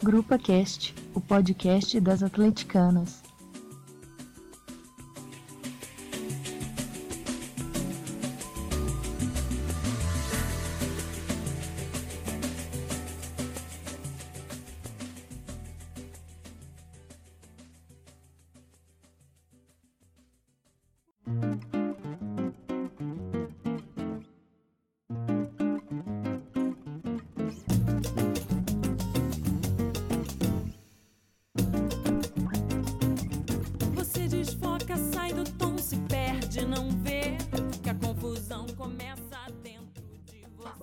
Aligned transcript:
Grupa 0.00 0.38
Cast, 0.38 0.94
o 1.12 1.20
podcast 1.20 1.98
das 2.00 2.22
atleticanas. 2.22 3.27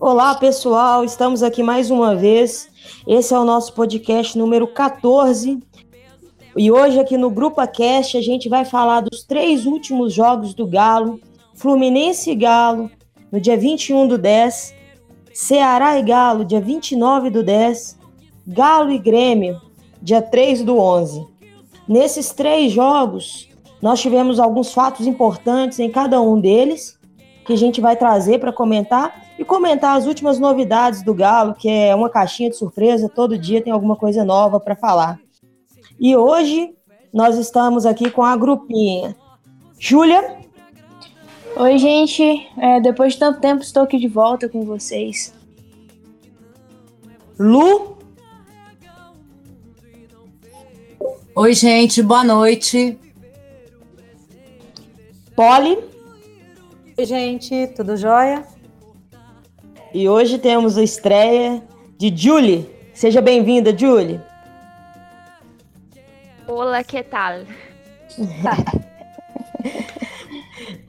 Olá, 0.08 0.36
pessoal, 0.36 1.04
estamos 1.04 1.42
aqui 1.42 1.64
mais 1.64 1.90
uma 1.90 2.16
vez. 2.16 2.70
Esse 3.08 3.34
é 3.34 3.40
o 3.40 3.44
nosso 3.44 3.74
podcast 3.74 4.38
número 4.38 4.68
14. 4.68 5.58
E 6.56 6.72
hoje, 6.72 7.00
aqui 7.00 7.18
no 7.18 7.32
Grupa 7.32 7.66
Cast, 7.66 8.16
a 8.16 8.22
gente 8.22 8.48
vai 8.48 8.66
falar 8.66 9.02
dos 9.02 9.24
três 9.24 9.66
últimos 9.66 10.14
jogos 10.14 10.54
do 10.54 10.68
Galo: 10.68 11.20
Fluminense 11.56 12.30
e 12.30 12.36
Galo, 12.36 12.92
no 13.32 13.42
dia 13.42 13.58
21 13.58 14.08
do 14.08 14.16
10, 14.16 14.76
Ceará 15.34 15.98
e 15.98 16.04
Galo, 16.04 16.46
dia 16.46 16.62
29 16.62 17.32
do 17.32 17.42
10, 17.42 17.98
Galo 18.46 18.92
e 18.92 19.00
Grêmio, 19.00 19.60
dia 20.00 20.22
3 20.22 20.64
do 20.64 20.78
11. 20.78 21.26
Nesses 21.88 22.30
três 22.30 22.72
jogos, 22.72 23.50
nós 23.82 24.00
tivemos 24.00 24.40
alguns 24.40 24.72
fatos 24.72 25.08
importantes 25.08 25.80
em 25.80 25.90
cada 25.90 26.22
um 26.22 26.40
deles, 26.40 26.96
que 27.44 27.54
a 27.54 27.58
gente 27.58 27.82
vai 27.82 27.96
trazer 27.96 28.40
para 28.40 28.54
comentar 28.54 29.25
e 29.38 29.44
comentar 29.44 29.98
as 29.98 30.06
últimas 30.06 30.40
novidades 30.40 31.04
do 31.04 31.14
Galo, 31.14 31.54
que 31.54 31.70
é 31.70 31.94
uma 31.94 32.10
caixinha 32.10 32.50
de 32.50 32.58
surpresa, 32.58 33.10
todo 33.10 33.38
dia 33.38 33.62
tem 33.62 33.74
alguma 33.74 33.96
coisa 33.96 34.24
nova 34.24 34.60
para 34.60 34.76
falar. 34.76 35.20
E 36.00 36.16
hoje 36.16 36.74
nós 37.14 37.38
estamos 37.38 37.86
aqui 37.86 38.10
com 38.10 38.24
a 38.24 38.36
grupinha. 38.36 39.16
Júlia, 39.80 40.44
Oi, 41.58 41.78
gente. 41.78 42.50
É, 42.58 42.82
depois 42.82 43.14
de 43.14 43.20
tanto 43.20 43.40
tempo, 43.40 43.64
estou 43.64 43.84
aqui 43.84 43.98
de 43.98 44.10
volta 44.10 44.50
com 44.50 44.66
vocês. 44.66 45.34
Lu, 47.40 47.96
Oi, 51.38 51.54
gente, 51.54 52.02
boa 52.02 52.24
noite. 52.24 52.98
Polly 55.36 55.78
Oi, 56.98 57.06
gente, 57.06 57.68
tudo 57.76 57.98
jóia? 57.98 58.48
E 59.96 60.10
hoje 60.10 60.38
temos 60.38 60.78
a 60.78 60.84
estreia 60.84 61.64
de 61.98 62.14
Julie. 62.14 62.70
Seja 62.94 63.22
bem-vinda, 63.22 63.76
Julie. 63.76 64.20
Olá, 66.46 66.84
que 66.84 67.02
tal? 67.02 67.40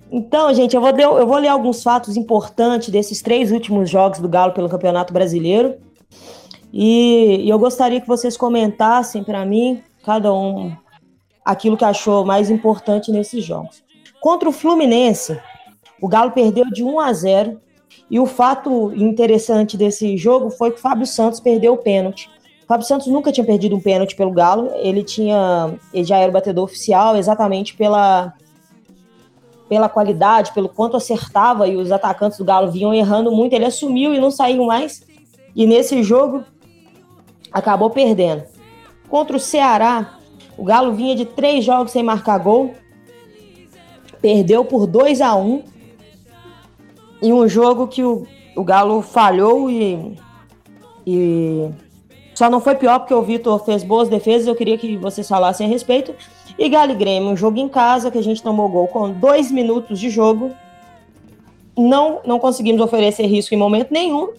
Então, 0.08 0.54
gente, 0.54 0.74
eu 0.74 0.80
vou, 0.80 0.94
ler, 0.94 1.02
eu 1.02 1.26
vou 1.26 1.36
ler 1.36 1.48
alguns 1.48 1.82
fatos 1.82 2.16
importantes 2.16 2.88
desses 2.88 3.20
três 3.20 3.50
últimos 3.52 3.90
jogos 3.90 4.18
do 4.18 4.28
Galo 4.28 4.52
pelo 4.54 4.68
Campeonato 4.68 5.12
Brasileiro. 5.12 5.74
E, 6.72 7.40
e 7.44 7.50
eu 7.50 7.58
gostaria 7.58 8.00
que 8.00 8.06
vocês 8.06 8.34
comentassem 8.34 9.22
para 9.22 9.44
mim, 9.44 9.82
cada 10.04 10.32
um, 10.32 10.74
aquilo 11.44 11.76
que 11.76 11.84
achou 11.84 12.24
mais 12.24 12.48
importante 12.48 13.10
nesses 13.10 13.44
jogos. 13.44 13.82
Contra 14.20 14.48
o 14.48 14.52
Fluminense, 14.52 15.38
o 16.00 16.08
Galo 16.08 16.30
perdeu 16.30 16.64
de 16.70 16.82
1 16.82 17.00
a 17.00 17.12
0. 17.12 17.60
E 18.10 18.20
o 18.20 18.26
fato 18.26 18.92
interessante 18.94 19.76
desse 19.76 20.16
jogo 20.16 20.50
foi 20.50 20.70
que 20.70 20.78
o 20.78 20.80
Fábio 20.80 21.06
Santos 21.06 21.40
perdeu 21.40 21.74
o 21.74 21.78
pênalti. 21.78 22.30
O 22.64 22.66
Fábio 22.66 22.86
Santos 22.86 23.06
nunca 23.06 23.32
tinha 23.32 23.46
perdido 23.46 23.76
um 23.76 23.80
pênalti 23.80 24.14
pelo 24.14 24.32
Galo. 24.32 24.70
Ele 24.76 25.02
tinha, 25.02 25.74
ele 25.92 26.04
já 26.04 26.18
era 26.18 26.30
o 26.30 26.32
batedor 26.32 26.64
oficial, 26.64 27.16
exatamente 27.16 27.76
pela 27.76 28.34
pela 29.68 29.88
qualidade, 29.88 30.52
pelo 30.52 30.68
quanto 30.68 30.96
acertava 30.96 31.66
e 31.66 31.76
os 31.76 31.90
atacantes 31.90 32.38
do 32.38 32.44
Galo 32.44 32.70
vinham 32.70 32.94
errando 32.94 33.32
muito, 33.32 33.52
ele 33.52 33.64
assumiu 33.64 34.14
e 34.14 34.20
não 34.20 34.30
saiu 34.30 34.64
mais. 34.64 35.04
E 35.54 35.66
nesse 35.66 36.02
jogo 36.02 36.44
acabou 37.52 37.90
perdendo. 37.90 38.44
Contra 39.08 39.36
o 39.36 39.40
Ceará, 39.40 40.18
o 40.56 40.64
Galo 40.64 40.92
vinha 40.92 41.14
de 41.14 41.24
três 41.24 41.64
jogos 41.64 41.92
sem 41.92 42.02
marcar 42.02 42.38
gol, 42.38 42.74
perdeu 44.20 44.64
por 44.64 44.86
2 44.86 45.20
a 45.20 45.34
1 45.34 45.62
em 47.22 47.32
um 47.32 47.48
jogo 47.48 47.88
que 47.88 48.02
o, 48.02 48.26
o 48.54 48.64
Galo 48.64 49.02
falhou 49.02 49.70
e, 49.70 50.18
e 51.06 51.70
só 52.34 52.50
não 52.50 52.60
foi 52.60 52.74
pior 52.74 52.98
porque 52.98 53.14
o 53.14 53.22
Vitor 53.22 53.64
fez 53.64 53.82
boas 53.82 54.08
defesas. 54.08 54.46
Eu 54.46 54.54
queria 54.54 54.76
que 54.76 54.96
vocês 54.96 55.26
falassem 55.26 55.66
a 55.66 55.70
respeito. 55.70 56.14
E 56.58 56.68
Galo 56.68 56.92
e 56.92 56.94
Grêmio, 56.94 57.30
um 57.30 57.36
jogo 57.36 57.58
em 57.58 57.68
casa 57.68 58.10
que 58.10 58.18
a 58.18 58.22
gente 58.22 58.42
tomou 58.42 58.68
gol 58.68 58.88
com 58.88 59.10
dois 59.10 59.50
minutos 59.50 59.98
de 59.98 60.10
jogo. 60.10 60.52
Não, 61.76 62.20
não 62.24 62.38
conseguimos 62.38 62.80
oferecer 62.80 63.26
risco 63.26 63.54
em 63.54 63.58
momento 63.58 63.90
nenhum. 63.90 64.32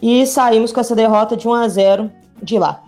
E 0.00 0.26
saímos 0.26 0.72
com 0.72 0.80
essa 0.80 0.94
derrota 0.94 1.36
de 1.36 1.48
1 1.48 1.54
a 1.54 1.68
0 1.68 2.12
de 2.42 2.58
lá. 2.58 2.82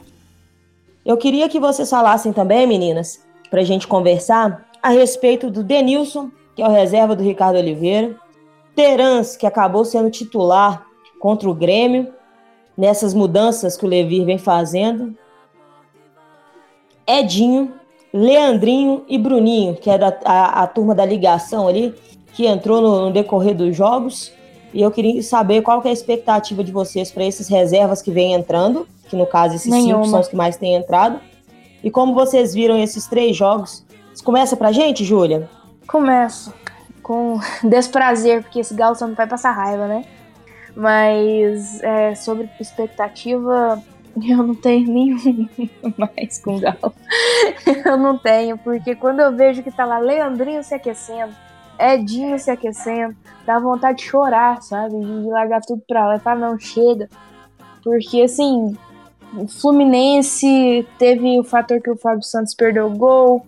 Eu 1.04 1.16
queria 1.16 1.48
que 1.48 1.58
vocês 1.58 1.88
falassem 1.88 2.32
também, 2.32 2.66
meninas, 2.66 3.24
para 3.50 3.62
a 3.62 3.64
gente 3.64 3.88
conversar 3.88 4.66
a 4.82 4.90
respeito 4.90 5.50
do 5.50 5.64
Denilson, 5.64 6.30
que 6.54 6.62
é 6.62 6.68
o 6.68 6.70
reserva 6.70 7.16
do 7.16 7.22
Ricardo 7.22 7.56
Oliveira. 7.56 8.14
Terans, 8.74 9.36
que 9.36 9.46
acabou 9.46 9.84
sendo 9.84 10.10
titular 10.10 10.86
contra 11.18 11.48
o 11.48 11.54
Grêmio, 11.54 12.12
nessas 12.76 13.12
mudanças 13.12 13.76
que 13.76 13.84
o 13.84 13.88
Levir 13.88 14.24
vem 14.24 14.38
fazendo. 14.38 15.14
Edinho, 17.06 17.72
Leandrinho 18.12 19.04
e 19.08 19.18
Bruninho, 19.18 19.74
que 19.74 19.90
é 19.90 19.98
da, 19.98 20.16
a, 20.24 20.62
a 20.62 20.66
turma 20.66 20.94
da 20.94 21.04
ligação 21.04 21.68
ali, 21.68 21.94
que 22.32 22.46
entrou 22.46 22.80
no, 22.80 23.06
no 23.06 23.12
decorrer 23.12 23.54
dos 23.54 23.76
jogos. 23.76 24.32
E 24.72 24.80
eu 24.80 24.90
queria 24.90 25.22
saber 25.22 25.62
qual 25.62 25.82
que 25.82 25.88
é 25.88 25.90
a 25.90 25.94
expectativa 25.94 26.62
de 26.62 26.72
vocês 26.72 27.10
para 27.10 27.24
esses 27.24 27.48
reservas 27.48 28.00
que 28.00 28.10
vêm 28.10 28.32
entrando, 28.32 28.86
que 29.08 29.16
no 29.16 29.26
caso 29.26 29.56
esses 29.56 29.70
Nenhuma. 29.70 30.04
cinco 30.04 30.06
são 30.06 30.20
os 30.20 30.28
que 30.28 30.36
mais 30.36 30.56
têm 30.56 30.74
entrado. 30.74 31.20
E 31.82 31.90
como 31.90 32.14
vocês 32.14 32.54
viram 32.54 32.78
esses 32.78 33.06
três 33.06 33.36
jogos. 33.36 33.84
Começa 34.24 34.56
pra 34.56 34.70
gente, 34.70 35.04
Júlia? 35.04 35.48
Começo 35.88 36.52
com 37.10 37.40
desprazer, 37.68 38.40
porque 38.40 38.60
esse 38.60 38.72
Galo 38.72 38.94
só 38.94 39.04
não 39.04 39.16
vai 39.16 39.26
passar 39.26 39.50
raiva, 39.50 39.88
né? 39.88 40.04
Mas 40.76 41.82
é, 41.82 42.14
sobre 42.14 42.48
expectativa, 42.60 43.82
eu 44.14 44.36
não 44.44 44.54
tenho 44.54 44.86
nenhum 44.86 45.48
mais 45.98 46.38
com 46.38 46.60
Galo. 46.60 46.94
Eu 47.84 47.96
não 47.96 48.16
tenho, 48.16 48.56
porque 48.58 48.94
quando 48.94 49.18
eu 49.18 49.34
vejo 49.34 49.60
que 49.60 49.72
tá 49.72 49.84
lá 49.84 49.98
Leandrinho 49.98 50.62
se 50.62 50.72
aquecendo, 50.72 51.34
Edinho 51.76 52.38
se 52.38 52.48
aquecendo, 52.48 53.16
dá 53.44 53.58
vontade 53.58 53.98
de 53.98 54.04
chorar, 54.04 54.62
sabe? 54.62 54.94
De 54.94 55.28
largar 55.30 55.62
tudo 55.62 55.82
pra 55.88 56.06
lá 56.06 56.16
e 56.16 56.20
falar, 56.20 56.38
não, 56.38 56.60
chega. 56.60 57.08
Porque 57.82 58.22
assim, 58.22 58.76
o 59.34 59.48
Fluminense 59.48 60.86
teve 60.96 61.40
o 61.40 61.42
fator 61.42 61.80
que 61.80 61.90
o 61.90 61.96
Fábio 61.96 62.22
Santos 62.22 62.54
perdeu 62.54 62.86
o 62.86 62.96
gol, 62.96 63.44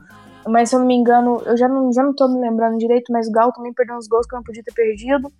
mas 0.46 0.68
se 0.68 0.76
eu 0.76 0.80
não 0.80 0.86
me 0.86 0.94
engano, 0.94 1.42
eu 1.44 1.56
já 1.56 1.68
não, 1.68 1.92
já 1.92 2.02
não 2.02 2.14
tô 2.14 2.28
me 2.28 2.40
lembrando 2.40 2.78
direito, 2.78 3.12
mas 3.12 3.28
o 3.28 3.32
Galo 3.32 3.52
também 3.52 3.72
perdeu 3.72 3.96
uns 3.96 4.08
gols 4.08 4.26
que 4.26 4.34
não 4.34 4.42
podia 4.42 4.62
ter 4.62 4.72
perdido. 4.72 5.30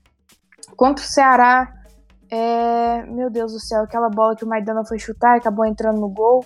Contra 0.77 1.05
o 1.05 1.09
Ceará, 1.09 1.73
é, 2.31 3.03
meu 3.05 3.29
Deus 3.29 3.53
do 3.53 3.61
céu, 3.61 3.83
aquela 3.83 4.09
bola 4.09 4.35
que 4.35 4.45
o 4.45 4.49
Maidana 4.49 4.85
foi 4.85 4.99
chutar 4.99 5.37
acabou 5.37 5.67
entrando 5.67 6.01
no 6.01 6.09
gol. 6.09 6.45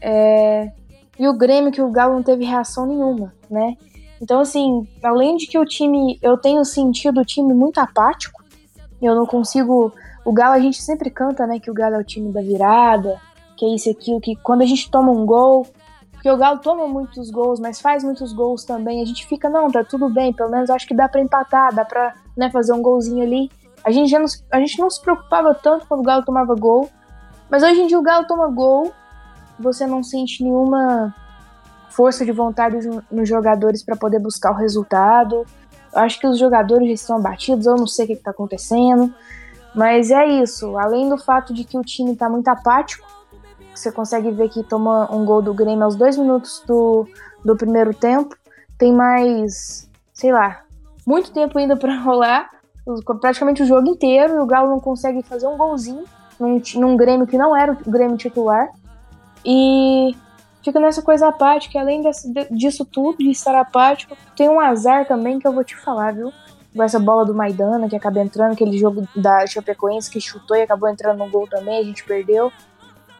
É, 0.00 0.70
e 1.18 1.26
o 1.26 1.36
Grêmio, 1.36 1.72
que 1.72 1.82
o 1.82 1.90
Galo 1.90 2.14
não 2.14 2.22
teve 2.22 2.44
reação 2.44 2.86
nenhuma, 2.86 3.32
né? 3.50 3.74
Então, 4.20 4.40
assim, 4.40 4.86
além 5.02 5.36
de 5.36 5.46
que 5.46 5.58
o 5.58 5.64
time, 5.64 6.18
eu 6.22 6.36
tenho 6.36 6.64
sentido 6.64 7.20
o 7.20 7.24
time 7.24 7.52
muito 7.52 7.78
apático, 7.78 8.42
eu 9.00 9.14
não 9.14 9.26
consigo. 9.26 9.92
O 10.24 10.32
Galo, 10.32 10.54
a 10.54 10.60
gente 10.60 10.82
sempre 10.82 11.10
canta, 11.10 11.46
né, 11.46 11.58
que 11.58 11.70
o 11.70 11.74
Galo 11.74 11.96
é 11.96 11.98
o 11.98 12.04
time 12.04 12.32
da 12.32 12.40
virada, 12.40 13.20
que 13.56 13.64
é 13.64 13.74
isso 13.74 13.88
e 13.88 13.92
aquilo, 13.92 14.20
que 14.20 14.36
quando 14.36 14.62
a 14.62 14.66
gente 14.66 14.90
toma 14.90 15.12
um 15.12 15.24
gol, 15.24 15.66
porque 16.26 16.34
o 16.34 16.38
Galo 16.38 16.58
toma 16.58 16.88
muitos 16.88 17.30
gols, 17.30 17.60
mas 17.60 17.80
faz 17.80 18.02
muitos 18.02 18.32
gols 18.32 18.64
também. 18.64 19.00
A 19.00 19.04
gente 19.04 19.24
fica, 19.28 19.48
não, 19.48 19.70
tá 19.70 19.84
tudo 19.84 20.08
bem, 20.08 20.32
pelo 20.32 20.50
menos 20.50 20.68
acho 20.70 20.84
que 20.84 20.92
dá 20.92 21.08
pra 21.08 21.20
empatar, 21.20 21.72
dá 21.72 21.84
pra 21.84 22.14
né, 22.36 22.50
fazer 22.50 22.72
um 22.72 22.82
golzinho 22.82 23.22
ali. 23.22 23.48
A 23.84 23.92
gente, 23.92 24.10
já 24.10 24.18
a 24.50 24.58
gente 24.58 24.76
não 24.80 24.90
se 24.90 25.00
preocupava 25.00 25.54
tanto 25.54 25.86
quando 25.86 26.00
o 26.00 26.02
Galo 26.02 26.24
tomava 26.24 26.52
gol, 26.56 26.90
mas 27.48 27.62
hoje 27.62 27.80
em 27.80 27.86
dia 27.86 27.96
o 27.96 28.02
Galo 28.02 28.26
toma 28.26 28.48
gol, 28.48 28.92
você 29.56 29.86
não 29.86 30.02
sente 30.02 30.42
nenhuma 30.42 31.14
força 31.90 32.24
de 32.24 32.32
vontade 32.32 32.84
no- 32.88 33.04
nos 33.08 33.28
jogadores 33.28 33.84
pra 33.84 33.94
poder 33.94 34.18
buscar 34.18 34.50
o 34.50 34.56
resultado. 34.56 35.46
Eu 35.94 36.00
acho 36.00 36.18
que 36.18 36.26
os 36.26 36.40
jogadores 36.40 36.88
já 36.88 36.94
estão 36.94 37.16
abatidos, 37.18 37.66
eu 37.66 37.76
não 37.76 37.86
sei 37.86 38.04
o 38.04 38.08
que 38.08 38.14
está 38.14 38.32
acontecendo. 38.32 39.14
Mas 39.76 40.10
é 40.10 40.26
isso. 40.26 40.76
Além 40.76 41.08
do 41.08 41.18
fato 41.18 41.54
de 41.54 41.62
que 41.62 41.78
o 41.78 41.82
time 41.82 42.14
está 42.14 42.28
muito 42.28 42.48
apático, 42.48 43.06
você 43.78 43.92
consegue 43.92 44.30
ver 44.30 44.48
que 44.48 44.62
toma 44.62 45.08
um 45.14 45.24
gol 45.24 45.42
do 45.42 45.54
Grêmio 45.54 45.84
aos 45.84 45.96
dois 45.96 46.16
minutos 46.16 46.62
do, 46.66 47.06
do 47.44 47.56
primeiro 47.56 47.92
tempo. 47.94 48.36
Tem 48.78 48.92
mais, 48.92 49.88
sei 50.12 50.32
lá, 50.32 50.62
muito 51.06 51.32
tempo 51.32 51.58
ainda 51.58 51.76
para 51.76 51.98
rolar, 52.00 52.50
praticamente 53.20 53.62
o 53.62 53.66
jogo 53.66 53.88
inteiro, 53.88 54.34
e 54.34 54.38
o 54.38 54.46
Galo 54.46 54.70
não 54.70 54.80
consegue 54.80 55.22
fazer 55.22 55.46
um 55.46 55.56
golzinho 55.56 56.04
num, 56.38 56.60
num 56.74 56.96
Grêmio 56.96 57.26
que 57.26 57.38
não 57.38 57.56
era 57.56 57.72
o 57.72 57.90
Grêmio 57.90 58.16
titular. 58.16 58.68
E 59.44 60.14
fica 60.62 60.80
nessa 60.80 61.00
coisa 61.00 61.28
apática, 61.28 61.78
além 61.78 62.02
desse, 62.02 62.32
disso 62.50 62.84
tudo, 62.84 63.18
de 63.18 63.30
estar 63.30 63.54
apático, 63.54 64.16
tem 64.36 64.48
um 64.48 64.58
azar 64.58 65.06
também 65.06 65.38
que 65.38 65.46
eu 65.46 65.52
vou 65.52 65.62
te 65.62 65.76
falar, 65.76 66.12
viu? 66.12 66.32
Essa 66.78 66.98
bola 66.98 67.24
do 67.24 67.34
Maidana 67.34 67.88
que 67.88 67.96
acaba 67.96 68.20
entrando, 68.20 68.52
aquele 68.52 68.76
jogo 68.76 69.08
da 69.16 69.46
Chapecoense 69.46 70.10
que 70.10 70.20
chutou 70.20 70.56
e 70.56 70.62
acabou 70.62 70.88
entrando 70.88 71.18
no 71.18 71.30
gol 71.30 71.46
também, 71.46 71.78
a 71.78 71.84
gente 71.84 72.04
perdeu. 72.04 72.52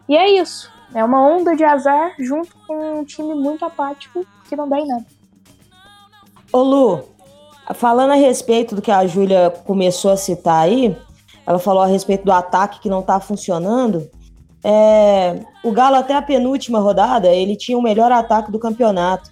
E 0.08 0.16
é 0.16 0.30
isso. 0.30 0.70
É 0.94 1.04
uma 1.04 1.26
onda 1.26 1.54
de 1.56 1.64
azar 1.64 2.14
junto 2.18 2.56
com 2.66 3.00
um 3.00 3.04
time 3.04 3.34
muito 3.34 3.64
apático 3.64 4.24
que 4.48 4.56
não 4.56 4.68
dá 4.68 4.78
em 4.78 4.86
nada. 4.86 5.04
Ô 6.52 6.62
Lu, 6.62 7.04
falando 7.74 8.12
a 8.12 8.16
respeito 8.16 8.74
do 8.74 8.82
que 8.82 8.90
a 8.90 9.06
Júlia 9.06 9.50
começou 9.66 10.10
a 10.10 10.16
citar 10.16 10.64
aí, 10.64 10.96
ela 11.46 11.58
falou 11.58 11.82
a 11.82 11.86
respeito 11.86 12.24
do 12.24 12.32
ataque 12.32 12.80
que 12.80 12.88
não 12.88 13.02
tá 13.02 13.20
funcionando. 13.20 14.08
É, 14.64 15.40
o 15.62 15.70
Galo 15.70 15.96
até 15.96 16.14
a 16.14 16.22
penúltima 16.22 16.80
rodada, 16.80 17.28
ele 17.28 17.56
tinha 17.56 17.78
o 17.78 17.82
melhor 17.82 18.10
ataque 18.10 18.50
do 18.50 18.58
campeonato. 18.58 19.30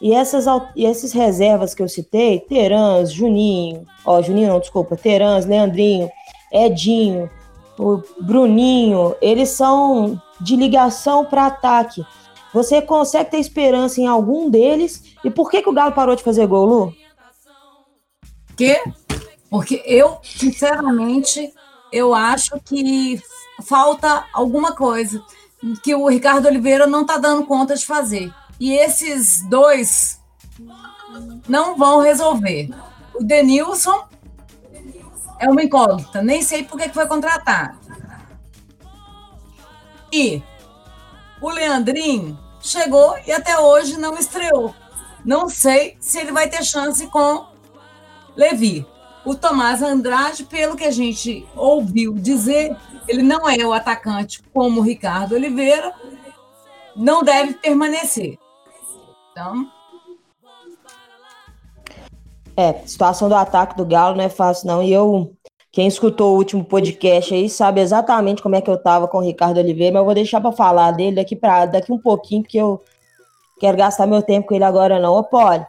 E 0.00 0.12
essas 0.12 0.44
e 0.74 0.84
esses 0.84 1.12
reservas 1.12 1.74
que 1.74 1.82
eu 1.82 1.88
citei, 1.88 2.38
Terãs, 2.40 3.10
Juninho, 3.10 3.84
ó, 4.04 4.20
Juninho 4.20 4.48
não, 4.48 4.60
desculpa, 4.60 4.96
Terãs, 4.96 5.46
Leandrinho, 5.46 6.10
Edinho, 6.52 7.30
o 7.78 8.02
Bruninho, 8.20 9.14
eles 9.20 9.50
são 9.50 10.20
de 10.40 10.56
ligação 10.56 11.24
para 11.24 11.46
ataque. 11.46 12.04
Você 12.52 12.80
consegue 12.80 13.30
ter 13.30 13.38
esperança 13.38 14.00
em 14.00 14.06
algum 14.06 14.48
deles? 14.48 15.02
E 15.22 15.30
por 15.30 15.50
que, 15.50 15.62
que 15.62 15.68
o 15.68 15.72
Galo 15.72 15.92
parou 15.92 16.16
de 16.16 16.22
fazer 16.22 16.46
gol, 16.46 16.64
Lu? 16.66 16.94
Que? 18.56 18.82
Porque 19.50 19.82
eu, 19.84 20.18
sinceramente, 20.22 21.52
eu 21.92 22.14
acho 22.14 22.58
que 22.64 23.20
falta 23.62 24.24
alguma 24.32 24.72
coisa 24.72 25.22
que 25.82 25.94
o 25.94 26.08
Ricardo 26.08 26.46
Oliveira 26.46 26.86
não 26.86 27.02
está 27.02 27.18
dando 27.18 27.46
conta 27.46 27.74
de 27.74 27.84
fazer. 27.84 28.32
E 28.58 28.72
esses 28.72 29.46
dois 29.48 30.20
não 31.48 31.76
vão 31.76 32.00
resolver. 32.00 32.70
O 33.14 33.22
Denilson 33.22 34.04
é 35.38 35.48
uma 35.50 35.62
incógnita, 35.62 36.22
nem 36.22 36.42
sei 36.42 36.64
por 36.64 36.78
que 36.78 36.88
foi 36.88 37.06
contratado. 37.06 37.78
E 40.12 40.42
o 41.40 41.50
Leandrinho 41.50 42.38
chegou 42.60 43.16
e 43.26 43.32
até 43.32 43.58
hoje 43.58 43.98
não 43.98 44.16
estreou. 44.16 44.74
Não 45.24 45.48
sei 45.48 45.96
se 46.00 46.18
ele 46.18 46.32
vai 46.32 46.48
ter 46.48 46.64
chance 46.64 47.06
com 47.08 47.46
Levi. 48.36 48.86
O 49.24 49.34
Tomás 49.34 49.82
Andrade, 49.82 50.44
pelo 50.44 50.76
que 50.76 50.84
a 50.84 50.90
gente 50.90 51.46
ouviu 51.56 52.14
dizer, 52.14 52.76
ele 53.08 53.22
não 53.22 53.48
é 53.48 53.58
o 53.66 53.72
atacante 53.72 54.40
como 54.54 54.80
o 54.80 54.84
Ricardo 54.84 55.34
Oliveira, 55.34 55.92
não 56.94 57.22
deve 57.22 57.54
permanecer. 57.54 58.38
Então. 59.32 59.75
É, 62.56 62.72
situação 62.86 63.28
do 63.28 63.34
ataque 63.34 63.76
do 63.76 63.84
Galo 63.84 64.16
não 64.16 64.24
é 64.24 64.28
fácil, 64.28 64.66
não. 64.66 64.82
E 64.82 64.90
eu, 64.90 65.32
quem 65.70 65.86
escutou 65.86 66.32
o 66.32 66.36
último 66.38 66.64
podcast 66.64 67.34
aí, 67.34 67.50
sabe 67.50 67.80
exatamente 67.80 68.42
como 68.42 68.54
é 68.54 68.62
que 68.62 68.70
eu 68.70 68.78
tava 68.78 69.06
com 69.06 69.18
o 69.18 69.22
Ricardo 69.22 69.58
Oliveira, 69.58 69.92
mas 69.92 70.00
eu 70.00 70.04
vou 70.06 70.14
deixar 70.14 70.40
para 70.40 70.52
falar 70.52 70.92
dele 70.92 71.16
daqui, 71.16 71.36
pra, 71.36 71.66
daqui 71.66 71.92
um 71.92 71.98
pouquinho, 71.98 72.42
porque 72.42 72.56
eu 72.56 72.80
quero 73.60 73.76
gastar 73.76 74.06
meu 74.06 74.22
tempo 74.22 74.48
com 74.48 74.54
ele 74.54 74.64
agora, 74.64 74.98
não. 74.98 75.14
Ô, 75.14 75.22
Poli, 75.22 75.66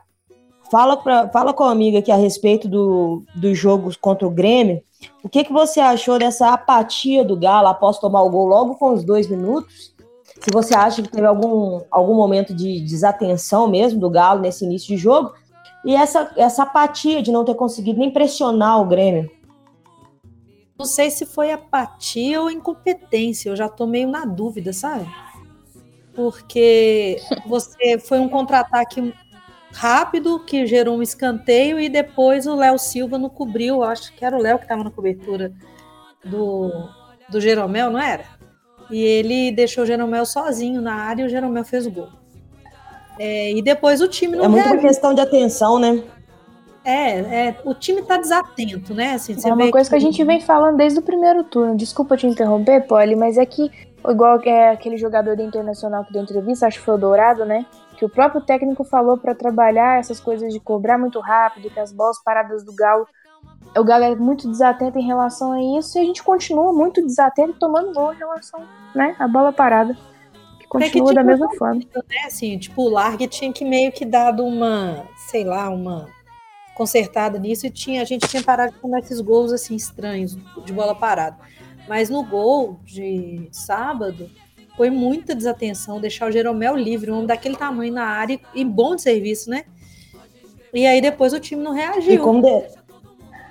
fala, 0.72 0.96
pra, 0.96 1.28
fala 1.28 1.54
com 1.54 1.66
a 1.66 1.72
amiga 1.72 2.00
aqui 2.00 2.12
a 2.12 2.16
respeito 2.16 2.70
do, 2.70 3.24
do 3.36 3.54
jogo 3.54 3.92
contra 4.00 4.26
o 4.26 4.32
Grêmio. 4.32 4.82
O 5.22 5.28
que, 5.28 5.44
que 5.44 5.52
você 5.52 5.82
achou 5.82 6.18
dessa 6.18 6.54
apatia 6.54 7.24
do 7.24 7.38
Galo 7.38 7.68
após 7.68 8.00
tomar 8.00 8.24
o 8.24 8.30
gol 8.30 8.48
logo 8.48 8.76
com 8.76 8.94
os 8.94 9.04
dois 9.04 9.28
minutos? 9.28 9.94
Se 10.40 10.52
você 10.54 10.76
acha 10.76 11.02
que 11.02 11.10
teve 11.10 11.26
algum, 11.26 11.82
algum 11.92 12.16
momento 12.16 12.54
de 12.54 12.80
desatenção 12.80 13.68
mesmo 13.68 14.00
do 14.00 14.10
Galo 14.10 14.40
nesse 14.40 14.64
início 14.64 14.88
de 14.88 14.98
jogo, 14.98 15.34
e 15.88 15.96
essa, 15.96 16.30
essa 16.36 16.64
apatia 16.64 17.24
de 17.24 17.32
não 17.32 17.46
ter 17.46 17.56
conseguido 17.56 17.98
nem 17.98 18.12
pressionar 18.12 18.82
o 18.82 18.86
Grêmio. 18.86 19.32
Não 20.78 20.86
sei 20.86 21.10
se 21.10 21.26
foi 21.26 21.50
apatia 21.50 22.42
ou 22.42 22.52
incompetência, 22.52 23.50
eu 23.50 23.56
já 23.56 23.70
tô 23.70 23.88
meio 23.88 24.10
na 24.10 24.26
dúvida, 24.26 24.74
sabe? 24.74 25.08
Porque 26.14 27.22
você 27.48 27.98
foi 27.98 28.20
um 28.20 28.28
contra-ataque 28.28 29.14
rápido 29.72 30.42
que 30.42 30.68
gerou 30.68 30.98
um 30.98 31.02
escanteio 31.02 31.80
e 31.80 31.88
depois 31.88 32.46
o 32.46 32.56
Léo 32.56 32.78
Silva 32.78 33.18
não 33.18 33.30
cobriu, 33.30 33.82
acho 33.82 34.14
que 34.14 34.26
era 34.26 34.36
o 34.36 34.42
Léo 34.42 34.58
que 34.58 34.66
estava 34.66 34.84
na 34.84 34.92
cobertura 34.92 35.54
do, 36.26 36.70
do 37.30 37.40
Jeromel, 37.40 37.90
não 37.90 38.00
era? 38.00 38.26
E 38.92 39.02
ele 39.02 39.54
deixou 39.54 39.86
o 39.86 39.88
Jeromel 39.88 40.26
sozinho 40.26 40.82
na 40.82 40.96
área 40.96 41.24
e 41.24 41.26
o 41.26 41.30
Jeromel 41.30 41.64
fez 41.64 41.88
o 41.88 41.92
gol. 41.92 42.10
É, 43.20 43.52
e 43.52 43.62
depois 43.62 44.02
o 44.02 44.08
time 44.08 44.38
não 44.38 44.46
É 44.46 44.48
muito 44.48 44.66
uma 44.66 44.78
questão 44.78 45.14
de 45.14 45.22
atenção, 45.22 45.80
né? 45.80 46.04
É, 46.84 47.20
é, 47.48 47.56
o 47.66 47.74
time 47.74 48.02
tá 48.02 48.18
desatento, 48.18 48.94
né? 48.94 49.14
Assim, 49.14 49.36
é 49.44 49.54
uma 49.54 49.70
coisa 49.70 49.90
que... 49.90 49.96
que... 49.96 49.96
a 49.96 50.00
gente 50.00 50.24
vem 50.24 50.40
falando 50.40 50.78
desde 50.78 51.00
o 51.00 51.02
primeiro 51.02 51.44
turno. 51.44 51.76
Desculpa 51.76 52.16
te 52.16 52.26
interromper, 52.26 52.88
Polly, 52.88 53.16
mas 53.16 53.38
é 53.38 53.46
que, 53.46 53.70
igual 54.08 54.40
é 54.46 54.72
aquele 54.72 54.98
jogador 54.98 55.36
do 55.36 55.42
Internacional 55.42 56.06
que 56.06 56.14
deu 56.14 56.24
entrevista, 56.24 56.66
acho 56.66 56.80
que 56.80 56.86
foi 56.86 56.96
o 56.96 56.98
Dourado, 56.98 57.44
né? 57.44 57.66
Que 57.98 58.06
o 58.06 58.10
próprio 58.10 58.40
técnico 58.40 58.86
falou 58.86 59.18
para 59.18 59.36
trabalhar 59.36 60.00
essas 60.00 60.20
coisas 60.20 60.54
de 60.54 60.60
cobrar 60.60 60.98
muito 60.98 61.20
rápido, 61.20 61.70
que 61.70 61.80
as 61.80 61.92
bolas 61.92 62.24
paradas 62.24 62.64
do 62.64 62.74
Galo 62.74 63.06
o 63.76 63.84
Galo 63.84 64.04
é 64.04 64.16
muito 64.16 64.50
desatento 64.50 64.98
em 64.98 65.06
relação 65.06 65.52
a 65.52 65.80
isso 65.80 65.98
e 65.98 66.02
a 66.02 66.04
gente 66.04 66.24
continua 66.24 66.74
muito 66.74 67.06
desatento 67.06 67.58
tomando 67.60 67.94
gol 67.94 68.14
em 68.14 68.18
relação 68.18 68.62
né, 68.96 69.16
à 69.20 69.28
bola 69.28 69.52
parada. 69.52 69.96
Continua 70.70 70.92
que, 70.92 71.00
tipo, 71.00 71.14
da 71.14 71.24
mesma 71.24 71.50
forma. 71.56 71.82
Né, 71.82 72.18
assim, 72.26 72.58
tipo, 72.58 72.84
o 72.84 72.90
Largue 72.90 73.28
tinha 73.28 73.52
que 73.54 73.64
meio 73.64 73.92
que 73.92 74.04
dado 74.04 74.44
uma, 74.44 75.06
sei 75.30 75.44
lá, 75.44 75.70
uma 75.70 76.10
consertada 76.76 77.40
nisso 77.40 77.66
e 77.66 77.72
tinha, 77.72 78.02
a 78.02 78.06
gente 78.06 78.28
tinha 78.28 78.44
parado 78.44 78.74
tomar 78.80 79.00
esses 79.00 79.20
gols 79.20 79.52
assim 79.52 79.76
estranhos 79.76 80.38
de 80.64 80.74
bola 80.74 80.94
parada. 80.94 81.38
Mas 81.88 82.10
no 82.10 82.24
gol 82.24 82.80
de 82.86 83.48
sábado 83.52 84.30
foi 84.76 84.92
muita 84.92 85.34
desatenção, 85.34 86.00
deixar 86.00 86.30
o 86.30 86.32
Jeromel 86.32 86.76
livre, 86.76 87.10
um 87.10 87.16
homem 87.16 87.28
daquele 87.28 87.56
tamanho 87.56 87.92
na 87.92 88.06
área 88.06 88.40
e 88.54 88.64
bom 88.64 88.96
de 88.96 89.02
serviço, 89.02 89.50
né? 89.50 89.64
E 90.72 90.86
aí 90.86 91.02
depois 91.02 91.34
o 91.34 91.40
time 91.40 91.64
não 91.64 91.72
reagiu. 91.72 92.14
E 92.14 92.18
como, 92.20 92.44
de, 92.44 92.68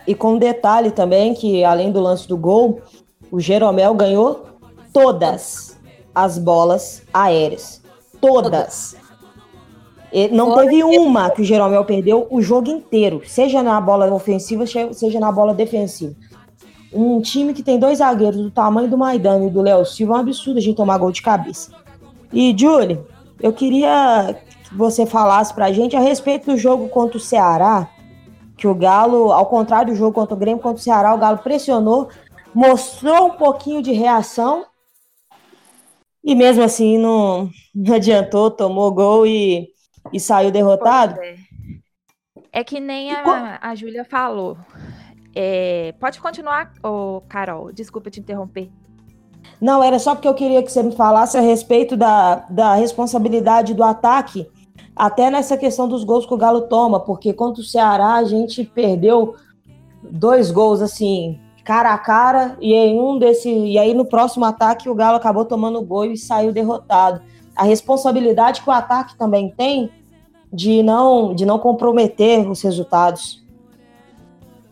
e 0.06 0.14
com 0.14 0.35
um 0.35 0.38
detalhe 0.38 0.92
também 0.92 1.35
que, 1.35 1.64
além 1.64 1.90
do 1.90 1.99
lance 1.99 2.28
do 2.28 2.37
gol, 2.37 2.80
o 3.30 3.40
Jeromel 3.40 3.92
ganhou 3.94 4.46
todas 4.92 5.65
as 6.16 6.38
bolas 6.38 7.02
aéreas. 7.12 7.82
Todas. 8.18 8.96
E 10.11 10.28
não 10.28 10.54
teve 10.54 10.82
uma 10.82 11.28
que 11.28 11.42
o 11.42 11.44
Jeromel 11.44 11.85
perdeu 11.85 12.26
o 12.30 12.40
jogo 12.40 12.70
inteiro, 12.70 13.20
seja 13.26 13.62
na 13.62 13.78
bola 13.78 14.11
ofensiva, 14.11 14.64
seja 14.66 15.20
na 15.20 15.30
bola 15.30 15.52
defensiva. 15.52 16.14
Um 16.90 17.20
time 17.20 17.52
que 17.52 17.62
tem 17.62 17.78
dois 17.78 17.99
zagueiros 17.99 18.40
do 18.40 18.50
tamanho 18.50 18.88
do 18.88 18.96
Maidana 18.96 19.44
e 19.44 19.50
do 19.50 19.61
Léo 19.61 19.85
Silva 19.85 20.14
é 20.14 20.16
um 20.16 20.20
absurdo 20.20 20.56
a 20.56 20.62
gente 20.62 20.76
tomar 20.76 20.96
gol 20.96 21.12
de 21.12 21.20
cabeça. 21.20 21.70
E, 22.32 22.56
Julie, 22.58 22.99
eu 23.38 23.52
queria 23.52 24.35
que 24.64 24.75
você 24.75 25.04
falasse 25.04 25.52
pra 25.52 25.70
gente 25.70 25.94
a 25.94 26.00
respeito 26.00 26.46
do 26.46 26.56
jogo 26.56 26.88
contra 26.88 27.18
o 27.18 27.20
Ceará, 27.20 27.90
que 28.56 28.66
o 28.66 28.75
Galo, 28.75 29.32
ao 29.32 29.44
contrário 29.44 29.92
do 29.92 29.99
jogo 29.99 30.12
contra 30.12 30.35
o 30.35 30.38
Grêmio, 30.38 30.62
contra 30.62 30.80
o 30.80 30.82
Ceará, 30.82 31.14
o 31.14 31.18
Galo 31.18 31.38
pressionou, 31.38 32.08
mostrou 32.54 33.26
um 33.26 33.32
pouquinho 33.32 33.82
de 33.82 33.92
reação 33.92 34.64
e 36.26 36.35
mesmo 36.35 36.64
assim 36.64 36.99
não, 36.99 37.49
não 37.73 37.95
adiantou, 37.95 38.50
tomou 38.50 38.92
gol 38.92 39.25
e, 39.25 39.68
e 40.12 40.18
saiu 40.18 40.50
derrotado. 40.50 41.21
É. 41.21 41.37
é. 42.52 42.64
que 42.64 42.80
nem 42.80 43.12
a, 43.12 43.61
a 43.62 43.75
Júlia 43.76 44.04
falou. 44.04 44.59
É, 45.33 45.95
pode 46.00 46.21
continuar, 46.21 46.73
oh, 46.83 47.23
Carol, 47.28 47.73
desculpa 47.73 48.11
te 48.11 48.18
interromper. 48.18 48.68
Não, 49.61 49.85
era 49.85 50.00
só 50.00 50.16
porque 50.16 50.26
eu 50.26 50.35
queria 50.35 50.64
que 50.64 50.73
você 50.73 50.83
me 50.83 50.97
falasse 50.97 51.38
a 51.38 51.40
respeito 51.40 51.97
da, 51.97 52.47
da 52.50 52.75
responsabilidade 52.75 53.73
do 53.73 53.85
ataque 53.85 54.50
até 54.97 55.30
nessa 55.30 55.56
questão 55.56 55.87
dos 55.87 56.02
gols 56.02 56.26
que 56.26 56.35
o 56.35 56.38
Galo 56.38 56.62
toma, 56.62 56.99
porque 56.99 57.33
contra 57.33 57.62
o 57.62 57.64
Ceará 57.64 58.14
a 58.14 58.25
gente 58.25 58.64
perdeu 58.64 59.37
dois 60.02 60.50
gols 60.50 60.83
assim, 60.83 61.38
cara 61.66 61.92
a 61.92 61.99
cara, 61.99 62.56
e 62.61 62.73
em 62.73 63.00
um 63.00 63.18
desse, 63.18 63.50
e 63.50 63.76
aí 63.76 63.92
no 63.92 64.04
próximo 64.06 64.44
ataque 64.44 64.88
o 64.88 64.94
Galo 64.94 65.16
acabou 65.16 65.44
tomando 65.44 65.82
gol 65.82 66.04
e 66.04 66.16
saiu 66.16 66.52
derrotado. 66.52 67.20
A 67.56 67.64
responsabilidade 67.64 68.62
que 68.62 68.68
o 68.70 68.73
ataque 68.73 69.16
também 69.16 69.50
tem 69.50 69.90
de 70.52 70.80
não 70.80 71.35
de 71.35 71.44
não 71.44 71.58
comprometer 71.58 72.49
os 72.49 72.62
resultados. 72.62 73.44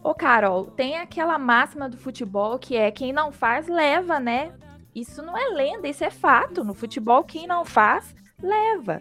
Ô, 0.05 0.15
Carol, 0.15 0.67
tem 0.67 0.97
aquela 0.97 1.37
máxima 1.37 1.89
do 1.89 1.97
futebol 1.97 2.59
que 2.61 2.77
é 2.77 2.91
quem 2.93 3.13
não 3.13 3.33
faz 3.33 3.67
leva, 3.67 4.21
né? 4.21 4.53
Isso 4.95 5.21
não 5.21 5.37
é 5.37 5.49
lenda, 5.49 5.89
isso 5.89 6.05
é 6.05 6.11
fato. 6.11 6.63
No 6.63 6.75
futebol, 6.75 7.25
quem 7.25 7.47
não 7.47 7.65
faz, 7.65 8.15
leva. 8.41 9.01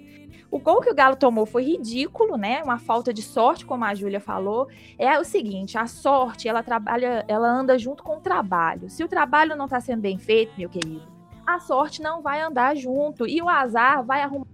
O 0.54 0.60
gol 0.60 0.82
que 0.82 0.90
o 0.92 0.94
Galo 0.94 1.16
tomou 1.16 1.48
foi 1.48 1.64
ridículo, 1.64 2.38
né? 2.38 2.62
Uma 2.62 2.78
falta 2.78 3.12
de 3.12 3.24
sorte, 3.24 3.66
como 3.66 3.84
a 3.86 3.96
Júlia 3.96 4.20
falou. 4.20 4.68
É 5.00 5.18
o 5.18 5.24
seguinte, 5.24 5.80
a 5.80 5.88
sorte, 5.88 6.48
ela 6.48 6.62
trabalha, 6.62 7.26
ela 7.28 7.48
anda 7.48 7.76
junto 7.80 8.04
com 8.04 8.18
o 8.18 8.22
trabalho. 8.22 8.88
Se 8.88 9.04
o 9.04 9.08
trabalho 9.08 9.56
não 9.56 9.66
está 9.66 9.82
sendo 9.82 10.02
bem 10.02 10.20
feito, 10.20 10.54
meu 10.56 10.70
querido, 10.70 11.12
a 11.44 11.60
sorte 11.60 12.04
não 12.04 12.22
vai 12.22 12.40
andar 12.40 12.76
junto 12.76 13.28
e 13.28 13.42
o 13.42 13.50
azar 13.50 14.06
vai 14.06 14.22
arrumar 14.22 14.46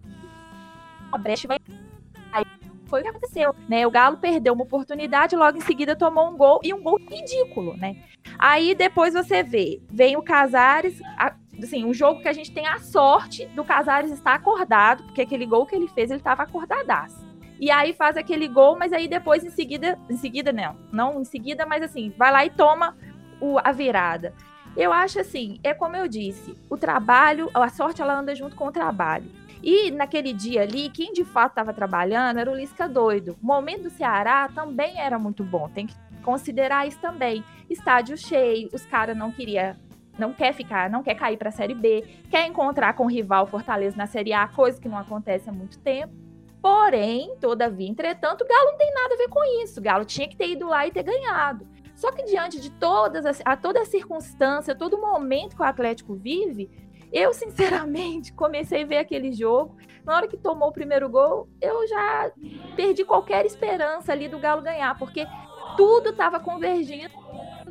uma 1.09 1.17
brecha 1.17 1.49
vai 1.49 1.59
foi 2.85 3.01
o 3.01 3.03
que 3.03 3.09
aconteceu, 3.09 3.55
né? 3.67 3.85
O 3.85 3.91
Galo 3.91 4.17
perdeu 4.17 4.53
uma 4.53 4.63
oportunidade, 4.63 5.35
logo 5.35 5.57
em 5.57 5.61
seguida 5.61 5.95
tomou 5.95 6.27
um 6.27 6.35
gol 6.35 6.59
e 6.63 6.73
um 6.73 6.81
gol 6.81 6.97
ridículo, 6.97 7.77
né? 7.77 7.97
Aí 8.37 8.73
depois 8.73 9.13
você 9.13 9.43
vê, 9.43 9.79
vem 9.87 10.17
o 10.17 10.23
Casares, 10.23 10.99
a, 11.17 11.35
assim, 11.65 11.85
um 11.85 11.93
jogo 11.93 12.21
que 12.21 12.27
a 12.27 12.33
gente 12.33 12.51
tem 12.51 12.67
a 12.67 12.79
sorte 12.79 13.45
do 13.47 13.63
Casares 13.63 14.11
estar 14.11 14.35
acordado, 14.35 15.03
porque 15.03 15.21
aquele 15.21 15.45
gol 15.45 15.65
que 15.65 15.75
ele 15.75 15.87
fez, 15.87 16.09
ele 16.09 16.19
estava 16.19 16.43
acordadaço. 16.43 17.27
E 17.59 17.69
aí 17.69 17.93
faz 17.93 18.15
aquele 18.15 18.47
gol, 18.47 18.77
mas 18.77 18.93
aí 18.93 19.07
depois 19.07 19.43
em 19.43 19.49
seguida, 19.49 19.99
em 20.09 20.15
seguida 20.15 20.53
não, 20.53 20.77
não 20.91 21.21
em 21.21 21.25
seguida, 21.25 21.65
mas 21.65 21.83
assim, 21.83 22.13
vai 22.17 22.31
lá 22.31 22.45
e 22.45 22.49
toma 22.49 22.95
o, 23.41 23.57
a 23.59 23.71
virada. 23.71 24.33
Eu 24.77 24.93
acho 24.93 25.19
assim, 25.19 25.59
é 25.63 25.73
como 25.73 25.95
eu 25.95 26.07
disse, 26.07 26.55
o 26.69 26.77
trabalho, 26.77 27.49
a 27.53 27.67
sorte 27.69 28.01
ela 28.01 28.17
anda 28.17 28.33
junto 28.33 28.55
com 28.55 28.67
o 28.67 28.71
trabalho. 28.71 29.29
E 29.61 29.91
naquele 29.91 30.31
dia 30.31 30.61
ali, 30.61 30.89
quem 30.89 31.11
de 31.11 31.25
fato 31.25 31.51
estava 31.51 31.73
trabalhando 31.73 32.39
era 32.39 32.49
o 32.49 32.55
Lisca 32.55 32.87
doido. 32.87 33.37
O 33.41 33.45
momento 33.45 33.83
do 33.83 33.89
Ceará 33.89 34.47
também 34.47 34.97
era 34.97 35.19
muito 35.19 35.43
bom, 35.43 35.67
tem 35.67 35.85
que 35.85 35.95
considerar 36.23 36.87
isso 36.87 36.99
também. 36.99 37.43
Estádio 37.69 38.17
cheio, 38.17 38.69
os 38.71 38.85
caras 38.85 39.17
não 39.17 39.31
queriam 39.31 39.75
não 40.19 40.33
quer 40.33 40.53
ficar, 40.53 40.89
não 40.89 41.01
quer 41.01 41.15
cair 41.15 41.37
para 41.37 41.49
a 41.49 41.51
Série 41.51 41.73
B, 41.73 42.03
quer 42.29 42.45
encontrar 42.45 42.93
com 42.93 43.05
o 43.05 43.09
rival 43.09 43.47
Fortaleza 43.47 43.97
na 43.97 44.05
Série 44.05 44.33
A, 44.33 44.47
coisa 44.47 44.79
que 44.79 44.89
não 44.89 44.97
acontece 44.97 45.49
há 45.49 45.53
muito 45.53 45.79
tempo. 45.79 46.13
Porém, 46.61 47.35
todavia, 47.39 47.89
entretanto, 47.89 48.43
o 48.43 48.47
Galo 48.47 48.71
não 48.71 48.77
tem 48.77 48.93
nada 48.93 49.13
a 49.13 49.17
ver 49.17 49.29
com 49.29 49.63
isso. 49.63 49.79
O 49.79 49.83
Galo 49.83 50.03
tinha 50.03 50.27
que 50.27 50.35
ter 50.35 50.49
ido 50.49 50.67
lá 50.67 50.85
e 50.85 50.91
ter 50.91 51.03
ganhado. 51.03 51.65
Só 51.95 52.11
que 52.11 52.23
diante 52.23 52.59
de 52.59 52.69
todas 52.71 53.25
as, 53.25 53.41
a 53.45 53.55
toda 53.55 53.81
a 53.81 53.85
circunstância, 53.85 54.75
todo 54.75 54.95
o 54.95 55.01
momento 55.01 55.55
que 55.55 55.61
o 55.61 55.65
Atlético 55.65 56.15
vive, 56.15 56.69
eu, 57.11 57.33
sinceramente, 57.33 58.33
comecei 58.33 58.83
a 58.83 58.85
ver 58.85 58.97
aquele 58.97 59.31
jogo. 59.31 59.77
Na 60.05 60.15
hora 60.15 60.27
que 60.27 60.37
tomou 60.37 60.69
o 60.69 60.73
primeiro 60.73 61.09
gol, 61.09 61.47
eu 61.61 61.87
já 61.87 62.31
perdi 62.75 63.03
qualquer 63.03 63.45
esperança 63.45 64.11
ali 64.11 64.27
do 64.27 64.39
Galo 64.39 64.61
ganhar, 64.61 64.97
porque 64.97 65.25
tudo 65.75 66.09
estava 66.09 66.39
convergindo 66.39 67.13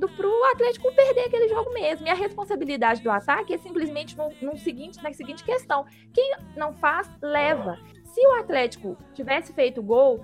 para 0.07 0.26
o 0.26 0.45
Atlético 0.52 0.95
perder 0.95 1.23
aquele 1.23 1.49
jogo 1.49 1.73
mesmo. 1.73 2.07
E 2.07 2.11
a 2.11 2.14
responsabilidade 2.14 3.02
do 3.02 3.11
ataque 3.11 3.55
é 3.55 3.59
simplesmente 3.59 4.17
no, 4.17 4.31
no, 4.43 4.59
seguinte, 4.59 5.02
na 5.02 5.11
seguinte 5.14 5.43
questão: 5.43 5.87
quem 6.12 6.37
não 6.55 6.75
faz, 6.75 7.11
leva. 7.23 7.78
Se 8.05 8.21
o 8.26 8.33
Atlético 8.38 8.99
tivesse 9.14 9.55
feito 9.55 9.83
gol, 9.83 10.23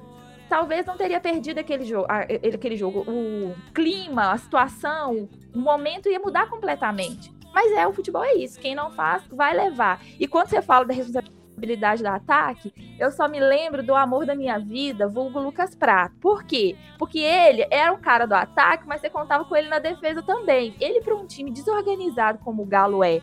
talvez 0.49 0.85
não 0.85 0.97
teria 0.97 1.21
perdido 1.21 1.59
aquele 1.59 1.85
jogo, 1.85 2.07
aquele 2.11 2.77
jogo. 2.77 3.01
O 3.09 3.55
clima, 3.73 4.33
a 4.33 4.39
situação, 4.39 5.29
o 5.55 5.59
momento 5.59 6.09
ia 6.09 6.21
mudar 6.21 6.51
completamente. 6.51 7.33
Mas 7.55 7.71
é, 7.73 7.87
o 7.87 7.93
futebol 7.93 8.25
é 8.25 8.35
isso. 8.35 8.61
Quem 8.61 8.75
não 8.75 8.91
faz, 8.91 9.23
vai 9.29 9.55
levar. 9.55 10.03
E 10.19 10.27
quando 10.27 10.49
você 10.49 10.61
fala 10.61 10.85
da 10.85 10.93
responsabilidade 10.93 11.44
do 11.55 12.07
ataque, 12.09 12.73
eu 12.99 13.11
só 13.11 13.29
me 13.29 13.41
lembro 13.41 13.83
do 13.83 13.95
amor 13.95 14.27
da 14.27 14.35
minha 14.35 14.59
vida, 14.59 15.09
vulgo 15.09 15.39
Lucas 15.39 15.75
Prato. 15.75 16.15
Por 16.21 16.45
quê? 16.45 16.77
Porque 16.99 17.19
ele 17.19 17.67
era 17.71 17.93
o 17.93 17.99
cara 17.99 18.27
do 18.27 18.35
ataque, 18.35 18.85
mas 18.87 19.01
você 19.01 19.09
contava 19.09 19.45
com 19.45 19.57
ele 19.57 19.69
na 19.69 19.79
defesa 19.79 20.23
também. 20.23 20.75
Ele, 20.81 21.01
para 21.01 21.15
um 21.15 21.27
time 21.27 21.51
desorganizado 21.51 22.39
como 22.39 22.63
o 22.63 22.67
Galo 22.67 23.03
é, 23.05 23.21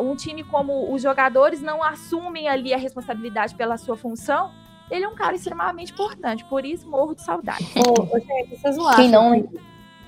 um 0.00 0.16
time 0.16 0.42
como 0.42 0.92
os 0.92 1.02
jogadores 1.02 1.60
não 1.60 1.82
assumem 1.82 2.48
ali 2.48 2.72
a 2.74 2.78
responsabilidade 2.78 3.54
pela 3.54 3.76
sua 3.76 3.96
função, 3.96 4.50
ele 4.90 5.04
é 5.04 5.08
um 5.08 5.14
cara 5.14 5.34
extremamente 5.34 5.92
importante. 5.92 6.44
Por 6.44 6.64
isso, 6.64 6.88
morro 6.88 7.14
de 7.14 7.22
saudade. 7.22 7.66
Ô, 7.76 8.18
gente, 8.18 8.56
vocês 8.56 8.76
não 8.76 8.88
acham 8.88 9.00
Quem 9.00 9.10
não, 9.10 9.30
né? 9.30 9.44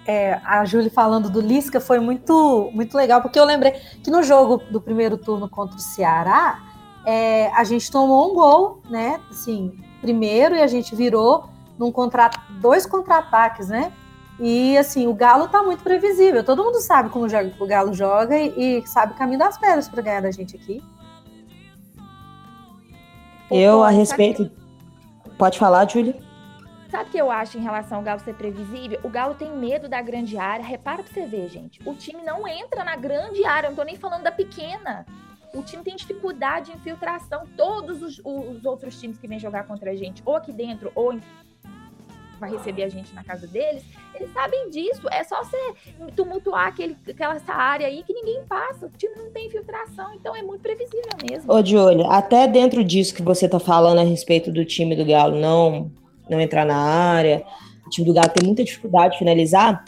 é, 0.09 0.41
a 0.43 0.65
Júlia 0.65 0.91
falando 0.91 1.29
do 1.29 1.39
Lisca 1.39 1.81
foi 1.81 2.01
muito, 2.01 2.71
muito 2.73 2.97
legal, 2.97 3.21
porque 3.21 3.39
eu 3.39 3.45
lembrei 3.45 3.73
que 4.03 4.11
no 4.11 4.23
jogo 4.23 4.63
do 4.71 4.81
primeiro 4.81 5.19
turno 5.19 5.49
contra 5.49 5.77
o 5.77 5.81
Ceará, 5.81 6.63
é, 7.09 7.51
a 7.55 7.65
gente 7.65 7.91
tomou 7.91 8.31
um 8.31 8.35
gol, 8.35 8.83
né? 8.91 9.19
Assim, 9.31 9.73
primeiro, 10.03 10.55
e 10.55 10.61
a 10.61 10.67
gente 10.67 10.95
virou 10.95 11.49
num 11.79 11.91
contra, 11.91 12.29
dois 12.61 12.85
contra-ataques, 12.85 13.69
né? 13.69 13.91
E 14.39 14.77
assim, 14.77 15.07
o 15.07 15.15
Galo 15.15 15.49
tá 15.49 15.63
muito 15.63 15.83
previsível. 15.83 16.45
Todo 16.45 16.63
mundo 16.63 16.79
sabe 16.83 17.09
como 17.09 17.25
o 17.25 17.67
Galo 17.67 17.95
joga 17.95 18.37
e, 18.37 18.81
e 18.81 18.87
sabe 18.87 19.15
o 19.15 19.17
caminho 19.17 19.39
das 19.39 19.57
pedras 19.57 19.89
para 19.89 20.03
ganhar 20.03 20.21
da 20.21 20.31
gente 20.31 20.55
aqui. 20.55 20.85
Eu, 23.51 23.83
a 23.83 23.89
respeito. 23.89 24.51
Pode 25.39 25.59
falar, 25.59 25.89
Júlia? 25.89 26.15
Sabe 26.91 27.09
o 27.09 27.13
que 27.13 27.19
eu 27.19 27.31
acho 27.31 27.57
em 27.57 27.63
relação 27.63 27.99
ao 27.99 28.05
Galo 28.05 28.21
ser 28.21 28.35
previsível? 28.35 29.01
O 29.03 29.09
Galo 29.09 29.35
tem 29.35 29.51
medo 29.57 29.89
da 29.89 30.03
grande 30.03 30.37
área. 30.37 30.65
Repara 30.65 31.03
pra 31.03 31.11
você 31.11 31.25
ver, 31.25 31.49
gente. 31.49 31.81
O 31.89 31.95
time 31.95 32.23
não 32.23 32.47
entra 32.47 32.85
na 32.85 32.97
grande 32.97 33.47
área. 33.47 33.69
Eu 33.69 33.71
não 33.71 33.77
tô 33.77 33.83
nem 33.83 33.97
falando 33.97 34.25
da 34.25 34.33
pequena. 34.33 35.07
O 35.55 35.63
time 35.63 35.83
tem 35.83 35.97
dificuldade 35.97 36.71
de 36.71 36.77
infiltração. 36.77 37.47
Todos 37.57 38.03
os, 38.03 38.21
os 38.25 38.65
outros 38.65 38.99
times 39.01 39.19
que 39.19 39.27
vêm 39.27 39.39
jogar 39.39 39.67
contra 39.67 39.91
a 39.91 39.95
gente, 39.95 40.23
ou 40.25 40.37
aqui 40.37 40.53
dentro, 40.53 40.93
ou 40.95 41.13
em 41.13 41.21
vai 42.39 42.51
receber 42.51 42.85
a 42.85 42.89
gente 42.89 43.13
na 43.15 43.25
casa 43.25 43.47
deles, 43.47 43.83
eles 44.15 44.33
sabem 44.33 44.71
disso. 44.71 45.03
É 45.11 45.25
só 45.25 45.43
você 45.43 45.57
tumultuar 46.15 46.69
aquele, 46.69 46.97
aquela 47.09 47.35
essa 47.35 47.53
área 47.53 47.87
aí 47.87 48.03
que 48.03 48.13
ninguém 48.13 48.43
passa. 48.49 48.87
O 48.87 48.91
time 48.91 49.15
não 49.17 49.31
tem 49.31 49.47
infiltração, 49.47 50.15
então 50.15 50.35
é 50.35 50.43
muito 50.43 50.63
previsível 50.63 51.11
mesmo. 51.29 51.53
Ô, 51.53 51.65
Júlia, 51.65 52.07
até 52.09 52.47
dentro 52.47 52.85
disso 52.85 53.15
que 53.15 53.23
você 53.23 53.49
tá 53.49 53.59
falando 53.59 53.99
a 53.99 54.05
respeito 54.05 54.53
do 54.53 54.65
time 54.65 54.97
do 54.97 55.05
Galo 55.05 55.39
não 55.39 55.91
não 56.29 56.39
entrar 56.41 56.67
na 56.67 56.77
área, 56.77 57.43
o 57.87 57.89
time 57.89 58.07
do 58.07 58.13
Galo 58.13 58.29
tem 58.29 58.47
muita 58.47 58.63
dificuldade 58.63 59.15
de 59.15 59.19
finalizar. 59.19 59.83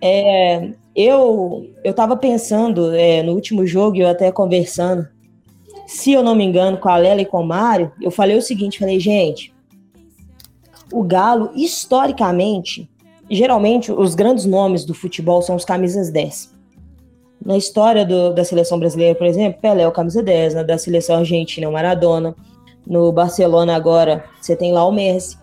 É, 0.00 0.70
eu 0.94 1.70
eu 1.84 1.90
estava 1.90 2.16
pensando 2.16 2.94
é, 2.94 3.22
no 3.22 3.32
último 3.32 3.66
jogo, 3.66 3.96
eu 3.96 4.08
até 4.08 4.30
conversando, 4.30 5.06
se 5.86 6.12
eu 6.12 6.22
não 6.22 6.34
me 6.34 6.44
engano, 6.44 6.78
com 6.78 6.88
a 6.88 6.96
Lela 6.96 7.22
e 7.22 7.26
com 7.26 7.40
o 7.40 7.46
Mário, 7.46 7.92
eu 8.00 8.10
falei 8.10 8.36
o 8.36 8.42
seguinte, 8.42 8.78
falei, 8.78 8.98
gente, 8.98 9.54
o 10.92 11.02
Galo, 11.02 11.50
historicamente, 11.54 12.88
geralmente 13.30 13.90
os 13.90 14.14
grandes 14.14 14.44
nomes 14.44 14.84
do 14.84 14.94
futebol 14.94 15.42
são 15.42 15.56
os 15.56 15.64
camisas 15.64 16.10
10. 16.10 16.54
Na 17.44 17.56
história 17.56 18.04
do, 18.04 18.32
da 18.32 18.44
seleção 18.44 18.78
brasileira, 18.78 19.14
por 19.14 19.26
exemplo, 19.26 19.60
Pelé 19.60 19.82
é 19.82 19.88
o 19.88 19.92
camisa 19.92 20.22
10, 20.22 20.54
na 20.54 20.62
da 20.62 20.78
seleção 20.78 21.18
argentina 21.18 21.66
é 21.66 21.68
o 21.68 21.72
Maradona, 21.72 22.34
no 22.86 23.10
Barcelona 23.12 23.74
agora 23.74 24.24
você 24.40 24.56
tem 24.56 24.72
lá 24.72 24.86
o 24.86 24.92
Messi. 24.92 25.36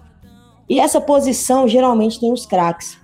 E 0.68 0.80
essa 0.80 1.00
posição 1.00 1.68
geralmente 1.68 2.20
tem 2.20 2.32
os 2.32 2.46
craques. 2.46 2.98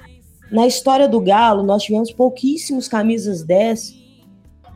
Na 0.52 0.66
história 0.66 1.08
do 1.08 1.20
Galo, 1.20 1.64
nós 1.64 1.84
tivemos 1.84 2.12
pouquíssimos 2.12 2.88
camisas 2.88 3.44
10 3.44 4.00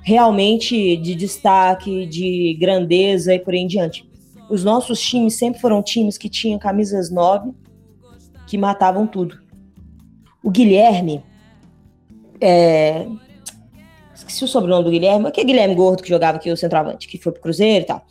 realmente 0.03 0.97
de 0.97 1.15
destaque, 1.15 2.05
de 2.05 2.57
grandeza 2.59 3.33
e 3.33 3.39
por 3.39 3.53
aí 3.53 3.61
em 3.61 3.67
diante. 3.67 4.07
Os 4.49 4.63
nossos 4.63 5.01
times 5.01 5.35
sempre 5.35 5.61
foram 5.61 5.81
times 5.81 6.17
que 6.17 6.29
tinham 6.29 6.59
camisas 6.59 7.09
9 7.09 7.51
que 8.45 8.57
matavam 8.57 9.07
tudo. 9.07 9.41
O 10.43 10.51
Guilherme, 10.51 11.23
é... 12.39 13.07
esqueci 14.13 14.43
o 14.43 14.47
sobrenome 14.47 14.83
do 14.83 14.91
Guilherme, 14.91 15.31
que 15.31 15.39
é 15.39 15.43
Guilherme 15.43 15.73
Gordo 15.73 16.03
que 16.03 16.09
jogava 16.09 16.37
aqui 16.37 16.51
o 16.51 16.57
centroavante, 16.57 17.07
que 17.07 17.17
foi 17.17 17.31
pro 17.31 17.41
Cruzeiro 17.41 17.85
e 17.85 17.87
tal. 17.87 18.05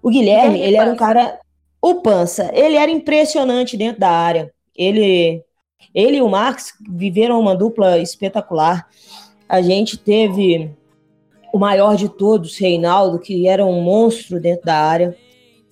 O 0.00 0.08
Guilherme, 0.08 0.60
ele 0.60 0.76
era 0.76 0.90
um 0.90 0.96
cara 0.96 1.40
o 1.82 1.96
Pança, 1.96 2.48
ele 2.54 2.76
era 2.76 2.90
impressionante 2.90 3.76
dentro 3.76 4.00
da 4.00 4.10
área. 4.10 4.52
Ele, 4.74 5.42
ele 5.94 6.18
e 6.18 6.22
o 6.22 6.28
Marx 6.28 6.74
viveram 6.88 7.38
uma 7.40 7.54
dupla 7.54 7.98
espetacular. 7.98 8.88
A 9.48 9.60
gente 9.60 9.96
teve 9.98 10.70
o 11.52 11.58
maior 11.58 11.96
de 11.96 12.08
todos, 12.08 12.56
Reinaldo, 12.56 13.18
que 13.18 13.46
era 13.46 13.64
um 13.64 13.82
monstro 13.82 14.40
dentro 14.40 14.64
da 14.64 14.76
área. 14.76 15.16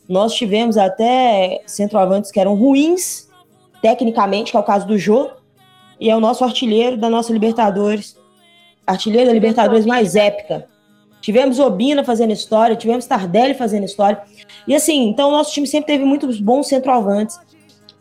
Nós 0.08 0.34
tivemos 0.34 0.76
até 0.76 1.62
centroavantes 1.66 2.30
que 2.30 2.38
eram 2.38 2.54
ruins 2.54 3.28
tecnicamente, 3.80 4.50
que 4.50 4.56
é 4.56 4.60
o 4.60 4.64
caso 4.64 4.86
do 4.86 4.98
Jô, 4.98 5.30
e 5.98 6.10
é 6.10 6.16
o 6.16 6.20
nosso 6.20 6.44
artilheiro 6.44 6.96
da 6.96 7.08
nossa 7.08 7.32
Libertadores. 7.32 8.16
Artilheiro 8.86 9.26
da 9.26 9.32
Libertadores 9.32 9.86
mais 9.86 10.16
épica. 10.16 10.66
Tivemos 11.20 11.58
Obina 11.58 12.02
fazendo 12.02 12.32
história, 12.32 12.76
tivemos 12.76 13.06
Tardelli 13.06 13.54
fazendo 13.54 13.84
história. 13.84 14.22
E 14.66 14.74
assim, 14.74 15.08
então 15.08 15.28
o 15.28 15.32
nosso 15.32 15.52
time 15.52 15.66
sempre 15.66 15.92
teve 15.92 16.04
muitos 16.04 16.40
bons 16.40 16.66
centroavantes. 16.68 17.38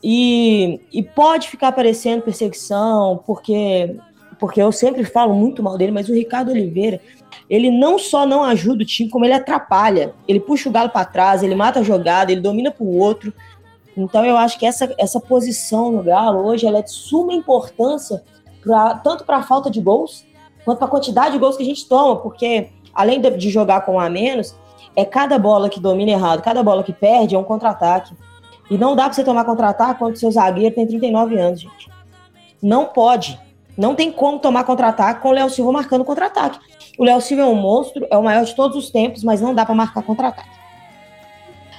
E, 0.04 0.80
e 0.92 1.04
pode 1.04 1.50
ficar 1.50 1.72
parecendo 1.72 2.24
perseguição, 2.24 3.22
porque, 3.26 3.96
porque 4.40 4.62
eu 4.62 4.72
sempre 4.72 5.04
falo 5.04 5.34
muito 5.34 5.62
mal 5.62 5.78
dele, 5.78 5.92
mas 5.92 6.08
o 6.08 6.14
Ricardo 6.14 6.52
Oliveira, 6.52 7.02
ele 7.50 7.70
não 7.70 8.00
só 8.00 8.26
não 8.26 8.44
ajuda 8.44 8.84
o 8.84 8.86
time, 8.86 9.10
como 9.10 9.26
ele 9.26 9.34
atrapalha. 9.34 10.14
Ele 10.28 10.40
puxa 10.40 10.70
o 10.70 10.72
galo 10.72 10.90
para 10.90 11.06
trás, 11.06 11.44
ele 11.44 11.56
mata 11.56 11.80
a 11.80 11.84
jogada, 11.84 12.32
ele 12.32 12.42
domina 12.42 12.72
para 12.72 12.84
o 12.84 12.98
outro. 12.98 13.34
Então 13.98 14.26
eu 14.26 14.38
acho 14.38 14.58
que 14.58 14.66
essa, 14.66 14.94
essa 14.98 15.20
posição 15.20 15.92
no 15.92 16.04
Galo 16.04 16.46
hoje 16.46 16.66
ela 16.66 16.80
é 16.80 16.82
de 16.82 16.92
suma 16.92 17.34
importância 17.34 18.24
pra, 18.62 18.96
tanto 18.96 19.26
para 19.26 19.38
a 19.38 19.44
falta 19.44 19.70
de 19.70 19.82
gols 19.82 20.26
quanto 20.64 20.78
para 20.78 20.88
a 20.88 20.92
quantidade 20.92 21.34
de 21.34 21.40
gols 21.40 21.58
que 21.58 21.64
a 21.64 21.66
gente 21.66 21.88
toma, 21.88 22.18
porque 22.18 22.70
além 22.94 23.20
de, 23.20 23.30
de 23.32 23.50
jogar 23.50 23.82
com 23.82 23.94
um 23.94 24.00
a 24.00 24.10
menos, 24.10 24.56
é 24.96 25.04
cada 25.04 25.38
bola 25.40 25.70
que 25.70 25.80
domina 25.80 26.12
errado, 26.12 26.42
cada 26.42 26.62
bola 26.62 26.84
que 26.84 26.94
perde 26.94 27.36
é 27.36 27.40
um 27.40 27.44
contra-ataque. 27.44 28.14
E 28.70 28.78
não 28.78 28.96
dá 28.96 29.06
pra 29.06 29.14
você 29.14 29.24
tomar 29.24 29.46
contra-ataque 29.46 30.00
quando 30.00 30.18
seu 30.18 30.32
zagueiro 30.32 30.74
tem 30.76 30.86
39 30.86 31.38
anos, 31.38 31.62
gente. 31.62 31.90
Não 32.62 32.86
pode. 32.86 33.40
Não 33.78 33.96
tem 33.96 34.12
como 34.12 34.40
tomar 34.40 34.64
contra-ataque 34.64 35.22
com 35.22 35.30
o 35.30 35.32
Léo 35.32 35.50
Silva 35.50 35.72
marcando 35.72 36.06
contra-ataque. 36.06 36.60
O 36.98 37.04
Léo 37.04 37.22
Silva 37.22 37.44
é 37.44 37.46
um 37.46 37.56
monstro, 37.56 38.06
é 38.12 38.18
o 38.18 38.24
maior 38.24 38.44
de 38.44 38.54
todos 38.54 38.78
os 38.78 38.90
tempos, 38.90 39.24
mas 39.24 39.42
não 39.42 39.56
dá 39.56 39.66
para 39.66 39.74
marcar 39.74 40.04
contra-ataque. 40.04 40.50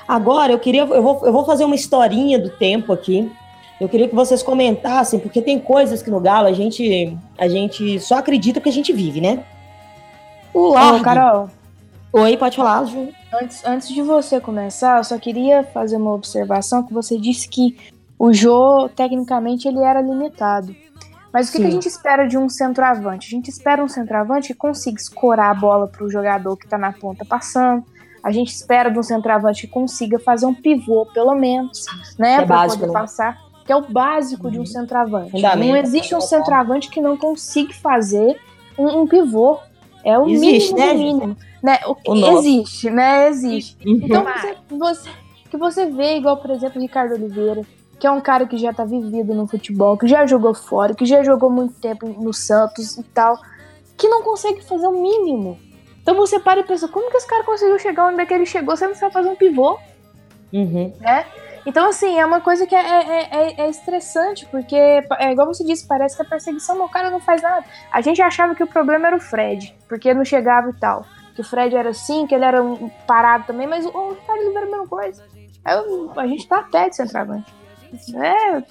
Agora, 0.08 0.50
eu 0.50 0.58
queria, 0.58 0.82
eu 0.82 1.02
vou, 1.02 1.20
eu 1.24 1.32
vou 1.32 1.44
fazer 1.44 1.64
uma 1.64 1.74
historinha 1.74 2.38
do 2.38 2.50
tempo 2.50 2.92
aqui. 2.92 3.30
Eu 3.80 3.88
queria 3.88 4.08
que 4.08 4.14
vocês 4.14 4.42
comentassem, 4.42 5.20
porque 5.20 5.40
tem 5.40 5.58
coisas 5.58 6.02
que 6.02 6.10
no 6.10 6.20
Galo 6.20 6.48
a 6.48 6.52
gente, 6.52 7.16
a 7.38 7.48
gente 7.48 8.00
só 8.00 8.18
acredita 8.18 8.60
que 8.60 8.68
a 8.68 8.72
gente 8.72 8.92
vive, 8.92 9.20
né? 9.20 9.44
O. 10.52 10.70
Ô, 10.70 11.00
Carol, 11.00 11.48
Oi, 12.12 12.36
pode 12.36 12.56
falar, 12.56 12.84
Ju. 12.86 13.08
Antes, 13.32 13.64
antes 13.64 13.88
de 13.88 14.02
você 14.02 14.40
começar, 14.40 14.98
eu 14.98 15.04
só 15.04 15.18
queria 15.18 15.64
fazer 15.64 15.96
uma 15.96 16.12
observação 16.12 16.82
que 16.82 16.92
você 16.92 17.18
disse 17.18 17.48
que 17.48 17.76
o 18.18 18.32
Jô, 18.32 18.88
tecnicamente, 18.94 19.66
ele 19.66 19.80
era 19.80 20.00
limitado. 20.00 20.74
Mas 21.32 21.48
o 21.48 21.52
que, 21.52 21.58
que 21.58 21.66
a 21.66 21.70
gente 21.70 21.86
espera 21.86 22.26
de 22.26 22.36
um 22.36 22.48
centroavante? 22.48 23.28
A 23.28 23.30
gente 23.30 23.48
espera 23.48 23.82
um 23.82 23.88
centroavante 23.88 24.48
que 24.48 24.54
consiga 24.54 25.00
escorar 25.00 25.50
a 25.50 25.54
bola 25.54 25.86
para 25.86 26.04
o 26.04 26.10
jogador 26.10 26.56
que 26.56 26.64
está 26.64 26.76
na 26.76 26.92
ponta 26.92 27.24
passando. 27.24 27.84
A 28.22 28.30
gente 28.30 28.52
espera 28.52 28.90
de 28.90 28.98
um 28.98 29.02
centroavante 29.02 29.66
que 29.66 29.72
consiga 29.72 30.18
fazer 30.18 30.44
um 30.44 30.54
pivô, 30.54 31.06
pelo 31.06 31.34
menos, 31.34 31.86
né? 32.18 32.42
É 32.42 32.44
Para 32.44 32.68
poder 32.68 32.86
né? 32.88 32.92
passar. 32.92 33.38
Que 33.64 33.72
é 33.72 33.76
o 33.76 33.82
básico 33.82 34.50
de 34.50 34.58
um 34.58 34.66
centroavante. 34.66 35.30
Fundamento. 35.30 35.68
Não 35.68 35.76
existe 35.76 36.14
um 36.14 36.20
centroavante 36.20 36.90
que 36.90 37.00
não 37.00 37.16
consiga 37.16 37.72
fazer 37.74 38.36
um, 38.76 39.02
um 39.02 39.06
pivô. 39.06 39.58
É 40.04 40.18
o 40.18 40.28
Existe, 40.28 40.74
mínimo 40.74 40.78
né, 40.78 40.92
do 40.92 40.98
gente? 40.98 41.49
Né? 41.62 41.78
O, 41.86 42.12
O 42.12 42.14
nosso. 42.14 42.38
existe, 42.48 42.90
né? 42.90 43.28
Existe. 43.28 43.76
Então 43.84 44.24
Vai. 44.24 44.38
você, 44.40 44.56
você, 44.70 45.10
que 45.50 45.56
você 45.56 45.86
vê, 45.86 46.16
igual, 46.16 46.36
por 46.38 46.50
exemplo, 46.50 46.78
o 46.78 46.82
Ricardo 46.82 47.14
Oliveira, 47.14 47.62
que 47.98 48.06
é 48.06 48.10
um 48.10 48.20
cara 48.20 48.46
que 48.46 48.56
já 48.56 48.72
tá 48.72 48.84
vivido 48.84 49.34
no 49.34 49.46
futebol, 49.46 49.96
que 49.98 50.06
já 50.08 50.24
jogou 50.26 50.54
fora, 50.54 50.94
que 50.94 51.04
já 51.04 51.22
jogou 51.22 51.50
muito 51.50 51.74
tempo 51.80 52.06
no 52.08 52.32
Santos 52.32 52.96
e 52.96 53.02
tal, 53.02 53.38
que 53.96 54.08
não 54.08 54.22
consegue 54.22 54.62
fazer 54.62 54.86
o 54.86 54.92
mínimo. 55.02 55.58
Então 56.02 56.14
você 56.16 56.40
para 56.40 56.60
e 56.60 56.64
pensa, 56.64 56.88
como 56.88 57.10
que 57.10 57.16
esse 57.18 57.26
cara 57.26 57.44
conseguiu 57.44 57.78
chegar 57.78 58.06
onde 58.06 58.20
é 58.22 58.26
que 58.26 58.32
ele 58.32 58.46
chegou 58.46 58.74
se 58.74 58.84
ele 58.84 58.92
não 58.94 58.98
sabe 58.98 59.12
fazer 59.12 59.28
um 59.28 59.36
pivô? 59.36 59.78
Uhum. 60.52 60.92
né? 61.00 61.26
Então, 61.66 61.86
assim, 61.90 62.18
é 62.18 62.24
uma 62.24 62.40
coisa 62.40 62.66
que 62.66 62.74
é, 62.74 62.80
é, 62.80 63.28
é- 63.30 63.60
é 63.60 63.68
estressante, 63.68 64.46
porque, 64.46 64.74
é 64.74 65.30
igual 65.30 65.46
você 65.46 65.62
disse, 65.62 65.86
parece 65.86 66.16
que 66.16 66.22
a 66.22 66.24
perseguição, 66.24 66.82
o 66.82 66.88
cara 66.88 67.10
não 67.10 67.20
faz 67.20 67.42
nada. 67.42 67.62
A 67.92 68.00
gente 68.00 68.20
achava 68.22 68.54
que 68.54 68.62
o 68.62 68.66
problema 68.66 69.08
era 69.08 69.16
o 69.16 69.20
Fred, 69.20 69.74
porque 69.86 70.14
não 70.14 70.24
chegava 70.24 70.70
e 70.70 70.72
tal. 70.72 71.04
Que 71.40 71.46
o 71.46 71.48
Fred 71.48 71.74
era 71.74 71.88
assim, 71.88 72.26
que 72.26 72.34
ele 72.34 72.44
era 72.44 72.62
um 72.62 72.90
parado 73.06 73.44
também, 73.46 73.66
mas 73.66 73.86
o, 73.86 73.88
o 73.88 74.10
Ricardo 74.10 74.40
Oliveira 74.40 74.60
é 74.60 74.68
a 74.68 74.70
mesma 74.70 74.86
coisa. 74.86 75.24
É, 75.66 76.20
a 76.20 76.26
gente 76.26 76.46
tá 76.46 76.58
até 76.58 76.90
de 76.90 76.96
centroavante. 76.96 77.50
É, 78.14 78.62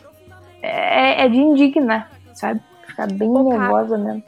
é, 0.62 1.26
é 1.26 1.30
de 1.30 1.38
indignar, 1.38 2.12
sabe? 2.36 2.62
Ficar 2.86 3.08
bem 3.12 3.28
Ô, 3.28 3.50
nervosa 3.50 3.98
mesmo. 3.98 4.24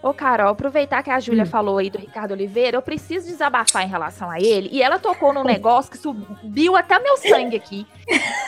Ô, 0.00 0.14
Carol, 0.14 0.50
aproveitar 0.50 1.02
que 1.02 1.10
a 1.10 1.18
Júlia 1.18 1.42
Hum. 1.42 1.46
falou 1.46 1.78
aí 1.78 1.90
do 1.90 1.98
Ricardo 1.98 2.30
Oliveira, 2.30 2.76
eu 2.76 2.82
preciso 2.82 3.26
desabafar 3.26 3.82
em 3.82 3.88
relação 3.88 4.30
a 4.30 4.38
ele. 4.38 4.68
E 4.70 4.80
ela 4.80 5.00
tocou 5.00 5.32
num 5.32 5.42
negócio 5.44 5.90
que 5.90 5.98
subiu 5.98 6.76
até 6.76 7.00
meu 7.00 7.16
sangue 7.16 7.56
aqui. 7.56 7.84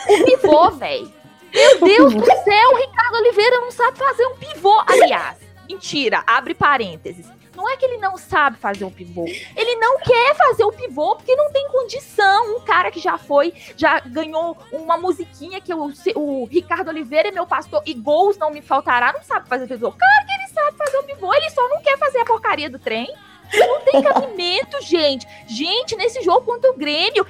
O 0.07 0.23
pivô, 0.23 0.71
velho. 0.79 1.11
Meu 1.53 1.81
Deus 1.81 2.13
do 2.15 2.25
céu, 2.25 2.69
o 2.71 2.77
Ricardo 2.77 3.15
Oliveira 3.15 3.57
não 3.59 3.71
sabe 3.71 3.97
fazer 3.97 4.25
um 4.25 4.37
pivô. 4.37 4.81
Aliás, 4.87 5.37
mentira, 5.67 6.23
abre 6.25 6.53
parênteses. 6.53 7.29
Não 7.55 7.69
é 7.69 7.75
que 7.75 7.85
ele 7.85 7.97
não 7.97 8.17
sabe 8.17 8.57
fazer 8.57 8.85
um 8.85 8.91
pivô. 8.91 9.25
Ele 9.25 9.75
não 9.75 9.99
quer 9.99 10.35
fazer 10.35 10.63
o 10.63 10.71
pivô 10.71 11.15
porque 11.15 11.35
não 11.35 11.51
tem 11.51 11.67
condição. 11.67 12.57
Um 12.57 12.61
cara 12.61 12.89
que 12.89 12.99
já 12.99 13.17
foi, 13.17 13.53
já 13.75 13.99
ganhou 13.99 14.57
uma 14.71 14.97
musiquinha 14.97 15.59
que 15.59 15.73
o, 15.73 16.45
Ricardo 16.45 16.89
Oliveira 16.89 17.29
é 17.29 17.31
meu 17.31 17.45
pastor 17.45 17.81
e 17.85 17.93
gols 17.93 18.37
não 18.37 18.51
me 18.51 18.61
faltará, 18.61 19.11
não 19.11 19.23
sabe 19.23 19.49
fazer 19.49 19.67
pivô. 19.67 19.91
Claro 19.91 20.25
que 20.25 20.33
ele 20.33 20.47
sabe 20.47 20.77
fazer 20.77 20.97
o 20.97 21.03
pivô, 21.03 21.33
ele 21.33 21.49
só 21.49 21.67
não 21.67 21.81
quer 21.81 21.97
fazer 21.97 22.19
a 22.19 22.25
porcaria 22.25 22.69
do 22.69 22.79
trem. 22.79 23.13
Não 23.53 23.81
tem 23.81 24.01
cabimento, 24.01 24.79
gente. 24.83 25.27
Gente, 25.45 25.95
nesse 25.97 26.21
jogo 26.21 26.45
contra 26.45 26.71
o 26.71 26.77
Grêmio, 26.77 27.25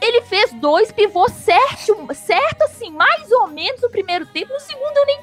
ele 0.00 0.22
fez 0.22 0.52
dois 0.54 0.92
pivôs 0.92 1.32
certo, 1.32 2.14
certo 2.14 2.62
assim, 2.62 2.90
mais 2.90 3.30
ou 3.32 3.48
menos 3.48 3.80
no 3.80 3.90
primeiro 3.90 4.26
tempo. 4.26 4.52
No 4.52 4.60
segundo 4.60 4.96
eu 4.96 5.06
nem 5.06 5.17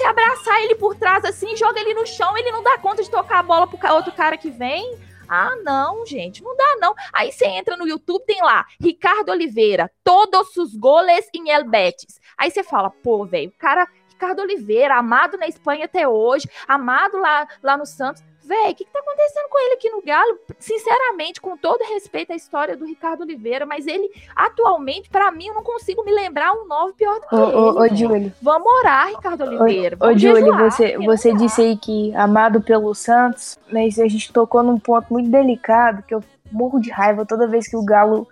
Se 0.00 0.06
abraçar 0.06 0.62
ele 0.62 0.76
por 0.76 0.94
trás 0.94 1.22
assim, 1.26 1.54
joga 1.54 1.78
ele 1.78 1.92
no 1.92 2.06
chão, 2.06 2.34
ele 2.34 2.50
não 2.50 2.62
dá 2.62 2.78
conta 2.78 3.02
de 3.02 3.10
tocar 3.10 3.40
a 3.40 3.42
bola 3.42 3.66
pro 3.66 3.92
outro 3.92 4.10
cara 4.12 4.34
que 4.38 4.48
vem. 4.48 4.98
Ah, 5.28 5.54
não, 5.62 6.06
gente, 6.06 6.42
não 6.42 6.56
dá 6.56 6.76
não. 6.80 6.94
Aí 7.12 7.30
você 7.30 7.46
entra 7.46 7.76
no 7.76 7.86
YouTube, 7.86 8.24
tem 8.24 8.40
lá, 8.40 8.64
Ricardo 8.80 9.28
Oliveira, 9.28 9.92
todos 10.02 10.56
os 10.56 10.74
goles 10.74 11.28
em 11.34 11.50
El 11.50 11.68
Betis. 11.68 12.18
Aí 12.38 12.50
você 12.50 12.62
fala, 12.62 12.88
pô, 12.88 13.26
velho, 13.26 13.50
o 13.50 13.58
cara, 13.58 13.86
Ricardo 14.08 14.40
Oliveira, 14.40 14.96
amado 14.96 15.36
na 15.36 15.46
Espanha 15.46 15.84
até 15.84 16.08
hoje, 16.08 16.48
amado 16.66 17.18
lá, 17.18 17.46
lá 17.62 17.76
no 17.76 17.84
Santos. 17.84 18.22
Véi, 18.50 18.72
o 18.72 18.74
que, 18.74 18.84
que 18.84 18.90
tá 18.90 18.98
acontecendo 18.98 19.48
com 19.48 19.58
ele 19.64 19.74
aqui 19.74 19.90
no 19.90 20.02
Galo? 20.02 20.36
Sinceramente, 20.58 21.40
com 21.40 21.56
todo 21.56 21.84
respeito 21.84 22.32
à 22.32 22.34
história 22.34 22.76
do 22.76 22.84
Ricardo 22.84 23.20
Oliveira, 23.20 23.64
mas 23.64 23.86
ele, 23.86 24.10
atualmente, 24.34 25.08
pra 25.08 25.30
mim, 25.30 25.46
eu 25.46 25.54
não 25.54 25.62
consigo 25.62 26.02
me 26.04 26.10
lembrar 26.10 26.52
um 26.54 26.66
nove 26.66 26.94
pior 26.94 27.20
do 27.20 27.28
que 27.28 27.34
Ô, 27.36 27.38
ô, 27.38 27.78
ô, 27.78 27.84
ele. 27.84 27.94
velho. 27.94 27.96
Júlio. 27.96 28.32
Vamos 28.42 28.66
orar, 28.80 29.06
Ricardo 29.06 29.44
Oliveira. 29.44 29.94
Ô, 30.00 30.06
Vamos 30.06 30.20
Júlio, 30.20 30.56
você, 30.58 30.98
você 30.98 31.32
disse 31.32 31.62
aí 31.62 31.76
que 31.76 32.12
amado 32.16 32.60
pelo 32.60 32.92
Santos, 32.92 33.56
mas 33.72 34.00
a 34.00 34.08
gente 34.08 34.32
tocou 34.32 34.64
num 34.64 34.80
ponto 34.80 35.12
muito 35.12 35.30
delicado 35.30 36.02
que 36.02 36.12
eu 36.12 36.20
morro 36.50 36.80
de 36.80 36.90
raiva 36.90 37.24
toda 37.24 37.46
vez 37.46 37.68
que 37.68 37.76
o 37.76 37.84
Galo 37.84 38.26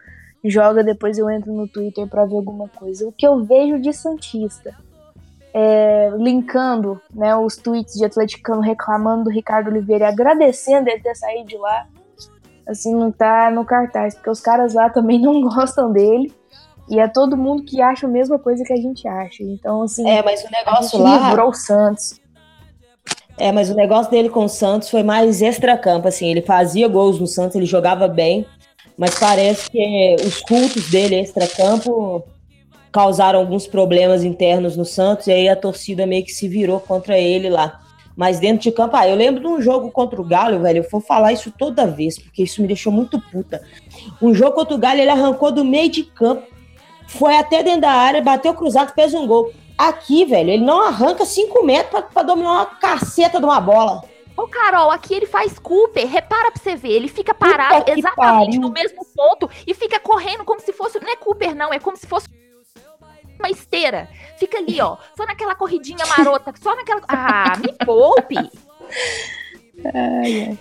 joga, 0.45 0.83
depois 0.83 1.17
eu 1.17 1.31
entro 1.31 1.53
no 1.53 1.69
Twitter 1.69 2.09
pra 2.09 2.25
ver 2.25 2.35
alguma 2.35 2.69
coisa. 2.69 3.07
O 3.07 3.13
que 3.13 3.25
eu 3.25 3.45
vejo 3.45 3.79
de 3.79 3.93
Santista, 3.93 4.75
é, 5.61 6.13
linkando 6.17 7.01
né, 7.13 7.35
os 7.35 7.57
tweets 7.57 7.95
de 7.95 8.05
atleticano 8.05 8.61
reclamando 8.61 9.25
do 9.25 9.31
Ricardo 9.31 9.67
Oliveira 9.67 10.05
e 10.05 10.09
agradecendo 10.09 10.89
ele 10.89 11.01
ter 11.01 11.17
saído 11.17 11.49
de 11.49 11.57
lá, 11.57 11.89
assim, 12.69 12.95
não 12.95 13.11
tá 13.11 13.51
no 13.51 13.65
cartaz, 13.65 14.15
porque 14.15 14.31
os 14.31 14.41
caras 14.41 14.75
lá 14.75 14.89
também 14.89 15.19
não 15.21 15.41
gostam 15.41 15.91
dele. 15.91 16.33
E 16.89 17.01
é 17.01 17.09
todo 17.09 17.37
mundo 17.37 17.65
que 17.65 17.83
acha 17.83 18.07
a 18.07 18.09
mesma 18.09 18.39
coisa 18.39 18.65
que 18.65 18.73
a 18.73 18.77
gente 18.77 19.07
acha. 19.07 19.43
Então, 19.43 19.83
assim, 19.83 20.09
É, 20.09 20.23
mas 20.23 20.45
o 20.45 20.51
negócio 20.51 20.99
lá. 21.01 21.29
livrou 21.29 21.51
o 21.51 21.55
Santos. 21.55 22.21
É, 23.37 23.53
mas 23.53 23.69
o 23.69 23.75
negócio 23.75 24.11
dele 24.11 24.31
com 24.31 24.45
o 24.45 24.49
Santos 24.49 24.89
foi 24.89 25.03
mais 25.03 25.43
extracampo, 25.43 26.07
assim. 26.07 26.29
Ele 26.31 26.41
fazia 26.41 26.89
gols 26.89 27.21
no 27.21 27.27
Santos, 27.27 27.57
ele 27.57 27.67
jogava 27.67 28.09
bem, 28.09 28.47
mas 28.97 29.19
parece 29.19 29.69
que 29.71 30.17
os 30.25 30.41
cultos 30.41 30.89
dele 30.89 31.21
extracampo 31.21 32.25
causaram 32.99 33.39
alguns 33.39 33.65
problemas 33.65 34.25
internos 34.25 34.77
no 34.77 34.85
Santos 34.85 35.29
e 35.29 35.31
aí 35.31 35.49
a 35.49 35.55
torcida 35.55 36.05
meio 36.05 36.25
que 36.25 36.33
se 36.33 36.49
virou 36.49 36.81
contra 36.81 37.17
ele 37.17 37.49
lá. 37.49 37.81
Mas 38.17 38.41
dentro 38.41 38.65
de 38.65 38.73
campo, 38.73 38.97
ah, 38.97 39.07
eu 39.07 39.15
lembro 39.15 39.41
de 39.41 39.47
um 39.47 39.63
jogo 39.63 39.89
contra 39.93 40.21
o 40.21 40.25
Galo, 40.25 40.59
velho. 40.59 40.79
Eu 40.79 40.91
vou 40.91 41.01
falar 41.01 41.33
isso 41.33 41.53
toda 41.57 41.87
vez, 41.87 42.19
porque 42.19 42.43
isso 42.43 42.61
me 42.61 42.67
deixou 42.67 42.93
muito 42.93 43.21
puta. 43.31 43.63
Um 44.21 44.35
jogo 44.35 44.57
contra 44.57 44.75
o 44.75 44.79
Galo, 44.79 44.99
ele 44.99 45.11
arrancou 45.11 45.53
do 45.53 45.65
meio 45.65 45.89
de 45.89 46.03
campo, 46.03 46.43
foi 47.07 47.37
até 47.37 47.63
dentro 47.63 47.83
da 47.83 47.93
área, 47.93 48.21
bateu 48.21 48.53
cruzado, 48.53 48.93
fez 48.93 49.15
um 49.15 49.29
gol. 49.29 49.53
Aqui, 49.79 50.25
velho, 50.25 50.51
ele 50.51 50.65
não 50.65 50.83
arranca 50.85 51.25
5 51.25 51.65
metros 51.65 51.91
pra, 51.93 52.03
pra 52.03 52.23
dominar 52.25 52.51
uma 52.51 52.67
caceta 52.67 53.39
de 53.39 53.45
uma 53.45 53.61
bola. 53.61 54.03
Ô, 54.37 54.49
Carol, 54.49 54.91
aqui 54.91 55.15
ele 55.15 55.27
faz 55.27 55.57
Cooper. 55.57 56.05
Repara 56.05 56.51
pra 56.51 56.61
você 56.61 56.75
ver. 56.75 56.91
Ele 56.91 57.07
fica 57.07 57.33
parado 57.33 57.89
exatamente 57.93 58.17
pariu. 58.17 58.61
no 58.61 58.71
mesmo 58.71 59.07
ponto 59.15 59.49
e 59.65 59.73
fica 59.73 60.01
correndo 60.01 60.45
como 60.45 60.59
se 60.59 60.73
fosse. 60.73 60.99
Não 60.99 61.09
é 61.09 61.15
Cooper, 61.15 61.55
não. 61.55 61.73
É 61.73 61.79
como 61.79 61.97
se 61.97 62.05
fosse 62.05 62.27
uma 63.39 63.51
esteira. 63.51 64.09
Fica 64.39 64.59
ali, 64.59 64.81
ó. 64.81 64.97
Só 65.17 65.25
naquela 65.27 65.55
corridinha 65.55 66.05
marota. 66.17 66.53
Só 66.61 66.75
naquela. 66.77 67.01
Ah, 67.09 67.55
me 67.59 67.73
poupe. 67.85 68.37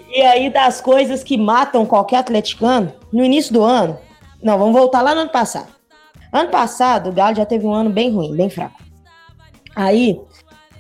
E 0.09 0.21
aí, 0.21 0.49
das 0.49 0.79
coisas 0.81 1.23
que 1.23 1.37
matam 1.37 1.85
qualquer 1.85 2.17
atleticano, 2.17 2.93
no 3.11 3.23
início 3.23 3.53
do 3.53 3.63
ano. 3.63 3.97
Não, 4.41 4.57
vamos 4.57 4.73
voltar 4.79 5.01
lá 5.01 5.15
no 5.15 5.21
ano 5.21 5.31
passado. 5.31 5.67
Ano 6.31 6.49
passado, 6.49 7.09
o 7.09 7.13
Galo 7.13 7.35
já 7.35 7.45
teve 7.45 7.65
um 7.65 7.73
ano 7.73 7.89
bem 7.89 8.11
ruim, 8.11 8.35
bem 8.35 8.49
fraco. 8.49 8.79
Aí, 9.75 10.19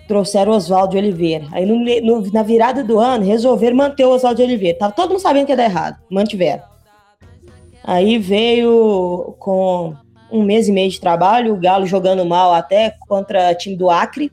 trouxeram 0.07 0.51
o 0.51 0.55
Oswaldo 0.55 0.97
Oliveira. 0.97 1.47
Aí, 1.51 1.65
no- 1.65 1.77
no- 2.21 2.31
na 2.31 2.43
virada 2.43 2.83
do 2.83 2.99
ano, 2.99 3.25
resolveram 3.25 3.75
manter 3.77 4.05
o 4.05 4.11
Oswaldo 4.11 4.43
Oliveira. 4.43 4.77
Tava 4.77 4.93
todo 4.93 5.09
mundo 5.11 5.19
sabendo 5.21 5.45
que 5.45 5.51
ia 5.51 5.57
dar 5.57 5.63
errado. 5.65 5.97
Mantiveram. 6.11 6.63
Aí 7.83 8.17
veio 8.19 9.35
com 9.39 9.95
um 10.31 10.43
mês 10.43 10.67
e 10.67 10.71
meio 10.71 10.89
de 10.89 10.99
trabalho, 10.99 11.53
o 11.53 11.57
Galo 11.57 11.85
jogando 11.85 12.25
mal 12.25 12.53
até 12.53 12.95
contra 13.07 13.51
o 13.51 13.55
time 13.55 13.75
do 13.75 13.89
Acre. 13.89 14.31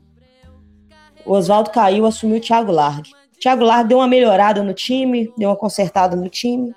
O 1.25 1.33
Oswaldo 1.33 1.71
caiu, 1.71 2.05
assumiu 2.05 2.37
o 2.37 2.41
Thiago 2.41 2.71
Largue. 2.71 3.11
O 3.35 3.39
Thiago 3.39 3.63
Largue 3.63 3.89
deu 3.89 3.97
uma 3.99 4.07
melhorada 4.07 4.61
no 4.61 4.73
time, 4.73 5.31
deu 5.37 5.49
uma 5.49 5.55
consertada 5.55 6.15
no 6.15 6.29
time 6.29 6.73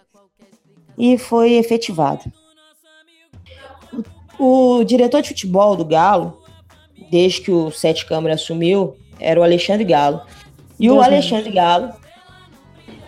e 0.96 1.18
foi 1.18 1.54
efetivado. 1.54 2.24
O, 4.38 4.78
o 4.78 4.84
diretor 4.84 5.22
de 5.22 5.28
futebol 5.28 5.76
do 5.76 5.84
Galo, 5.84 6.38
desde 7.10 7.40
que 7.40 7.50
o 7.50 7.70
Sete 7.70 8.06
Câmara 8.06 8.34
assumiu, 8.34 8.96
era 9.20 9.38
o 9.38 9.42
Alexandre 9.42 9.84
Galo. 9.84 10.22
E 10.78 10.90
o 10.90 11.00
Alexandre 11.00 11.50
Galo. 11.50 11.92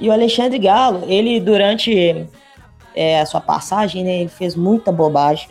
E 0.01 0.09
o 0.09 0.12
Alexandre 0.12 0.59
Galo, 0.59 1.05
ele 1.07 1.38
durante 1.40 2.27
é, 2.94 3.20
a 3.20 3.27
sua 3.27 3.40
passagem, 3.40 4.03
né, 4.03 4.20
ele 4.20 4.31
fez 4.31 4.57
muita 4.57 4.90
bobagem. 4.90 5.49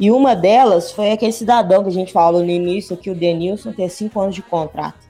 E 0.00 0.10
uma 0.10 0.34
delas 0.34 0.90
foi 0.90 1.12
aquele 1.12 1.30
cidadão 1.30 1.82
que 1.82 1.90
a 1.90 1.92
gente 1.92 2.10
falou 2.10 2.42
no 2.42 2.50
início, 2.50 2.96
que 2.96 3.10
o 3.10 3.14
Denilson 3.14 3.70
tem 3.70 3.86
cinco 3.86 4.18
anos 4.18 4.34
de 4.34 4.40
contrato. 4.40 5.06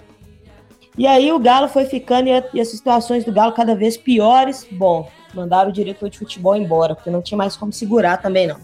E 0.98 1.06
aí 1.06 1.32
o 1.32 1.38
Galo 1.38 1.68
foi 1.68 1.84
ficando 1.84 2.28
e, 2.28 2.32
e 2.52 2.60
as 2.60 2.68
situações 2.68 3.24
do 3.24 3.30
Galo 3.30 3.52
cada 3.52 3.76
vez 3.76 3.96
piores. 3.96 4.66
Bom, 4.68 5.08
mandaram 5.32 5.70
o 5.70 5.72
diretor 5.72 6.10
de 6.10 6.18
futebol 6.18 6.56
embora, 6.56 6.96
porque 6.96 7.08
não 7.08 7.22
tinha 7.22 7.38
mais 7.38 7.56
como 7.56 7.72
segurar 7.72 8.16
também 8.16 8.48
não. 8.48 8.58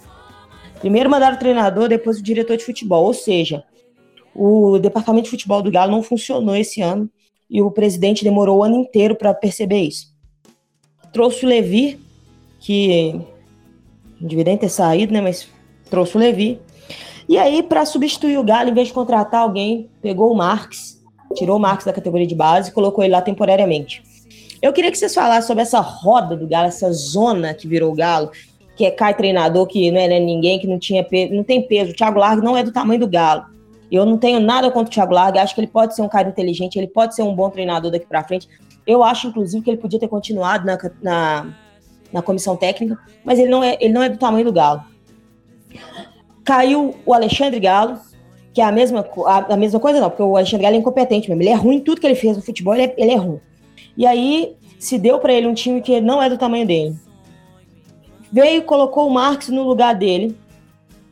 Primeiro 0.81 1.09
mandaram 1.09 1.37
o 1.37 1.39
treinador, 1.39 1.89
depois 1.89 2.19
o 2.19 2.23
diretor 2.23 2.57
de 2.57 2.65
futebol. 2.65 3.05
Ou 3.05 3.15
seja, 3.15 3.63
o 4.35 4.81
departamento 4.81 5.27
de 5.27 5.31
futebol 5.31 5.63
do 5.63 5.71
Galo 5.71 5.93
não 5.93 6.03
funcionou 6.03 6.57
esse 6.57 6.83
ano 6.83 7.09
e 7.49 7.63
o 7.63 7.71
presidente 7.71 8.25
demorou 8.25 8.59
o 8.59 8.65
ano 8.65 8.81
inteiro 8.81 9.15
para 9.15 9.33
perceber 9.33 9.83
isso. 9.83 10.13
Trouxe 11.13 11.47
o 11.47 11.49
Levi, 11.49 12.01
que 12.59 13.13
não 14.21 14.29
deveria 14.29 14.59
ter 14.59 14.69
saído, 14.69 15.13
né? 15.13 15.21
Mas 15.21 15.49
trouxe 15.91 16.17
o 16.17 16.21
Levi. 16.21 16.61
E 17.29 17.39
aí, 17.39 17.63
para 17.63 17.85
substituir 17.85 18.39
o 18.39 18.45
Galo, 18.45 18.71
em 18.71 18.75
vez 18.75 18.89
de 18.89 18.95
contratar 18.95 19.41
alguém, 19.41 19.89
pegou 20.01 20.33
o 20.33 20.37
Marx, 20.37 21.03
tirou 21.35 21.57
o 21.57 21.61
Marx 21.61 21.85
da 21.85 21.93
categoria 21.93 22.27
de 22.27 22.35
base 22.35 22.71
e 22.71 22.73
colocou 22.73 23.03
ele 23.03 23.13
lá 23.13 23.21
temporariamente. 23.21 24.03
Eu 24.63 24.73
queria 24.73 24.91
que 24.91 24.99
vocês 24.99 25.15
falassem 25.15 25.47
sobre 25.47 25.63
essa 25.63 25.81
roda 25.81 26.37
do 26.37 26.47
Galo, 26.47 26.69
essa 26.69 26.91
zona 26.93 27.53
que 27.53 27.67
virou 27.67 27.93
o 27.93 27.95
Galo, 27.95 28.31
que 28.77 28.85
é 28.85 28.91
cai 28.91 29.15
treinador 29.15 29.67
que 29.67 29.91
não 29.91 30.01
é 30.01 30.21
ninguém, 30.21 30.59
que 30.59 30.67
não 30.67 30.79
tinha 30.79 31.03
peso, 31.03 31.35
não 31.35 31.43
tem 31.43 31.67
peso. 31.67 31.93
O 31.93 31.95
Thiago 31.95 32.19
Largue 32.19 32.45
não 32.45 32.57
é 32.57 32.63
do 32.63 32.73
tamanho 32.73 33.01
do 33.01 33.09
Galo. 33.09 33.47
Eu 33.91 34.05
não 34.05 34.19
tenho 34.19 34.41
nada 34.41 34.71
contra 34.71 34.91
o 34.91 34.95
Thiago 34.95 35.15
Largue, 35.15 35.39
acho 35.39 35.55
que 35.55 35.61
ele 35.61 35.69
pode 35.69 35.95
ser 35.95 36.03
um 36.03 36.09
cara 36.09 36.29
inteligente, 36.29 36.77
ele 36.77 36.89
pode 36.89 37.15
ser 37.15 37.23
um 37.23 37.35
bom 37.35 37.49
treinador 37.51 37.91
daqui 37.91 38.07
para 38.07 38.25
frente. 38.25 38.49
Eu 38.87 39.03
acho, 39.03 39.29
inclusive, 39.29 39.63
que 39.65 39.71
ele 39.71 39.79
podia 39.79 39.99
ter 39.99 40.09
continuado 40.09 40.67
na, 40.67 40.79
na, 41.03 41.55
na 42.13 42.23
comissão 42.23 42.57
técnica, 42.57 42.99
mas 43.25 43.39
ele 43.39 43.49
não, 43.49 43.63
é, 43.63 43.77
ele 43.81 43.93
não 43.93 44.03
é 44.03 44.09
do 44.09 44.19
tamanho 44.19 44.45
do 44.45 44.53
Galo. 44.53 44.83
Caiu 46.47 46.95
o 47.05 47.13
Alexandre 47.13 47.61
Galo, 47.61 47.99
que 48.55 48.61
é 48.63 48.65
a 48.65 48.73
mesma, 48.73 49.07
a, 49.27 49.53
a 49.53 49.57
mesma 49.57 49.79
coisa, 49.79 50.01
não, 50.01 50.09
porque 50.09 50.23
o 50.23 50.37
Alexandre 50.37 50.63
Galo 50.63 50.77
é 50.77 50.79
incompetente 50.79 51.29
mesmo. 51.29 51.43
Ele 51.43 51.51
é 51.51 51.55
ruim 51.55 51.77
em 51.77 51.81
tudo 51.81 52.01
que 52.01 52.07
ele 52.07 52.15
fez 52.15 52.37
no 52.37 52.43
futebol, 52.43 52.73
ele 52.75 52.85
é, 52.85 52.95
ele 52.97 53.11
é 53.11 53.17
ruim. 53.17 53.41
E 53.97 54.07
aí 54.07 54.57
se 54.79 54.97
deu 54.97 55.19
para 55.19 55.33
ele 55.33 55.47
um 55.47 55.55
time 55.55 55.83
que 55.83 56.01
não 56.01 56.23
é 56.23 56.31
do 56.31 56.39
tamanho 56.39 56.67
dele. 56.67 56.97
Veio 58.33 58.63
colocou 58.63 59.07
o 59.07 59.11
Marx 59.11 59.49
no 59.49 59.65
lugar 59.65 59.95
dele, 59.95 60.37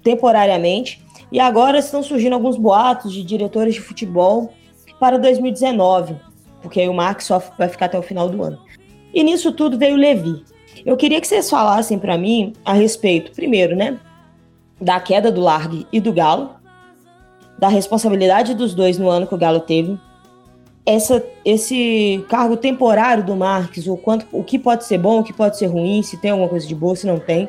temporariamente, 0.03 1.03
e 1.33 1.41
agora 1.41 1.79
estão 1.79 2.03
surgindo 2.03 2.35
alguns 2.35 2.57
boatos 2.57 3.13
de 3.13 3.25
diretores 3.25 3.75
de 3.75 3.81
futebol 3.81 4.53
para 5.01 5.19
2019, 5.19 6.17
porque 6.63 6.81
aí 6.81 6.89
o 6.89 6.95
Marx 6.95 7.25
só 7.25 7.43
vai 7.59 7.69
ficar 7.69 7.87
até 7.87 7.99
o 7.99 8.03
final 8.03 8.29
do 8.29 8.43
ano. 8.43 8.59
E 9.13 9.23
nisso 9.23 9.53
tudo 9.53 9.77
veio 9.77 9.95
o 9.95 9.99
Levi. 9.99 10.45
Eu 10.85 10.97
queria 10.97 11.21
que 11.21 11.27
vocês 11.27 11.49
falassem 11.51 11.99
para 11.99 12.17
mim 12.17 12.53
a 12.65 12.73
respeito, 12.73 13.33
primeiro, 13.33 13.75
né, 13.75 13.99
da 14.85 15.01
queda 15.01 15.33
do 15.33 15.41
Largue 15.41 15.87
e 15.91 15.99
do 15.99 16.13
Galo, 16.13 16.51
da 17.59 17.69
responsabilidade 17.69 18.55
dos 18.55 18.75
dois 18.75 18.99
no 18.99 19.09
ano 19.09 19.27
que 19.27 19.35
o 19.35 19.39
Galo 19.39 19.61
teve, 19.61 19.99
essa, 20.85 21.25
esse 21.45 22.23
cargo 22.29 22.59
temporário 22.59 23.25
do 23.25 23.35
Marques, 23.35 23.87
o, 23.87 23.97
quanto, 23.97 24.27
o 24.31 24.45
que 24.45 24.59
pode 24.59 24.85
ser 24.85 24.99
bom, 24.99 25.21
o 25.21 25.25
que 25.25 25.33
pode 25.33 25.57
ser 25.57 25.67
ruim, 25.67 26.03
se 26.03 26.19
tem 26.19 26.31
alguma 26.31 26.49
coisa 26.49 26.67
de 26.67 26.75
boa, 26.75 26.95
se 26.95 27.07
não 27.07 27.19
tem. 27.19 27.49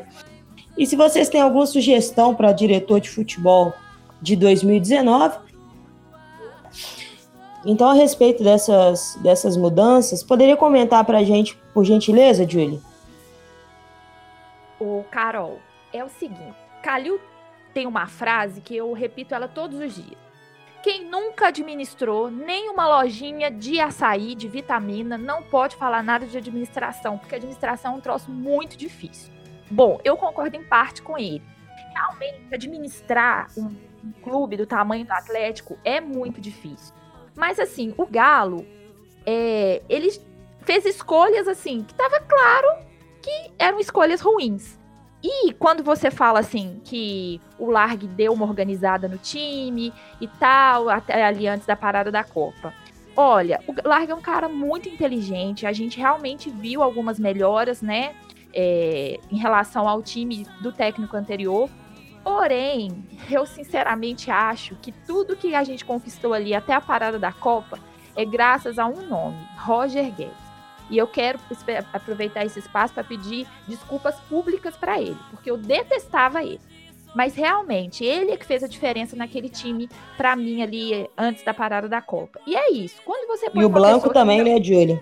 E 0.78 0.88
se 0.88 0.96
vocês 0.96 1.28
têm 1.28 1.42
alguma 1.42 1.66
sugestão 1.66 2.34
para 2.34 2.54
diretor 2.54 3.02
de 3.02 3.10
futebol 3.10 3.74
de 4.22 4.38
2019. 4.38 5.38
Então, 7.66 7.90
a 7.90 7.94
respeito 7.94 8.44
dessas, 8.44 9.18
dessas 9.22 9.58
mudanças, 9.58 10.24
poderia 10.24 10.56
comentar 10.56 11.04
para 11.04 11.18
a 11.18 11.24
gente, 11.24 11.58
por 11.74 11.84
gentileza, 11.84 12.48
Julie? 12.48 12.80
O 14.80 15.04
Carol, 15.12 15.60
é 15.92 16.04
o 16.04 16.10
seguinte, 16.10 16.65
Calil 16.86 17.20
tem 17.74 17.88
uma 17.88 18.06
frase 18.06 18.62
que 18.62 18.78
eu 18.78 18.94
repito 18.94 19.34
ela 19.34 19.48
todos 19.48 19.80
os 19.80 19.96
dias. 19.96 20.20
Quem 20.84 21.10
nunca 21.10 21.48
administrou 21.48 22.30
nem 22.30 22.70
uma 22.70 22.88
lojinha 22.88 23.50
de 23.50 23.80
açaí, 23.80 24.36
de 24.36 24.48
vitamina, 24.48 25.18
não 25.18 25.42
pode 25.42 25.76
falar 25.76 26.04
nada 26.04 26.28
de 26.28 26.38
administração, 26.38 27.18
porque 27.18 27.34
administração 27.34 27.94
é 27.94 27.98
um 27.98 28.00
troço 28.00 28.30
muito 28.30 28.78
difícil. 28.78 29.34
Bom, 29.72 30.00
eu 30.04 30.16
concordo 30.16 30.56
em 30.56 30.64
parte 30.64 31.02
com 31.02 31.18
ele. 31.18 31.42
Realmente, 31.92 32.54
administrar 32.54 33.48
um, 33.58 33.76
um 34.04 34.12
clube 34.22 34.56
do 34.56 34.68
tamanho 34.68 35.08
do 35.08 35.12
Atlético 35.12 35.80
é 35.84 36.00
muito 36.00 36.40
difícil. 36.40 36.94
Mas 37.36 37.60
assim, 37.60 37.96
o 37.98 38.06
Galo, 38.06 38.64
é, 39.26 39.82
ele 39.90 40.12
fez 40.60 40.86
escolhas 40.86 41.48
assim, 41.48 41.84
que 41.84 41.94
estava 41.94 42.20
claro 42.20 42.68
que 43.24 43.52
eram 43.58 43.80
escolhas 43.80 44.22
ruins. 44.22 44.85
E 45.28 45.52
quando 45.54 45.84
você 45.84 46.12
fala 46.12 46.40
assim 46.40 46.80
que 46.84 47.42
o 47.58 47.72
Largue 47.72 48.06
deu 48.06 48.32
uma 48.32 48.46
organizada 48.46 49.08
no 49.08 49.18
time 49.18 49.92
e 50.22 50.28
tal, 50.28 50.88
até 50.88 51.24
ali 51.24 51.48
antes 51.48 51.66
da 51.66 51.76
parada 51.76 52.12
da 52.12 52.24
Copa. 52.24 52.72
Olha, 53.18 53.60
o 53.68 53.88
Largue 53.88 54.12
é 54.12 54.16
um 54.16 54.22
cara 54.22 54.48
muito 54.48 54.88
inteligente, 54.88 55.66
a 55.66 55.74
gente 55.74 55.98
realmente 55.98 56.52
viu 56.52 56.84
algumas 56.84 57.18
melhoras, 57.18 57.82
né, 57.82 58.14
é, 58.54 59.20
em 59.32 59.38
relação 59.38 59.88
ao 59.88 60.04
time 60.04 60.46
do 60.62 60.72
técnico 60.72 61.18
anterior. 61.18 61.72
Porém, 62.24 63.04
eu 63.32 63.48
sinceramente 63.48 64.30
acho 64.30 64.76
que 64.76 64.92
tudo 64.92 65.36
que 65.36 65.56
a 65.56 65.64
gente 65.64 65.84
conquistou 65.84 66.34
ali 66.34 66.54
até 66.54 66.74
a 66.76 66.82
parada 66.82 67.18
da 67.18 67.32
Copa 67.32 67.80
é 68.16 68.24
graças 68.24 68.78
a 68.78 68.86
um 68.86 69.02
nome, 69.08 69.44
Roger 69.58 70.12
Guedes. 70.12 70.45
E 70.90 70.98
eu 70.98 71.08
quero 71.08 71.40
aproveitar 71.94 72.46
esse 72.46 72.60
espaço 72.60 72.94
para 72.94 73.04
pedir 73.04 73.48
desculpas 73.68 74.16
públicas 74.30 74.76
para 74.76 75.00
ele, 75.02 75.18
porque 75.32 75.50
eu 75.50 75.58
detestava 75.58 76.44
ele. 76.44 76.62
Mas 77.16 77.34
realmente, 77.34 78.04
ele 78.04 78.32
é 78.32 78.38
que 78.38 78.46
fez 78.46 78.62
a 78.62 78.68
diferença 78.68 79.16
naquele 79.16 79.48
time, 79.48 79.90
para 80.18 80.36
mim, 80.36 80.62
ali, 80.62 81.10
antes 81.18 81.44
da 81.46 81.54
parada 81.54 81.88
da 81.88 82.02
Copa. 82.02 82.42
E 82.46 82.56
é 82.56 82.72
isso. 82.72 83.02
Quando 83.06 83.26
você 83.26 83.50
E 83.54 83.64
o 83.64 83.70
Blanco 83.70 84.12
também, 84.12 84.44
que... 84.44 84.50
né, 84.50 84.62
Julie? 84.62 85.02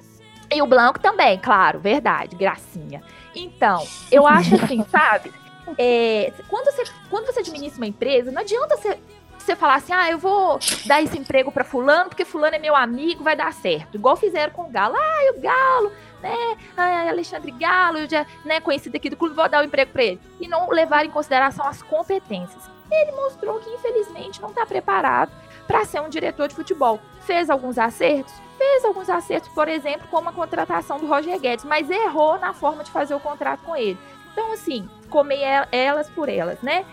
E 0.54 0.62
o 0.62 0.67
Blanco 0.67 1.00
também, 1.00 1.39
claro, 1.39 1.80
verdade, 1.80 2.36
gracinha. 2.36 3.02
Então, 3.36 3.84
eu 4.12 4.28
acho 4.28 4.54
assim, 4.56 4.86
sabe? 4.89 5.34
É, 5.78 6.32
quando, 6.48 6.65
você, 6.65 6.84
quando 7.10 7.26
você 7.26 7.39
administra 7.39 7.80
uma 7.80 7.88
empresa, 7.88 8.32
não 8.32 8.41
adianta 8.41 8.78
você, 8.78 9.00
você 9.43 9.56
falar 9.56 9.75
assim, 9.75 9.93
ah, 9.93 10.10
eu 10.10 10.17
vou 10.17 10.60
dar 10.86 11.01
esse 11.01 11.17
emprego 11.17 11.51
para 11.51 11.63
fulano, 11.63 12.10
porque 12.10 12.25
fulano 12.25 12.56
é 12.56 12.60
meu 12.60 12.75
amigo, 12.75 13.23
vai 13.23 13.36
dar 13.36 13.51
certo. 13.53 13.95
Igual 13.95 14.15
fizeram 14.15 14.53
com 14.53 14.63
o 14.63 14.69
Galo. 14.69 14.95
Ah, 14.97 15.34
o 15.36 15.41
Galo, 15.41 15.91
né? 16.21 16.58
Ah, 16.77 17.10
Alexandre 17.10 17.51
Galo, 17.51 17.99
eu 17.99 18.10
já, 18.10 18.25
né, 18.45 18.60
conhecido 18.60 18.95
aqui 18.95 19.10
do 19.10 19.17
clube, 19.17 19.36
vou 19.36 19.49
dar 19.49 19.60
o 19.60 19.62
um 19.62 19.65
emprego 19.65 19.91
para 19.91 20.03
ele. 20.03 20.21
E 20.39 20.47
não 20.47 20.69
levar 20.69 21.06
em 21.06 21.10
consideração 21.10 21.65
as 21.67 21.82
competências. 21.82 22.63
Ele 22.89 23.12
mostrou 23.12 23.60
que, 23.60 23.69
infelizmente, 23.69 24.41
não 24.41 24.49
está 24.49 24.65
preparado 24.65 25.32
para 25.67 25.86
ser 25.86 26.01
um 26.01 26.10
diretor 26.10 26.47
de 26.47 26.56
futebol. 26.56 26.99
Fez 27.21 27.49
alguns 27.49 27.77
acertos? 27.77 28.34
Fez 28.58 28.86
alguns 28.86 29.10
acertos, 29.10 29.49
por 29.49 29.67
exemplo, 29.67 30.08
como 30.10 30.29
a 30.29 30.34
contratação 30.34 30.99
do 30.99 31.08
Roger 31.08 31.39
Guedes, 31.39 31.65
mas 31.65 31.89
errou 31.89 32.38
na 32.38 32.53
forma 32.53 32.84
de 32.84 32.91
fazer 32.91 33.15
o 33.15 33.19
contrato 33.19 33.62
com 33.63 33.75
ele. 33.75 33.97
Então, 34.32 34.51
assim, 34.51 34.89
comer 35.10 35.67
elas 35.71 36.10
por 36.10 36.27
elas, 36.27 36.60
né? 36.62 36.86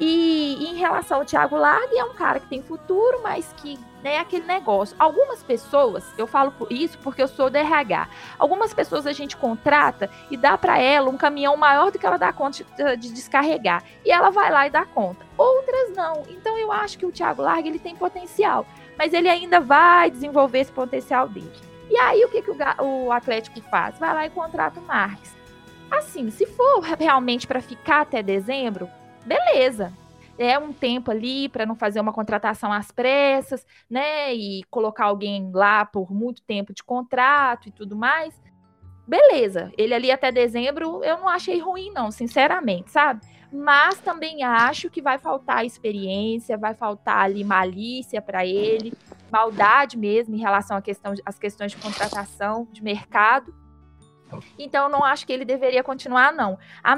E, 0.00 0.64
em 0.70 0.76
relação 0.76 1.18
ao 1.18 1.24
Thiago 1.24 1.56
Largue, 1.56 1.98
é 1.98 2.04
um 2.04 2.14
cara 2.14 2.38
que 2.38 2.46
tem 2.46 2.62
futuro, 2.62 3.20
mas 3.22 3.52
que 3.56 3.78
né, 4.02 4.14
é 4.14 4.18
aquele 4.20 4.46
negócio. 4.46 4.94
Algumas 4.98 5.42
pessoas, 5.42 6.04
eu 6.16 6.26
falo 6.26 6.52
isso 6.70 6.98
porque 6.98 7.22
eu 7.22 7.28
sou 7.28 7.50
do 7.50 7.56
RH, 7.56 8.08
algumas 8.38 8.72
pessoas 8.72 9.06
a 9.06 9.12
gente 9.12 9.36
contrata 9.36 10.08
e 10.30 10.36
dá 10.36 10.56
para 10.56 10.78
ela 10.78 11.10
um 11.10 11.16
caminhão 11.16 11.56
maior 11.56 11.90
do 11.90 11.98
que 11.98 12.06
ela 12.06 12.16
dá 12.16 12.32
conta 12.32 12.64
de, 12.64 12.96
de, 12.96 13.12
descarregar. 13.12 13.82
E 14.04 14.12
ela 14.12 14.30
vai 14.30 14.52
lá 14.52 14.66
e 14.66 14.70
dá 14.70 14.84
conta. 14.84 15.26
Outras 15.36 15.96
não. 15.96 16.22
Então 16.28 16.56
eu 16.56 16.70
acho 16.70 16.96
que 16.96 17.06
o 17.06 17.12
Thiago 17.12 17.42
Largue 17.42 17.68
ele 17.68 17.78
tem 17.78 17.96
potencial, 17.96 18.66
mas 18.96 19.12
ele 19.12 19.28
ainda 19.28 19.60
vai 19.60 20.10
desenvolver 20.10 20.60
esse 20.60 20.72
potencial 20.72 21.28
dele. 21.28 21.50
E 21.90 21.96
aí 21.96 22.24
o 22.24 22.28
que, 22.28 22.42
que 22.42 22.50
o, 22.50 22.56
o 23.06 23.12
Atlético 23.12 23.60
faz? 23.62 23.98
Vai 23.98 24.14
lá 24.14 24.26
e 24.26 24.30
contrata 24.30 24.78
o 24.78 24.82
Marques. 24.82 25.36
Assim, 25.90 26.30
se 26.30 26.46
for 26.46 26.80
realmente 26.80 27.46
para 27.46 27.62
ficar 27.62 28.02
até 28.02 28.22
dezembro, 28.22 28.90
beleza. 29.28 29.92
É 30.38 30.58
um 30.58 30.72
tempo 30.72 31.10
ali 31.10 31.48
para 31.48 31.66
não 31.66 31.74
fazer 31.74 32.00
uma 32.00 32.12
contratação 32.12 32.72
às 32.72 32.92
pressas, 32.92 33.66
né? 33.90 34.32
E 34.34 34.62
colocar 34.70 35.06
alguém 35.06 35.50
lá 35.52 35.84
por 35.84 36.12
muito 36.12 36.42
tempo 36.42 36.72
de 36.72 36.82
contrato 36.82 37.68
e 37.68 37.72
tudo 37.72 37.96
mais. 37.96 38.40
Beleza. 39.06 39.72
Ele 39.76 39.94
ali 39.94 40.10
até 40.12 40.30
dezembro 40.30 41.02
eu 41.02 41.18
não 41.18 41.28
achei 41.28 41.58
ruim, 41.58 41.90
não, 41.92 42.10
sinceramente, 42.10 42.90
sabe? 42.90 43.26
Mas 43.52 43.98
também 43.98 44.44
acho 44.44 44.90
que 44.90 45.00
vai 45.00 45.18
faltar 45.18 45.64
experiência, 45.64 46.56
vai 46.56 46.74
faltar 46.74 47.24
ali 47.24 47.42
malícia 47.42 48.20
para 48.20 48.44
ele, 48.44 48.92
maldade 49.32 49.96
mesmo 49.96 50.34
em 50.36 50.38
relação 50.38 50.76
à 50.76 50.82
questão, 50.82 51.14
às 51.24 51.38
questões 51.38 51.72
de 51.72 51.78
contratação, 51.78 52.68
de 52.70 52.82
mercado. 52.82 53.54
Então, 54.58 54.88
não 54.90 55.02
acho 55.02 55.26
que 55.26 55.32
ele 55.32 55.46
deveria 55.46 55.82
continuar, 55.82 56.32
não. 56.32 56.58
A 56.84 56.94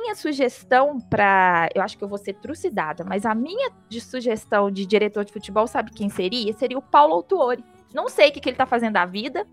minha 0.00 0.14
sugestão 0.14 1.00
para. 1.00 1.68
Eu 1.74 1.82
acho 1.82 1.96
que 1.96 2.04
eu 2.04 2.08
vou 2.08 2.18
ser 2.18 2.34
trucidada, 2.34 3.04
mas 3.04 3.24
a 3.24 3.34
minha 3.34 3.70
de 3.88 4.00
sugestão 4.00 4.70
de 4.70 4.86
diretor 4.86 5.24
de 5.24 5.32
futebol, 5.32 5.66
sabe 5.66 5.90
quem 5.90 6.08
seria? 6.08 6.52
Seria 6.52 6.78
o 6.78 6.82
Paulo 6.82 7.14
Autuori. 7.14 7.64
Não 7.92 8.08
sei 8.08 8.28
o 8.28 8.32
que, 8.32 8.40
que 8.40 8.48
ele 8.48 8.56
tá 8.56 8.66
fazendo 8.66 8.94
da 8.94 9.06
vida, 9.06 9.46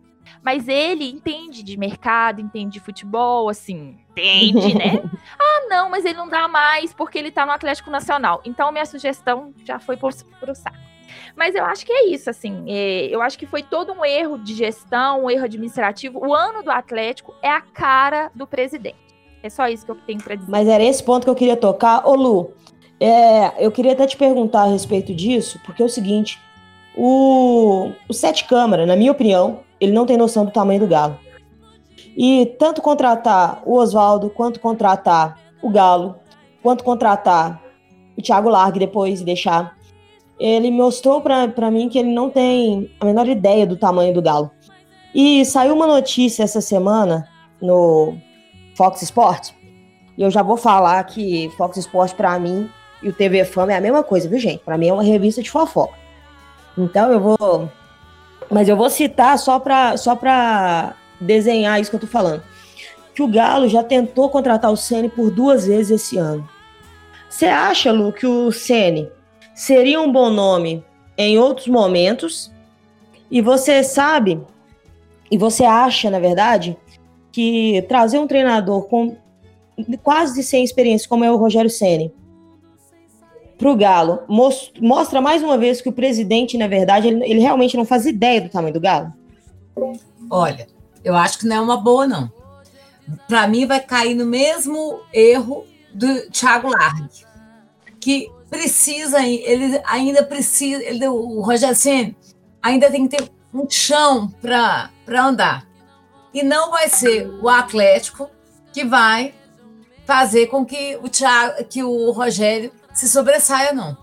mas 0.44 0.68
ele 0.68 1.10
entende 1.10 1.64
de 1.64 1.78
mercado, 1.78 2.42
entende 2.42 2.74
de 2.74 2.80
futebol, 2.80 3.50
assim, 3.50 3.98
entende, 4.10 4.76
né? 4.76 5.04
ah, 5.40 5.68
não, 5.70 5.90
mas 5.90 6.06
ele 6.06 6.18
não 6.18 6.28
dá 6.28 6.48
mais 6.48 6.94
porque 6.94 7.18
ele 7.20 7.32
tá 7.32 7.46
no 7.46 7.52
Atlético 7.52 7.90
Nacional. 7.90 8.42
Então, 8.44 8.72
minha 8.72 8.86
sugestão 8.86 9.54
já 9.64 9.80
foi 9.80 9.98
pro, 9.98 10.10
pro 10.40 10.56
saco. 10.56 10.78
Mas 11.36 11.56
eu 11.56 11.66
acho 11.66 11.86
que 11.86 11.92
é 11.92 12.08
isso, 12.08 12.30
assim. 12.30 12.66
É, 12.68 13.06
eu 13.08 13.22
acho 13.22 13.38
que 13.38 13.46
foi 13.46 13.64
todo 13.64 13.92
um 13.94 14.04
erro 14.04 14.38
de 14.38 14.54
gestão, 14.54 15.26
um 15.26 15.30
erro 15.30 15.46
administrativo. 15.46 16.20
O 16.20 16.34
ano 16.34 16.64
do 16.64 16.72
Atlético 16.72 17.36
é 17.42 17.50
a 17.50 17.62
cara 17.62 18.32
do 18.34 18.48
presidente. 18.48 19.11
É 19.44 19.50
só 19.50 19.68
isso 19.68 19.86
que 19.86 19.92
eu 19.92 19.98
tenho 20.06 20.22
para 20.22 20.36
dizer. 20.36 20.50
Mas 20.50 20.68
era 20.68 20.84
esse 20.84 21.04
ponto 21.04 21.24
que 21.24 21.30
eu 21.30 21.36
queria 21.36 21.58
tocar. 21.58 22.08
Ô, 22.08 22.16
Lu, 22.16 22.52
é, 23.00 23.66
eu 23.66 23.72
queria 23.72 23.94
até 23.94 24.06
te 24.06 24.16
perguntar 24.16 24.64
a 24.64 24.68
respeito 24.68 25.14
disso, 25.14 25.60
porque 25.66 25.82
é 25.82 25.86
o 25.86 25.90
seguinte: 25.90 26.40
o, 26.96 27.92
o 28.08 28.14
Sete 28.14 28.46
Câmara, 28.46 28.86
na 28.86 28.96
minha 28.96 29.12
opinião, 29.12 29.62
ele 29.80 29.92
não 29.92 30.06
tem 30.06 30.18
noção 30.18 30.46
do 30.46 30.52
tamanho 30.52 30.82
do 30.82 30.88
Galo. 30.88 31.18
E 32.16 32.46
tanto 32.60 32.82
contratar 32.82 33.64
o 33.66 33.76
Oswaldo, 33.76 34.30
quanto 34.30 34.60
contratar 34.60 35.40
o 35.62 35.70
Galo, 35.70 36.18
quanto 36.62 36.84
contratar 36.84 37.62
o 38.18 38.22
Thiago 38.22 38.50
Largue 38.50 38.80
depois 38.80 39.22
e 39.22 39.26
deixar, 39.26 39.76
ele 40.40 40.70
mostrou 40.70 41.22
para 41.22 41.72
mim 41.72 41.88
que 41.88 41.98
ele 41.98 42.12
não 42.12 42.30
tem 42.30 42.92
a 43.00 43.06
menor 43.06 43.28
ideia 43.28 43.66
do 43.66 43.78
tamanho 43.78 44.14
do 44.14 44.22
Galo. 44.22 44.52
E 45.14 45.44
saiu 45.46 45.74
uma 45.74 45.88
notícia 45.88 46.44
essa 46.44 46.62
semana 46.62 47.28
no 47.62 48.16
Fox 48.82 49.04
Sports, 49.04 49.54
e 50.18 50.24
eu 50.24 50.32
já 50.32 50.42
vou 50.42 50.58
falar 50.58 51.04
que 51.04 51.52
Fox 51.56 51.78
Sports 51.78 52.16
para 52.16 52.40
mim 52.40 52.68
e 53.04 53.10
o 53.10 53.14
TV 53.14 53.46
Fama 53.46 53.74
é 53.74 53.78
a 53.78 53.82
mesma 53.82 54.02
coisa, 54.02 54.28
viu, 54.28 54.40
gente? 54.40 54.64
Para 54.64 54.76
mim 54.76 54.88
é 54.88 54.94
uma 54.94 55.04
revista 55.04 55.40
de 55.40 55.52
fofoca. 55.52 55.94
Então 56.76 57.12
eu 57.12 57.20
vou. 57.20 57.70
Mas 58.50 58.68
eu 58.68 58.76
vou 58.76 58.90
citar 58.90 59.38
só 59.38 59.60
para 59.60 59.98
só 59.98 60.16
pra 60.16 60.96
desenhar 61.20 61.80
isso 61.80 61.92
que 61.92 61.96
eu 61.96 62.00
tô 62.00 62.08
falando. 62.08 62.42
Que 63.14 63.22
o 63.22 63.28
Galo 63.28 63.68
já 63.68 63.84
tentou 63.84 64.32
contratar 64.32 64.72
o 64.72 64.76
Ceni 64.76 65.10
por 65.10 65.30
duas 65.30 65.68
vezes 65.68 66.02
esse 66.02 66.18
ano. 66.18 66.50
Você 67.30 67.46
acha, 67.46 67.92
Lu, 67.92 68.12
que 68.12 68.26
o 68.26 68.52
Ceni 68.52 69.12
seria 69.54 70.02
um 70.02 70.12
bom 70.12 70.32
nome 70.32 70.84
em 71.16 71.38
outros 71.38 71.68
momentos? 71.68 72.52
E 73.30 73.44
você 73.44 73.84
sabe, 73.84 74.42
e 75.30 75.38
você 75.38 75.66
acha, 75.66 76.10
na 76.10 76.18
verdade, 76.18 76.76
que 77.32 77.84
trazer 77.88 78.20
um 78.20 78.28
treinador 78.28 78.84
com 78.88 79.16
quase 80.04 80.44
sem 80.44 80.64
experiência, 80.64 81.08
como 81.08 81.24
é 81.24 81.32
o 81.32 81.38
Rogério 81.38 81.70
Ceni, 81.70 82.14
para 83.58 83.72
o 83.72 83.76
Galo 83.76 84.24
mostra 84.80 85.22
mais 85.22 85.44
uma 85.44 85.58
vez 85.58 85.82
que 85.82 85.90
o 85.90 85.94
presidente, 85.94 86.58
na 86.58 86.68
verdade, 86.68 87.08
ele, 87.08 87.24
ele, 87.24 87.40
realmente 87.40 87.78
não 87.78 87.86
faz 87.86 88.08
ideia 88.08 88.42
do 88.42 88.50
tamanho 88.50 88.74
do 88.74 88.80
Galo? 88.80 89.14
Olha, 90.30 90.68
eu 91.04 91.16
acho 91.16 91.38
que 91.38 91.46
não 91.46 91.56
é 91.56 91.62
uma 91.62 91.78
boa, 91.78 92.08
não. 92.08 92.32
Para 93.28 93.48
mim, 93.48 93.68
vai 93.68 93.80
cair 93.80 94.16
no 94.16 94.26
mesmo 94.26 95.02
erro 95.14 95.66
do 95.94 96.30
Thiago 96.32 96.70
Largue, 96.70 97.10
que 98.00 98.32
precisa, 98.50 99.24
ele 99.24 99.80
ainda 99.86 100.24
precisa, 100.24 100.84
ele, 100.84 101.08
o 101.08 101.42
Rogério 101.42 101.76
Senna 101.76 102.16
ainda 102.62 102.90
tem 102.90 103.08
que 103.08 103.18
ter 103.18 103.30
um 103.54 103.70
chão 103.70 104.30
para 104.42 104.90
andar. 105.10 105.68
E 106.34 106.44
não 106.44 106.72
vai 106.72 106.88
ser 106.90 107.28
o 107.28 107.50
Atlético 107.50 108.30
que 108.72 108.86
vai 108.86 109.34
fazer 110.06 110.48
com 110.48 110.66
que 110.66 110.98
o, 111.02 111.10
Thiago, 111.10 111.64
que 111.66 111.84
o 111.84 112.12
Rogério 112.12 112.72
se 112.94 113.08
sobressaia, 113.08 113.74
não. 113.74 113.98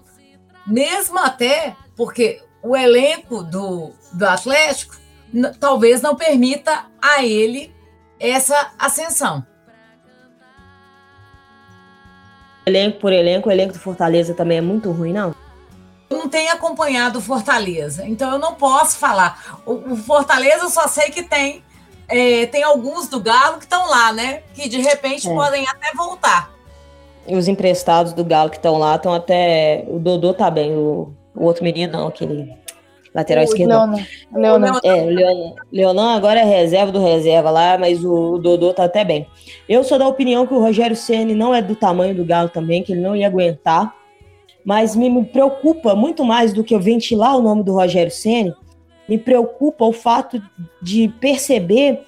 Mesmo 0.66 1.18
até 1.18 1.74
porque 1.96 2.42
o 2.62 2.76
elenco 2.76 3.42
do, 3.42 3.92
do 4.12 4.26
Atlético 4.26 4.96
talvez 5.58 6.00
não 6.02 6.16
permita 6.16 6.86
a 7.00 7.24
ele 7.24 7.74
essa 8.18 8.72
ascensão. 8.78 9.46
Elenco 12.66 12.98
por 12.98 13.12
elenco, 13.12 13.48
o 13.48 13.52
elenco 13.52 13.72
do 13.72 13.78
Fortaleza 13.78 14.34
também 14.34 14.58
é 14.58 14.60
muito 14.60 14.90
ruim, 14.90 15.12
não? 15.12 15.34
Eu 16.10 16.18
não 16.18 16.28
tenho 16.28 16.52
acompanhado 16.52 17.18
o 17.18 17.22
Fortaleza, 17.22 18.06
então 18.06 18.32
eu 18.32 18.38
não 18.38 18.54
posso 18.54 18.98
falar. 18.98 19.60
O, 19.64 19.92
o 19.92 19.96
Fortaleza 19.96 20.64
eu 20.64 20.70
só 20.70 20.86
sei 20.86 21.10
que 21.10 21.22
tem 21.22 21.62
é, 22.08 22.46
tem 22.46 22.62
alguns 22.62 23.08
do 23.08 23.20
Galo 23.20 23.58
que 23.58 23.64
estão 23.64 23.88
lá, 23.88 24.12
né? 24.12 24.42
Que 24.54 24.68
de 24.68 24.80
repente 24.80 25.28
é. 25.28 25.34
podem 25.34 25.66
até 25.68 25.92
voltar. 25.94 26.50
E 27.26 27.36
os 27.36 27.46
emprestados 27.46 28.14
do 28.14 28.24
Galo 28.24 28.48
que 28.48 28.56
estão 28.56 28.78
lá 28.78 28.96
estão 28.96 29.12
até. 29.12 29.84
O 29.88 29.98
Dodô 29.98 30.32
tá 30.32 30.50
bem, 30.50 30.72
o, 30.74 31.12
o 31.36 31.44
outro 31.44 31.62
menino 31.62 31.92
não, 31.92 32.08
aquele 32.08 32.56
lateral 33.14 33.44
o 33.44 33.46
esquerdo. 33.46 33.68
Leonan. 33.68 34.06
Leonan. 34.34 34.80
É, 34.82 34.94
o 34.94 35.06
Leonan. 35.06 35.54
Leonan 35.70 36.16
agora 36.16 36.40
é 36.40 36.44
reserva 36.44 36.90
do 36.90 36.98
reserva 37.00 37.50
lá, 37.50 37.76
mas 37.76 38.02
o, 38.02 38.34
o 38.34 38.38
Dodô 38.38 38.72
tá 38.72 38.84
até 38.84 39.04
bem. 39.04 39.26
Eu 39.68 39.84
sou 39.84 39.98
da 39.98 40.08
opinião 40.08 40.46
que 40.46 40.54
o 40.54 40.60
Rogério 40.60 40.96
Ceni 40.96 41.34
não 41.34 41.54
é 41.54 41.60
do 41.60 41.76
tamanho 41.76 42.14
do 42.14 42.24
Galo 42.24 42.48
também, 42.48 42.82
que 42.82 42.92
ele 42.92 43.02
não 43.02 43.14
ia 43.14 43.26
aguentar. 43.26 43.94
Mas 44.64 44.96
me, 44.96 45.10
me 45.10 45.24
preocupa 45.24 45.94
muito 45.94 46.24
mais 46.24 46.52
do 46.52 46.64
que 46.64 46.74
eu 46.74 46.80
ventilar 46.80 47.36
o 47.36 47.42
nome 47.42 47.62
do 47.62 47.74
Rogério 47.74 48.10
Ceni, 48.10 48.54
me 49.08 49.18
preocupa 49.18 49.84
o 49.84 49.92
fato 49.92 50.42
de 50.82 51.08
perceber 51.20 52.04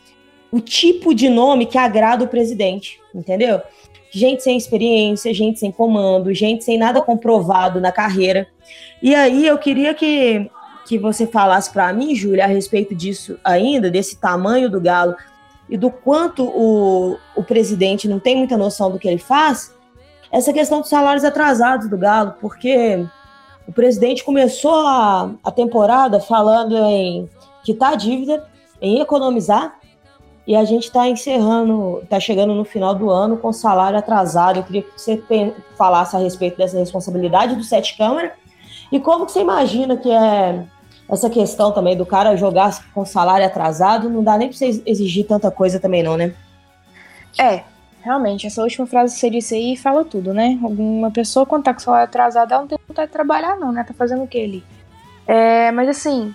o 0.52 0.60
tipo 0.60 1.14
de 1.14 1.28
nome 1.28 1.66
que 1.66 1.78
agrada 1.78 2.24
o 2.24 2.28
presidente, 2.28 3.00
entendeu? 3.14 3.62
gente 4.10 4.42
sem 4.42 4.56
experiência, 4.56 5.32
gente 5.32 5.58
sem 5.58 5.70
comando, 5.70 6.34
gente 6.34 6.64
sem 6.64 6.76
nada 6.76 7.00
comprovado 7.00 7.80
na 7.80 7.92
carreira. 7.92 8.46
E 9.00 9.14
aí 9.14 9.46
eu 9.46 9.56
queria 9.56 9.94
que, 9.94 10.50
que 10.86 10.98
você 10.98 11.26
falasse 11.26 11.72
para 11.72 11.92
mim, 11.92 12.14
Júlia, 12.14 12.44
a 12.44 12.48
respeito 12.48 12.94
disso 12.94 13.38
ainda, 13.44 13.90
desse 13.90 14.16
tamanho 14.16 14.68
do 14.68 14.80
Galo 14.80 15.14
e 15.68 15.76
do 15.76 15.90
quanto 15.90 16.44
o, 16.44 17.16
o 17.36 17.44
presidente 17.44 18.08
não 18.08 18.18
tem 18.18 18.36
muita 18.36 18.56
noção 18.56 18.90
do 18.90 18.98
que 18.98 19.06
ele 19.06 19.18
faz, 19.18 19.72
essa 20.32 20.52
questão 20.52 20.80
dos 20.80 20.90
salários 20.90 21.24
atrasados 21.24 21.88
do 21.88 21.96
Galo, 21.96 22.34
porque 22.40 23.04
o 23.70 23.72
presidente 23.72 24.24
começou 24.24 24.74
a, 24.74 25.30
a 25.44 25.50
temporada 25.52 26.18
falando 26.18 26.76
em 26.76 27.30
quitar 27.62 27.92
a 27.92 27.94
dívida, 27.94 28.44
em 28.82 28.98
economizar, 28.98 29.78
e 30.44 30.56
a 30.56 30.64
gente 30.64 30.86
está 30.86 31.08
encerrando, 31.08 32.00
está 32.02 32.18
chegando 32.18 32.52
no 32.52 32.64
final 32.64 32.96
do 32.96 33.08
ano 33.08 33.36
com 33.36 33.52
salário 33.52 33.96
atrasado. 33.96 34.56
Eu 34.56 34.64
queria 34.64 34.82
que 34.82 34.90
você 35.00 35.22
falasse 35.78 36.16
a 36.16 36.18
respeito 36.18 36.58
dessa 36.58 36.76
responsabilidade 36.76 37.54
do 37.54 37.62
Sete 37.62 37.96
Câmara 37.96 38.32
e 38.90 38.98
como 38.98 39.24
que 39.24 39.30
você 39.30 39.40
imagina 39.40 39.96
que 39.96 40.10
é 40.10 40.64
essa 41.08 41.30
questão 41.30 41.70
também 41.70 41.96
do 41.96 42.04
cara 42.04 42.34
jogar 42.34 42.76
com 42.92 43.04
salário 43.04 43.46
atrasado. 43.46 44.10
Não 44.10 44.24
dá 44.24 44.36
nem 44.36 44.48
para 44.48 44.58
você 44.58 44.82
exigir 44.84 45.28
tanta 45.28 45.48
coisa 45.48 45.78
também, 45.78 46.02
não, 46.02 46.16
né? 46.16 46.34
É, 47.38 47.62
realmente, 48.02 48.46
essa 48.46 48.62
última 48.62 48.86
frase 48.86 49.14
que 49.14 49.20
você 49.20 49.30
disse 49.30 49.54
aí 49.54 49.76
fala 49.76 50.04
tudo, 50.04 50.32
né? 50.32 50.58
Alguma 50.62 51.10
pessoa, 51.10 51.46
quando 51.46 51.64
tá 51.64 51.74
com 51.74 51.80
salário 51.80 52.04
atrasado, 52.04 52.52
ela 52.52 52.60
não 52.62 52.68
tem 52.68 52.78
vontade 52.86 53.08
de 53.08 53.12
trabalhar, 53.12 53.56
não, 53.56 53.72
né? 53.72 53.84
Tá 53.84 53.94
fazendo 53.94 54.22
o 54.22 54.28
que 54.28 54.42
ali? 54.42 54.64
É, 55.26 55.70
mas 55.70 55.88
assim, 55.88 56.34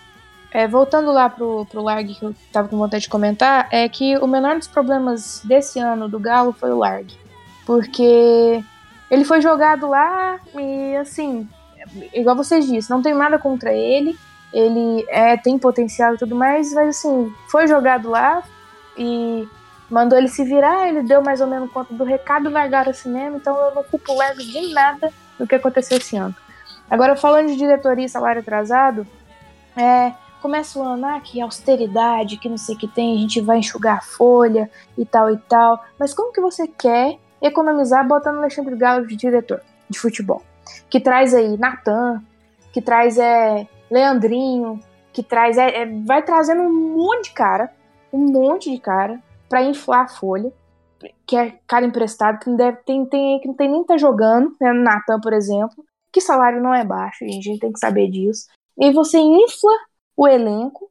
é, 0.52 0.68
voltando 0.68 1.12
lá 1.12 1.30
pro, 1.30 1.66
pro 1.66 1.82
Larg 1.82 2.14
que 2.14 2.24
eu 2.24 2.34
tava 2.52 2.70
com 2.70 2.78
vontade 2.78 3.04
de 3.04 3.10
comentar, 3.10 3.68
é 3.72 3.90
que 3.90 4.18
o 4.18 4.28
menor 4.28 4.56
dos 4.58 4.68
problemas 4.68 5.42
desse 5.44 5.80
ano 5.80 6.08
do 6.08 6.20
Galo 6.20 6.54
foi 6.54 6.72
o 6.72 6.78
Larg. 6.78 7.12
Porque 7.66 8.64
ele 9.10 9.26
foi 9.26 9.42
jogado 9.42 9.88
lá 9.88 10.40
e 10.58 10.96
assim, 10.96 11.48
igual 12.14 12.36
vocês 12.36 12.66
disseram, 12.66 12.98
não 12.98 13.04
tem 13.04 13.14
nada 13.14 13.38
contra 13.38 13.74
ele. 13.74 14.18
Ele 14.54 15.06
é, 15.10 15.36
tem 15.36 15.60
potencial 15.60 16.14
e 16.14 16.18
tudo 16.18 16.36
mais, 16.36 16.74
mas 16.74 16.98
assim, 16.98 17.34
foi 17.50 17.68
jogado 17.68 18.10
lá 18.10 18.42
e 18.98 19.46
mandou 19.90 20.18
ele 20.18 20.28
se 20.28 20.44
virar, 20.44 20.88
ele 20.88 21.04
deu 21.04 21.22
mais 21.22 21.42
ou 21.42 21.48
menos 21.48 21.72
conta 21.72 21.94
do 21.94 22.04
recado 22.04 22.50
largaram 22.50 22.92
o 22.92 22.96
cinema, 22.96 23.38
então 23.38 23.56
eu 23.58 23.76
não 23.76 23.84
culpo 23.84 24.14
Larg 24.14 24.38
de 24.38 24.74
nada 24.74 25.12
do 25.38 25.48
que 25.48 25.56
aconteceu 25.56 25.98
esse 25.98 26.16
ano. 26.16 26.36
Agora, 26.90 27.16
falando 27.16 27.48
de 27.48 27.56
diretoria 27.56 28.06
e 28.06 28.10
salário 28.10 28.42
atrasado, 28.42 29.06
é, 29.76 30.14
começa 30.42 30.78
o 30.78 30.84
ano, 30.84 31.06
ah, 31.08 31.20
que 31.20 31.42
austeridade, 31.42 32.38
que 32.38 32.48
não 32.48 32.58
sei 32.58 32.76
o 32.76 32.78
que 32.78 32.88
tem, 32.88 33.16
a 33.16 33.20
gente 33.20 33.42
vai 33.42 33.58
enxugar 33.58 33.98
a 33.98 34.02
folha 34.02 34.70
e 34.98 35.06
tal 35.06 35.32
e 35.32 35.38
tal. 35.38 35.84
Mas 36.00 36.14
como 36.14 36.32
que 36.32 36.42
você 36.42 36.68
quer 36.68 37.18
economizar 37.42 38.08
botando 38.08 38.38
Alexandre 38.38 38.76
Galo 38.76 39.08
de 39.08 39.16
diretor 39.16 39.62
de 39.90 40.00
futebol? 40.00 40.44
Que 40.90 41.00
traz 41.00 41.34
aí 41.34 41.58
Natan, 41.58 42.22
que 42.72 42.82
traz 42.82 43.18
é, 43.18 43.68
Leandrinho, 43.90 44.80
que 45.12 45.24
traz 45.24 45.58
é, 45.58 45.82
é, 45.82 45.86
vai 46.06 46.22
trazendo 46.22 46.62
um 46.62 46.96
monte 46.96 47.30
de 47.30 47.32
cara, 47.32 47.72
um 48.14 48.32
monte 48.32 48.72
de 48.72 48.78
cara 48.80 49.20
para 49.50 49.64
inflar 49.64 50.06
a 50.06 50.08
folha, 50.08 50.52
que 51.26 51.36
é 51.36 51.60
cara 51.68 51.86
emprestado 51.86 52.40
que 52.40 52.50
não 52.50 52.58
deve 52.58 52.78
tem 52.86 53.06
tem 53.06 53.40
que 53.40 53.48
não 53.48 53.56
tem 53.56 53.70
nem 53.70 53.84
tá 53.84 53.98
jogando, 53.98 54.56
né, 54.60 54.74
Natan, 54.74 55.20
por 55.20 55.34
exemplo, 55.34 55.86
que 56.12 56.22
salário 56.22 56.62
não 56.62 56.74
é 56.74 56.84
baixo, 56.84 57.26
a 57.26 57.28
gente 57.28 57.60
tem 57.60 57.72
que 57.72 57.80
saber 57.80 58.10
disso. 58.10 58.48
E 58.78 58.92
você 58.92 59.18
infla 59.18 59.72
o 60.16 60.28
elenco, 60.28 60.90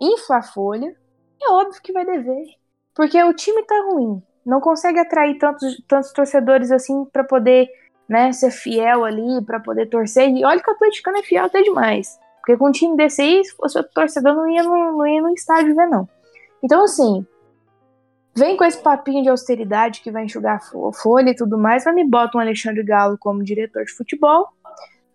infla 0.00 0.38
a 0.38 0.42
folha, 0.42 0.94
é 1.42 1.50
óbvio 1.52 1.82
que 1.82 1.92
vai 1.92 2.04
dever. 2.04 2.46
Porque 2.94 3.22
o 3.22 3.32
time 3.32 3.62
tá 3.64 3.86
ruim. 3.90 4.22
Não 4.44 4.60
consegue 4.60 4.98
atrair 4.98 5.38
tantos, 5.38 5.82
tantos 5.86 6.12
torcedores 6.12 6.70
assim 6.70 7.04
para 7.06 7.24
poder 7.24 7.68
né, 8.08 8.32
ser 8.32 8.50
fiel 8.50 9.04
ali, 9.04 9.44
para 9.44 9.60
poder 9.60 9.86
torcer. 9.86 10.28
E 10.28 10.44
olha 10.44 10.60
que 10.60 10.70
o 10.70 10.74
atleticano 10.74 11.18
é 11.18 11.22
fiel 11.22 11.44
até 11.44 11.62
demais. 11.62 12.18
Porque 12.38 12.56
com 12.56 12.68
um 12.68 12.72
time 12.72 12.96
desse 12.96 13.22
aí, 13.22 13.44
se 13.44 13.54
fosse 13.54 13.78
outro 13.78 13.92
torcedor, 13.94 14.34
não 14.34 14.48
ia 14.48 14.62
não 14.62 15.06
ia 15.06 15.22
no 15.22 15.32
estádio 15.32 15.74
ver, 15.76 15.86
não. 15.86 16.08
Então, 16.62 16.82
assim, 16.82 17.24
vem 18.40 18.56
com 18.56 18.64
esse 18.64 18.82
papinho 18.82 19.22
de 19.22 19.28
austeridade 19.28 20.00
que 20.00 20.10
vai 20.10 20.24
enxugar 20.24 20.60
fo- 20.62 20.92
folha 20.92 21.30
e 21.30 21.34
tudo 21.36 21.56
mais, 21.56 21.84
mas 21.84 21.94
me 21.94 22.04
bota 22.04 22.36
um 22.36 22.40
Alexandre 22.40 22.82
Galo 22.82 23.16
como 23.18 23.44
diretor 23.44 23.84
de 23.84 23.92
futebol, 23.92 24.48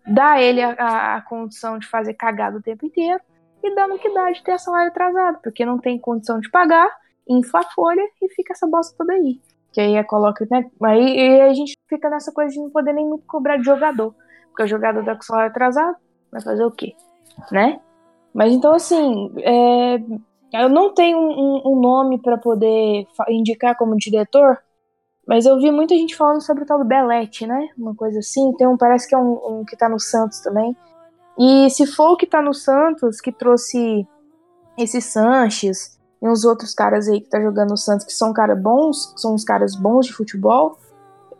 dá 0.06 0.40
ele 0.40 0.62
a, 0.62 0.70
a- 0.78 1.16
a 1.16 1.20
condição 1.20 1.78
de 1.78 1.86
fazer 1.86 2.14
cagada 2.14 2.56
o 2.56 2.62
tempo 2.62 2.86
inteiro 2.86 3.20
e 3.62 3.74
dá 3.74 3.86
no 3.86 3.98
que 3.98 4.08
dá 4.14 4.30
de 4.30 4.42
ter 4.42 4.58
salário 4.58 4.88
atrasado, 4.90 5.38
porque 5.42 5.64
não 5.66 5.78
tem 5.78 5.98
condição 5.98 6.38
de 6.40 6.50
pagar, 6.50 6.88
infla 7.28 7.60
a 7.60 7.70
folha 7.74 8.02
e 8.22 8.28
fica 8.34 8.52
essa 8.52 8.66
bosta 8.66 8.94
toda 8.96 9.12
aí. 9.12 9.40
Que 9.72 9.80
aí 9.80 9.96
é 9.96 10.04
coloca, 10.04 10.46
né? 10.50 10.64
Aí, 10.84 11.20
aí 11.20 11.40
a 11.42 11.52
gente 11.52 11.76
fica 11.88 12.08
nessa 12.08 12.32
coisa 12.32 12.50
de 12.52 12.58
não 12.58 12.70
poder 12.70 12.94
nem 12.94 13.04
muito 13.04 13.26
cobrar 13.26 13.56
de 13.58 13.64
jogador. 13.64 14.14
Porque 14.48 14.62
o 14.62 14.66
jogador 14.66 15.04
tá 15.04 15.14
com 15.14 15.20
salário 15.22 15.50
atrasado, 15.50 15.96
vai 16.32 16.40
fazer 16.40 16.64
o 16.64 16.70
quê? 16.70 16.94
Né? 17.52 17.78
Mas 18.32 18.52
então, 18.54 18.72
assim, 18.72 19.32
é, 19.38 19.98
eu 20.62 20.68
não 20.68 20.92
tenho 20.94 21.18
um, 21.18 21.62
um- 21.64 21.80
nome 21.80 22.20
pra 22.20 22.36
poder 22.38 23.06
indicar 23.28 23.76
como 23.76 23.96
diretor, 23.96 24.58
mas 25.26 25.44
eu 25.46 25.58
vi 25.58 25.70
muita 25.70 25.94
gente 25.94 26.14
falando 26.16 26.40
sobre 26.40 26.62
o 26.64 26.66
tal 26.66 26.78
do 26.78 26.84
Belete, 26.84 27.46
né? 27.46 27.68
Uma 27.76 27.94
coisa 27.94 28.18
assim. 28.20 28.52
Tem 28.52 28.66
um, 28.66 28.76
parece 28.76 29.08
que 29.08 29.14
é 29.14 29.18
um, 29.18 29.60
um 29.60 29.64
que 29.64 29.76
tá 29.76 29.88
no 29.88 29.98
Santos 29.98 30.40
também. 30.40 30.76
E 31.38 31.68
se 31.70 31.86
for 31.86 32.12
o 32.12 32.16
que 32.16 32.26
tá 32.26 32.40
no 32.40 32.54
Santos, 32.54 33.20
que 33.20 33.32
trouxe 33.32 34.06
esse 34.78 35.00
Sanches 35.00 35.98
e 36.22 36.28
uns 36.28 36.44
outros 36.44 36.74
caras 36.74 37.08
aí 37.08 37.20
que 37.20 37.28
tá 37.28 37.40
jogando 37.40 37.70
no 37.70 37.76
Santos, 37.76 38.06
que 38.06 38.12
são 38.12 38.32
caras 38.32 38.58
bons, 38.60 39.12
que 39.14 39.20
são 39.20 39.34
uns 39.34 39.44
caras 39.44 39.74
bons 39.74 40.06
de 40.06 40.12
futebol, 40.12 40.78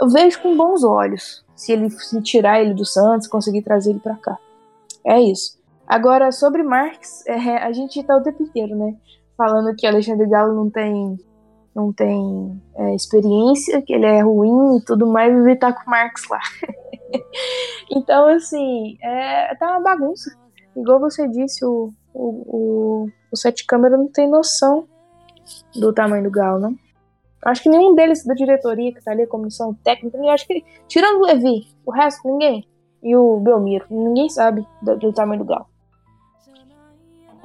eu 0.01 0.09
vejo 0.09 0.41
com 0.43 0.57
bons 0.57 0.83
olhos. 0.85 1.45
Se 1.55 1.73
ele 1.73 1.89
se 1.91 2.21
tirar 2.23 2.61
ele 2.61 2.75
do 2.75 2.85
Santos, 2.85 3.27
conseguir 3.29 3.63
trazer 3.63 3.91
ele 3.91 4.01
pra 4.01 4.17
cá. 4.17 4.37
É 5.05 5.21
isso. 5.21 5.56
Agora, 5.87 6.33
sobre 6.33 6.62
Marques, 6.64 7.25
é, 7.27 7.59
a 7.59 7.72
gente 7.72 8.03
tá 8.03 8.16
o 8.16 8.22
tempo 8.22 8.42
inteiro, 8.42 8.75
né? 8.75 8.96
Falando 9.37 9.75
que 9.77 9.87
Alexandre 9.87 10.27
Galo 10.29 10.53
não 10.53 10.68
tem, 10.68 11.16
não 11.75 11.92
tem 11.92 12.61
é, 12.75 12.94
experiência, 12.94 13.81
que 13.83 13.92
ele 13.92 14.07
é 14.07 14.20
ruim 14.20 14.79
e 14.79 14.85
tudo 14.85 15.07
mais, 15.07 15.33
e 15.33 15.37
ele 15.37 15.57
tá 15.57 15.72
com 15.72 15.88
Marques 15.88 16.29
lá. 16.29 16.40
então, 17.90 18.27
assim, 18.29 18.99
é, 19.01 19.55
tá 19.55 19.70
uma 19.70 19.81
bagunça. 19.81 20.31
Igual 20.77 20.99
você 20.99 21.29
disse, 21.29 21.64
o, 21.64 21.92
o, 22.12 22.25
o, 22.25 23.09
o 23.31 23.37
Sete 23.37 23.64
Câmara 23.64 23.96
não 23.96 24.09
tem 24.09 24.29
noção 24.29 24.88
do 25.75 25.92
tamanho 25.92 26.25
do 26.25 26.31
Galo, 26.31 26.59
não. 26.59 26.75
Acho 27.44 27.62
que 27.62 27.68
nenhum 27.68 27.94
deles 27.94 28.25
da 28.25 28.35
diretoria 28.35 28.92
que 28.92 29.05
tá 29.05 29.12
ali, 29.12 29.25
comissão 29.25 29.72
técnica, 29.72 30.18
eu 30.18 30.31
acho 30.31 30.49
que, 30.49 30.64
tirando 30.88 31.18
o 31.18 31.27
Levi, 31.27 31.68
o 31.85 31.92
resto, 31.92 32.27
ninguém. 32.27 32.66
E 33.05 33.14
o 33.14 33.38
Belmiro, 33.38 33.87
ninguém 33.88 34.29
sabe 34.29 34.66
do, 34.83 34.99
do 34.99 35.12
tamanho 35.12 35.44
do 35.44 35.46
Galo. 35.46 35.76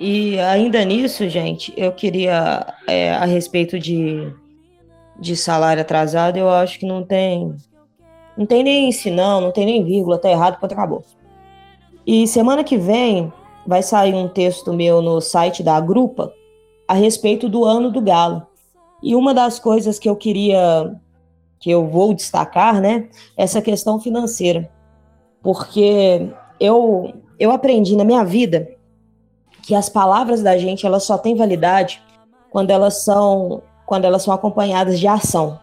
E 0.04 0.40
ainda 0.40 0.84
nisso, 0.84 1.30
gente, 1.30 1.72
eu 1.78 1.92
queria, 1.92 2.74
é, 2.88 3.14
a 3.14 3.26
respeito 3.26 3.78
de, 3.78 4.34
de 5.20 5.36
salário 5.36 5.84
atrasado, 5.84 6.38
eu 6.38 6.50
acho 6.50 6.80
que 6.80 6.88
não 6.88 7.04
tem. 7.04 7.56
Não 8.36 8.48
tem 8.48 8.64
nem 8.64 8.92
sinão, 8.92 9.40
não 9.40 9.52
tem 9.52 9.64
nem 9.64 9.84
vírgula, 9.84 10.18
tá 10.18 10.28
errado, 10.28 10.60
ponto 10.60 10.72
acabou. 10.72 11.04
E 12.04 12.28
semana 12.28 12.64
que 12.64 12.80
vem 12.80 13.32
vai 13.68 13.84
sair 13.84 14.16
um 14.16 14.28
texto 14.28 14.74
meu 14.74 15.04
no 15.04 15.22
site 15.22 15.62
da 15.62 15.80
Grupa 15.80 16.34
a 16.88 16.96
respeito 16.96 17.48
do 17.48 17.64
ano 17.64 17.92
do 17.92 18.02
Galo. 18.02 18.48
E 19.04 19.16
uma 19.16 19.36
das 19.36 19.60
coisas 19.60 20.00
que 20.00 20.10
eu 20.10 20.16
queria, 20.16 20.96
que 21.60 21.70
eu 21.70 21.86
vou 21.86 22.16
destacar, 22.16 22.82
né, 22.82 23.08
é 23.38 23.44
essa 23.44 23.62
questão 23.62 24.00
financeira. 24.00 24.68
Porque 25.44 26.28
eu, 26.60 27.14
eu 27.40 27.52
aprendi 27.52 27.96
na 27.96 28.04
minha 28.04 28.24
vida 28.24 28.81
que 29.72 29.76
as 29.76 29.88
palavras 29.88 30.44
da 30.44 30.58
gente 30.58 30.86
elas 30.86 31.06
só 31.06 31.18
têm 31.18 31.34
validade 31.34 32.02
quando 32.50 32.72
elas 32.72 33.06
são 33.06 33.62
quando 33.86 34.04
elas 34.04 34.22
são 34.22 34.34
acompanhadas 34.34 35.00
de 35.00 35.08
ação. 35.08 35.58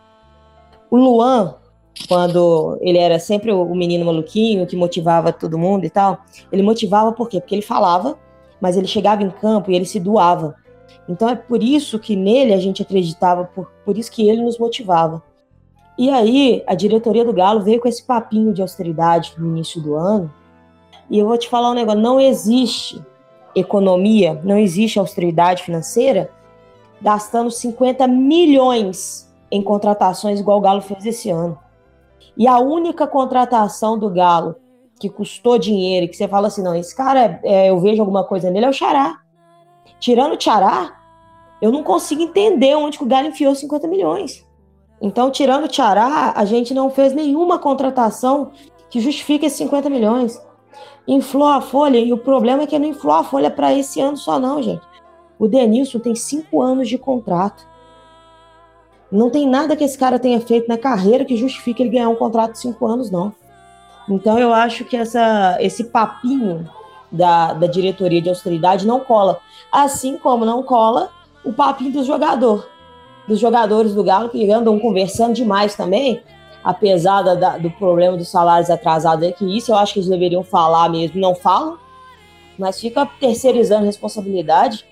O 0.90 0.96
Luan, 0.96 1.56
quando 2.08 2.78
ele 2.80 2.96
era 2.96 3.18
sempre 3.18 3.52
o 3.52 3.74
menino 3.74 4.06
maluquinho 4.06 4.66
que 4.66 4.76
motivava 4.76 5.30
todo 5.30 5.58
mundo 5.58 5.84
e 5.84 5.90
tal, 5.90 6.20
ele 6.50 6.62
motivava 6.62 7.12
por 7.12 7.28
quê? 7.28 7.38
Porque 7.38 7.54
ele 7.54 7.60
falava, 7.60 8.18
mas 8.58 8.78
ele 8.78 8.86
chegava 8.86 9.22
em 9.22 9.28
campo 9.28 9.70
e 9.70 9.76
ele 9.76 9.84
se 9.84 10.00
doava. 10.00 10.54
Então 11.06 11.28
é 11.28 11.34
por 11.34 11.62
isso 11.62 11.98
que 11.98 12.16
nele 12.16 12.54
a 12.54 12.58
gente 12.58 12.80
acreditava, 12.80 13.44
por, 13.44 13.70
por 13.84 13.98
isso 13.98 14.10
que 14.10 14.26
ele 14.26 14.40
nos 14.40 14.58
motivava. 14.58 15.22
E 15.98 16.08
aí 16.08 16.64
a 16.66 16.74
diretoria 16.74 17.26
do 17.26 17.32
Galo 17.34 17.60
veio 17.60 17.78
com 17.78 17.88
esse 17.88 18.02
papinho 18.02 18.54
de 18.54 18.62
austeridade 18.62 19.34
no 19.36 19.48
início 19.48 19.82
do 19.82 19.96
ano. 19.96 20.32
E 21.10 21.18
eu 21.18 21.26
vou 21.26 21.36
te 21.36 21.46
falar 21.46 21.70
um 21.70 21.74
negócio, 21.74 22.00
não 22.00 22.18
existe 22.18 23.02
economia, 23.58 24.40
não 24.44 24.56
existe 24.56 24.98
austeridade 24.98 25.62
financeira 25.62 26.30
gastando 27.00 27.50
50 27.50 28.06
milhões 28.08 29.32
em 29.50 29.62
contratações 29.62 30.40
igual 30.40 30.58
o 30.58 30.60
Galo 30.60 30.80
fez 30.80 31.06
esse 31.06 31.30
ano. 31.30 31.58
E 32.36 32.46
a 32.46 32.58
única 32.58 33.06
contratação 33.06 33.98
do 33.98 34.10
Galo 34.10 34.56
que 34.98 35.08
custou 35.08 35.58
dinheiro 35.58 36.06
e 36.06 36.08
que 36.08 36.16
você 36.16 36.26
fala 36.26 36.48
assim, 36.48 36.62
não, 36.62 36.74
esse 36.74 36.94
cara, 36.94 37.40
é, 37.42 37.70
eu 37.70 37.78
vejo 37.78 38.02
alguma 38.02 38.24
coisa 38.24 38.50
nele, 38.50 38.66
é 38.66 38.68
o 38.68 38.72
Xará. 38.72 39.20
Tirando 40.00 40.36
o 40.36 40.40
Xará, 40.40 40.96
eu 41.62 41.70
não 41.70 41.82
consigo 41.82 42.22
entender 42.22 42.74
onde 42.74 43.00
o 43.00 43.06
Galo 43.06 43.28
enfiou 43.28 43.54
50 43.54 43.86
milhões. 43.86 44.46
Então, 45.00 45.30
tirando 45.30 45.68
o 45.68 45.72
Xará, 45.72 46.32
a 46.34 46.44
gente 46.44 46.74
não 46.74 46.90
fez 46.90 47.12
nenhuma 47.12 47.58
contratação 47.58 48.50
que 48.90 49.00
justifique 49.00 49.46
esses 49.46 49.58
50 49.58 49.88
milhões 49.88 50.40
inflou 51.06 51.48
a 51.48 51.60
folha 51.60 51.98
e 51.98 52.12
o 52.12 52.18
problema 52.18 52.62
é 52.62 52.66
que 52.66 52.78
não 52.78 52.86
inflou 52.88 53.14
a 53.14 53.24
folha 53.24 53.50
para 53.50 53.72
esse 53.74 54.00
ano 54.00 54.16
só 54.16 54.38
não, 54.38 54.62
gente. 54.62 54.82
O 55.38 55.48
Denilson 55.48 55.98
tem 55.98 56.14
cinco 56.14 56.60
anos 56.60 56.88
de 56.88 56.98
contrato. 56.98 57.66
Não 59.10 59.30
tem 59.30 59.48
nada 59.48 59.74
que 59.74 59.84
esse 59.84 59.96
cara 59.96 60.18
tenha 60.18 60.40
feito 60.40 60.68
na 60.68 60.76
carreira 60.76 61.24
que 61.24 61.36
justifique 61.36 61.82
ele 61.82 61.90
ganhar 61.90 62.10
um 62.10 62.16
contrato 62.16 62.52
de 62.52 62.58
cinco 62.58 62.86
anos, 62.86 63.10
não. 63.10 63.32
Então 64.08 64.38
eu 64.38 64.52
acho 64.52 64.84
que 64.84 64.96
essa, 64.96 65.56
esse 65.60 65.84
papinho 65.84 66.68
da, 67.10 67.54
da 67.54 67.66
diretoria 67.66 68.20
de 68.20 68.28
austeridade 68.28 68.86
não 68.86 69.00
cola. 69.00 69.40
Assim 69.72 70.18
como 70.18 70.44
não 70.44 70.62
cola 70.62 71.10
o 71.44 71.52
papinho 71.52 71.92
do 71.92 72.04
jogador. 72.04 72.68
Dos 73.26 73.38
jogadores 73.38 73.94
do 73.94 74.04
Galo 74.04 74.28
que 74.28 74.50
andam 74.50 74.78
conversando 74.78 75.34
demais 75.34 75.74
também, 75.74 76.22
apesar 76.62 77.22
da, 77.22 77.58
do 77.58 77.70
problema 77.70 78.16
dos 78.16 78.28
salários 78.28 78.70
atrasados, 78.70 79.26
é 79.26 79.32
que 79.32 79.44
isso 79.56 79.72
eu 79.72 79.76
acho 79.76 79.92
que 79.92 80.00
eles 80.00 80.08
deveriam 80.08 80.42
falar 80.42 80.88
mesmo, 80.88 81.20
não 81.20 81.34
falam, 81.34 81.78
mas 82.58 82.80
fica 82.80 83.06
terceirizando 83.20 83.86
responsabilidade, 83.86 84.84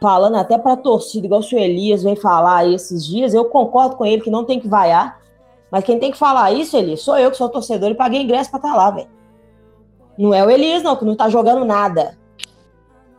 falando 0.00 0.36
até 0.36 0.58
para 0.58 0.72
a 0.72 0.76
torcida, 0.76 1.26
igual 1.26 1.40
o 1.40 1.44
senhor 1.44 1.62
Elias 1.62 2.02
vem 2.02 2.16
falar 2.16 2.68
esses 2.68 3.06
dias, 3.06 3.32
eu 3.32 3.44
concordo 3.44 3.96
com 3.96 4.04
ele 4.04 4.22
que 4.22 4.30
não 4.30 4.44
tem 4.44 4.58
que 4.58 4.66
vaiar, 4.66 5.20
mas 5.70 5.84
quem 5.84 5.98
tem 5.98 6.10
que 6.10 6.18
falar 6.18 6.52
isso, 6.52 6.76
Elias, 6.76 7.00
sou 7.00 7.16
eu 7.16 7.30
que 7.30 7.36
sou 7.36 7.48
torcedor 7.48 7.90
e 7.90 7.94
paguei 7.94 8.20
ingresso 8.20 8.50
para 8.50 8.58
estar 8.58 8.72
tá 8.72 8.76
lá, 8.76 8.90
velho. 8.90 9.08
Não 10.18 10.34
é 10.34 10.44
o 10.44 10.50
Elias, 10.50 10.82
não, 10.82 10.96
que 10.96 11.04
não 11.04 11.16
tá 11.16 11.30
jogando 11.30 11.64
nada. 11.64 12.18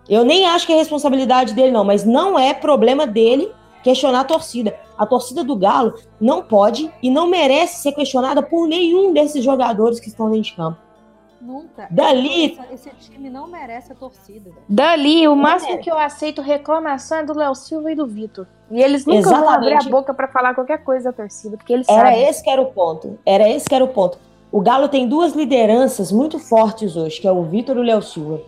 Eu 0.08 0.24
nem 0.24 0.46
acho 0.46 0.68
que 0.68 0.74
é 0.74 0.76
responsabilidade 0.76 1.54
dele, 1.54 1.72
não, 1.72 1.84
mas 1.84 2.04
não 2.04 2.38
é 2.38 2.54
problema 2.54 3.08
dele 3.08 3.52
questionar 3.84 4.22
a 4.22 4.26
torcida. 4.26 4.76
A 4.98 5.06
torcida 5.06 5.43
do 5.43 5.56
Galo 5.56 5.93
não 6.19 6.41
pode 6.41 6.91
e 7.02 7.10
não 7.12 7.28
merece 7.28 7.82
ser 7.82 7.91
questionada 7.91 8.41
por 8.41 8.68
nenhum 8.68 9.14
desses 9.14 9.43
jogadores 9.43 9.99
que 9.99 10.07
estão 10.07 10.30
dentro 10.30 10.43
de 10.43 10.53
campo. 10.53 10.78
Nunca. 11.41 11.88
Dali. 11.91 12.57
Esse, 12.72 12.89
esse 12.89 13.12
time 13.12 13.30
não 13.30 13.47
merece 13.47 13.91
a 13.91 13.95
torcida. 13.95 14.49
Dali, 14.70 15.28
o 15.28 15.36
máximo 15.36 15.78
que 15.80 15.91
eu 15.91 15.97
aceito 15.97 16.41
reclamação 16.41 17.18
é 17.18 17.24
do 17.26 17.38
Léo 17.38 17.53
Silva 17.53 17.91
e 17.91 17.95
do 17.95 18.07
Vitor. 18.07 18.47
E 18.72 18.82
eles 18.82 19.05
nunca 19.05 19.20
Exatamente. 19.20 19.45
vão 19.45 19.53
abrir 19.53 19.74
a 19.74 19.89
boca 19.89 20.14
para 20.14 20.30
falar 20.30 20.55
qualquer 20.55 20.84
coisa 20.86 21.12
da 21.12 21.14
torcida, 21.14 21.57
porque 21.57 21.74
eles 21.74 21.88
Era 21.89 22.12
sabem. 22.12 22.24
esse 22.24 22.41
que 22.41 22.49
era 22.49 22.62
o 22.62 22.68
ponto. 22.68 23.20
Era 23.26 23.49
esse 23.49 23.68
que 23.68 23.76
era 23.76 23.84
o 23.84 23.89
ponto. 23.89 24.18
O 24.49 24.62
Galo 24.62 24.88
tem 24.88 25.05
duas 25.05 25.34
lideranças 25.34 26.12
muito 26.14 26.39
fortes 26.39 26.95
hoje, 26.95 27.20
que 27.20 27.28
é 27.28 27.32
o 27.32 27.43
Vitor 27.43 27.76
e 27.76 27.80
o 27.80 27.84
Léo 27.84 28.01
Silva. 28.01 28.39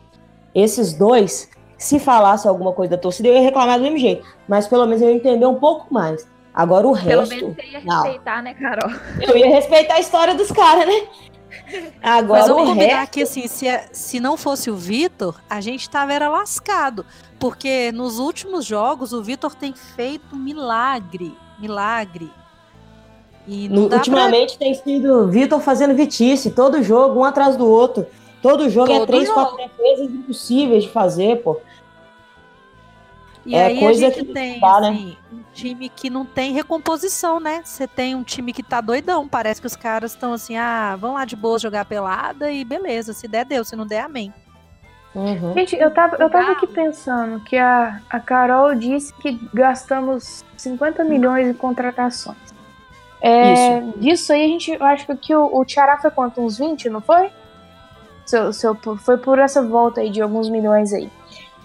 Esses 0.53 0.93
dois, 0.93 1.49
se 1.78 1.99
falasse 1.99 2.47
alguma 2.47 2.71
coisa 2.73 2.91
da 2.91 2.97
torcida, 3.01 3.28
eu 3.30 3.34
ia 3.36 3.41
reclamar 3.41 3.78
do 3.78 3.84
mesmo 3.84 3.97
jeito. 3.97 4.26
Mas 4.47 4.67
pelo 4.67 4.86
menos 4.86 5.01
eu 5.01 5.09
ia 5.09 5.15
entender 5.15 5.45
um 5.45 5.55
pouco 5.55 5.93
mais. 5.93 6.28
Agora 6.53 6.88
o 6.88 6.93
Pelo 6.97 7.21
resto. 7.21 7.36
menos 7.36 7.55
você 7.55 7.63
ia 7.67 7.82
não. 7.84 8.03
respeitar, 8.03 8.41
né, 8.41 8.53
Carol? 8.53 8.91
Eu 9.21 9.36
ia 9.38 9.47
respeitar 9.49 9.95
a 9.95 9.99
história 9.99 10.34
dos 10.36 10.49
caras, 10.51 10.86
né? 10.88 11.07
Agora 12.01 12.39
Mas 12.41 12.47
vamos 12.49 12.63
o 12.63 12.73
combinar 12.73 12.99
resto. 12.99 13.11
que 13.11 13.21
assim, 13.23 13.47
se, 13.47 13.67
a- 13.67 13.86
se 13.91 14.19
não 14.19 14.38
fosse 14.38 14.69
o 14.69 14.76
Vitor, 14.76 15.36
a 15.49 15.59
gente 15.61 15.89
tava 15.89 16.13
era 16.13 16.30
lascado. 16.30 17.05
Porque 17.39 17.91
nos 17.91 18.19
últimos 18.19 18.65
jogos 18.65 19.11
o 19.13 19.21
Vitor 19.23 19.53
tem 19.55 19.73
feito 19.73 20.36
milagre. 20.36 21.36
Milagre. 21.59 22.30
E 23.47 23.69
não 23.69 23.84
No- 23.89 23.95
ultimamente 23.95 24.57
tem 24.57 24.73
sido 24.73 25.28
Vitor 25.28 25.59
fazendo 25.59 25.93
vitice, 25.93 26.51
todo 26.51 26.82
jogo, 26.82 27.19
um 27.19 27.23
atrás 27.23 27.55
do 27.55 27.67
outro. 27.69 28.05
Todo 28.46 28.70
jogo 28.70 28.91
é 28.93 29.00
Todo 29.00 29.08
três, 29.08 29.28
jogo. 29.28 29.39
quatro 29.39 29.58
defesas 29.58 30.14
impossíveis 30.14 30.84
de 30.84 30.89
fazer, 30.91 31.41
pô. 31.41 31.60
E 33.43 33.56
É 33.56 33.66
aí 33.66 33.78
a 33.78 33.80
coisa 33.80 34.06
gente 34.12 34.24
que 34.24 34.34
tem 34.34 34.60
dá, 34.60 34.82
né? 34.82 34.89
assim, 34.89 35.18
um 35.34 35.43
time 35.52 35.89
que 35.89 36.12
não 36.12 36.26
tem 36.26 36.54
recomposição, 36.54 37.39
né? 37.39 37.62
Você 37.64 37.88
tem 37.88 38.14
um 38.14 38.22
time 38.22 38.54
que 38.54 38.62
tá 38.62 38.82
doidão. 38.82 39.28
Parece 39.28 39.60
que 39.60 39.66
os 39.66 39.76
caras 39.76 40.12
estão 40.12 40.34
assim, 40.34 40.56
ah, 40.58 40.96
vão 40.96 41.14
lá 41.16 41.26
de 41.26 41.36
boa 41.36 41.58
jogar 41.58 41.86
pelada 41.86 42.52
e 42.52 42.64
beleza. 42.64 43.14
Se 43.14 43.28
der, 43.28 43.46
deu. 43.46 43.66
Se 43.66 43.76
não 43.76 43.86
der, 43.88 44.02
amém. 44.02 44.32
Uhum. 45.16 45.54
Gente, 45.56 45.76
eu 45.76 45.89
tava, 45.91 46.18
eu 46.20 46.30
tava 46.30 46.52
aqui 46.52 46.68
pensando 46.68 47.39
que 47.39 47.58
a, 47.58 48.00
a 48.10 48.20
Carol 48.20 48.76
disse 48.76 49.12
que 49.14 49.39
gastamos 49.54 50.46
50 50.56 51.04
milhões 51.04 51.48
em 51.48 51.54
contratações. 51.54 52.38
É, 53.22 53.82
disso 53.98 54.32
aí 54.34 54.43
a 54.43 54.48
gente, 54.48 54.72
eu 54.72 54.86
acho 54.86 55.08
que 55.18 55.36
o, 55.36 55.46
o 55.58 55.66
Tiará 55.66 55.98
foi 55.98 56.12
quanto? 56.12 56.41
Uns 56.41 56.60
20, 56.60 56.89
não 56.91 57.02
foi? 57.02 57.32
Seu, 58.26 58.51
seu, 58.51 58.76
foi 58.97 59.17
por 59.17 59.38
essa 59.39 59.61
volta 59.61 60.01
aí 60.01 60.09
de 60.09 60.21
alguns 60.21 60.49
milhões 60.49 60.91
aí. 60.93 61.09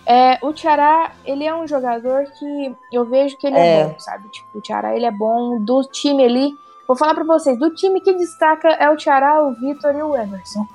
É, 0.06 0.38
o 0.42 0.52
Tiará, 0.52 1.12
ele 1.24 1.44
é 1.44 1.54
um 1.54 1.66
jogador 1.66 2.24
que 2.38 2.74
eu 2.92 3.04
vejo 3.04 3.36
que 3.36 3.46
ele 3.46 3.56
é, 3.56 3.80
É. 3.80 3.84
bom, 3.84 3.98
sabe? 3.98 4.28
Tipo, 4.28 4.58
o 4.58 4.60
Tiará, 4.60 4.94
ele 4.96 5.06
é 5.06 5.10
bom 5.10 5.58
do 5.60 5.82
time 5.84 6.24
ali. 6.24 6.52
Vou 6.86 6.96
falar 6.96 7.14
pra 7.14 7.24
vocês, 7.24 7.58
do 7.58 7.70
time 7.70 8.00
que 8.00 8.12
destaca 8.14 8.68
é 8.70 8.90
o 8.90 8.96
Tiará, 8.96 9.42
o 9.44 9.52
Vitor 9.54 9.94
e 9.94 10.02
o 10.02 10.16
Emerson. 10.16 10.66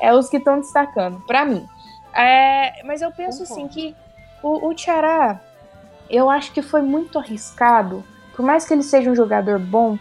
É 0.00 0.14
os 0.14 0.28
que 0.28 0.36
estão 0.36 0.60
destacando, 0.60 1.20
pra 1.26 1.44
mim. 1.44 1.66
É, 2.14 2.84
mas 2.84 3.02
eu 3.02 3.10
penso 3.10 3.42
assim 3.42 3.66
que 3.66 3.94
o, 4.42 4.68
o 4.68 4.74
Tiará, 4.74 5.40
eu 6.08 6.30
acho 6.30 6.52
que 6.52 6.62
foi 6.62 6.80
muito 6.80 7.18
arriscado, 7.18 8.04
por 8.36 8.44
mais 8.44 8.64
que 8.64 8.72
ele 8.72 8.84
seja 8.84 9.10
um 9.10 9.16
jogador 9.16 9.58
bom, 9.58 9.98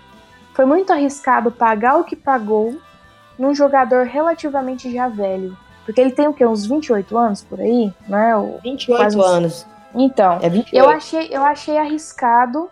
foi 0.53 0.65
muito 0.65 0.93
arriscado 0.93 1.51
pagar 1.51 1.97
o 1.97 2.03
que 2.03 2.15
pagou 2.15 2.78
num 3.38 3.53
jogador 3.53 4.05
relativamente 4.05 4.91
já 4.93 5.07
velho. 5.07 5.55
Porque 5.85 6.01
ele 6.01 6.11
tem 6.11 6.27
o 6.27 6.33
quê? 6.33 6.45
Uns 6.45 6.65
28 6.65 7.17
anos 7.17 7.43
por 7.43 7.59
aí, 7.61 7.93
não 8.07 8.17
é? 8.17 8.35
O- 8.38 8.59
28 8.63 8.99
Quase 9.01 9.17
uns- 9.17 9.25
anos. 9.25 9.65
Então, 9.95 10.39
É 10.41 10.49
28. 10.49 10.75
eu 10.75 10.89
achei, 10.89 11.27
eu 11.31 11.43
achei 11.43 11.77
arriscado 11.77 12.69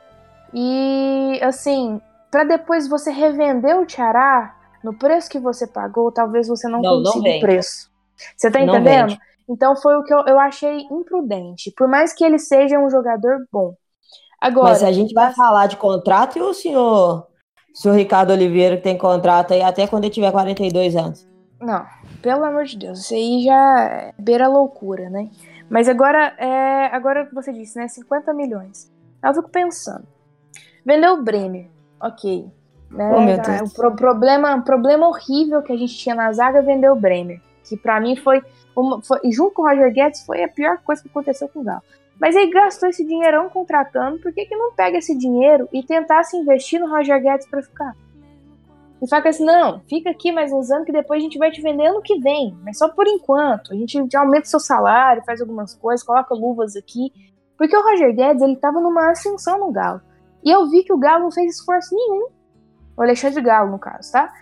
e 0.53 1.39
assim, 1.41 1.99
pra 2.29 2.43
depois 2.43 2.87
você 2.87 3.11
revender 3.11 3.77
o 3.79 3.85
Tiará 3.85 4.55
no 4.83 4.93
preço 4.93 5.29
que 5.29 5.39
você 5.39 5.65
pagou, 5.65 6.11
talvez 6.11 6.47
você 6.47 6.67
não, 6.67 6.81
Não, 6.81 6.95
não 6.97 7.03
consiga 7.03 7.19
o 7.19 7.23
vende. 7.23 7.39
preço. 7.41 7.89
Você 8.35 8.51
tá 8.51 8.59
Não 8.59 8.65
entendendo? 8.75 9.07
vende. 9.09 9.19
Então 9.49 9.75
foi 9.75 9.95
o 9.97 10.03
que 10.03 10.13
eu, 10.13 10.19
eu 10.25 10.39
achei 10.39 10.81
imprudente, 10.91 11.71
por 11.77 11.87
mais 11.87 12.13
que 12.13 12.23
ele 12.23 12.39
seja 12.39 12.79
um 12.79 12.89
jogador 12.89 13.45
bom. 13.51 13.73
Agora, 14.41 14.69
Mas 14.69 14.83
a 14.83 14.91
gente 14.91 15.13
vai 15.13 15.33
falar 15.33 15.67
de 15.67 15.77
contrato 15.77 16.37
e 16.37 16.41
o 16.41 16.53
senhor, 16.53 17.27
o 17.75 17.77
senhor 17.77 17.95
Ricardo 17.97 18.31
Oliveira, 18.31 18.77
que 18.77 18.83
tem 18.83 18.97
contrato 18.97 19.53
aí 19.53 19.61
até 19.61 19.85
quando 19.85 20.05
ele 20.05 20.13
tiver 20.13 20.31
42 20.31 20.95
anos. 20.95 21.27
Não, 21.59 21.85
pelo 22.21 22.45
amor 22.45 22.63
de 22.63 22.77
Deus, 22.77 22.99
isso 22.99 23.13
aí 23.13 23.43
já 23.43 23.79
é 23.83 24.13
beira 24.17 24.47
loucura, 24.47 25.09
né? 25.09 25.29
Mas 25.69 25.89
agora, 25.89 26.33
é, 26.37 26.85
agora 26.95 27.23
o 27.23 27.27
que 27.27 27.35
você 27.35 27.51
disse, 27.51 27.77
né? 27.77 27.87
50 27.87 28.33
milhões. 28.33 28.91
Eu 29.23 29.33
fico 29.33 29.49
pensando. 29.49 30.05
Vendeu 30.85 31.13
o 31.15 31.23
Bremer, 31.23 31.67
ok. 31.99 32.45
Né? 32.91 33.11
Oh. 33.11 33.65
O 33.65 33.73
pro- 33.73 33.95
problema, 33.95 34.61
problema 34.61 35.07
horrível 35.07 35.61
que 35.63 35.73
a 35.73 35.77
gente 35.77 35.97
tinha 35.97 36.13
na 36.15 36.31
zaga 36.31 36.61
vendeu 36.61 36.93
o 36.93 36.95
Bremer. 36.95 37.41
Que 37.67 37.75
pra 37.75 37.99
mim 37.99 38.15
foi, 38.15 38.43
uma, 38.75 39.01
foi. 39.01 39.19
Junto 39.31 39.55
com 39.55 39.63
o 39.63 39.67
Roger 39.67 39.91
Guedes, 39.91 40.23
foi 40.23 40.43
a 40.43 40.47
pior 40.47 40.77
coisa 40.83 41.01
que 41.01 41.09
aconteceu 41.09 41.49
com 41.49 41.61
o 41.61 41.63
Galo. 41.63 41.81
Mas 42.19 42.35
aí 42.35 42.49
gastou 42.49 42.89
esse 42.89 43.05
dinheirão 43.05 43.49
contratando, 43.49 44.19
por 44.19 44.33
que, 44.33 44.45
que 44.45 44.55
não 44.55 44.73
pega 44.73 44.97
esse 44.97 45.17
dinheiro 45.17 45.67
e 45.71 45.83
tentasse 45.83 46.37
investir 46.37 46.79
no 46.79 46.89
Roger 46.89 47.21
Guedes 47.21 47.47
pra 47.47 47.61
ficar? 47.61 47.93
E 49.01 49.09
fala 49.09 49.27
assim, 49.27 49.45
não, 49.45 49.81
fica 49.81 50.09
aqui 50.09 50.31
mais 50.31 50.51
uns 50.51 50.71
anos 50.71 50.85
que 50.85 50.91
depois 50.91 51.19
a 51.19 51.23
gente 51.23 51.37
vai 51.37 51.51
te 51.51 51.61
vender 51.61 51.87
ano 51.87 52.01
que 52.01 52.17
vem. 52.19 52.57
Mas 52.63 52.77
só 52.77 52.89
por 52.89 53.05
enquanto. 53.07 53.73
A 53.73 53.75
gente 53.75 54.15
aumenta 54.15 54.45
seu 54.45 54.59
salário, 54.59 55.23
faz 55.25 55.41
algumas 55.41 55.75
coisas, 55.75 56.05
coloca 56.05 56.33
luvas 56.33 56.75
aqui. 56.75 57.11
Porque 57.57 57.75
o 57.75 57.83
Roger 57.83 58.15
Guedes, 58.15 58.41
ele 58.41 58.55
tava 58.55 58.79
numa 58.79 59.11
ascensão 59.11 59.59
no 59.59 59.71
Galo. 59.71 60.01
E 60.43 60.49
eu 60.49 60.69
vi 60.69 60.83
que 60.83 60.93
o 60.93 60.97
Galo 60.97 61.23
não 61.23 61.31
fez 61.31 61.55
esforço 61.55 61.93
nenhum. 61.93 62.29
O 62.97 63.01
Alexandre 63.01 63.41
Galo, 63.41 63.71
no 63.71 63.79
caso, 63.79 64.11
tá? 64.11 64.33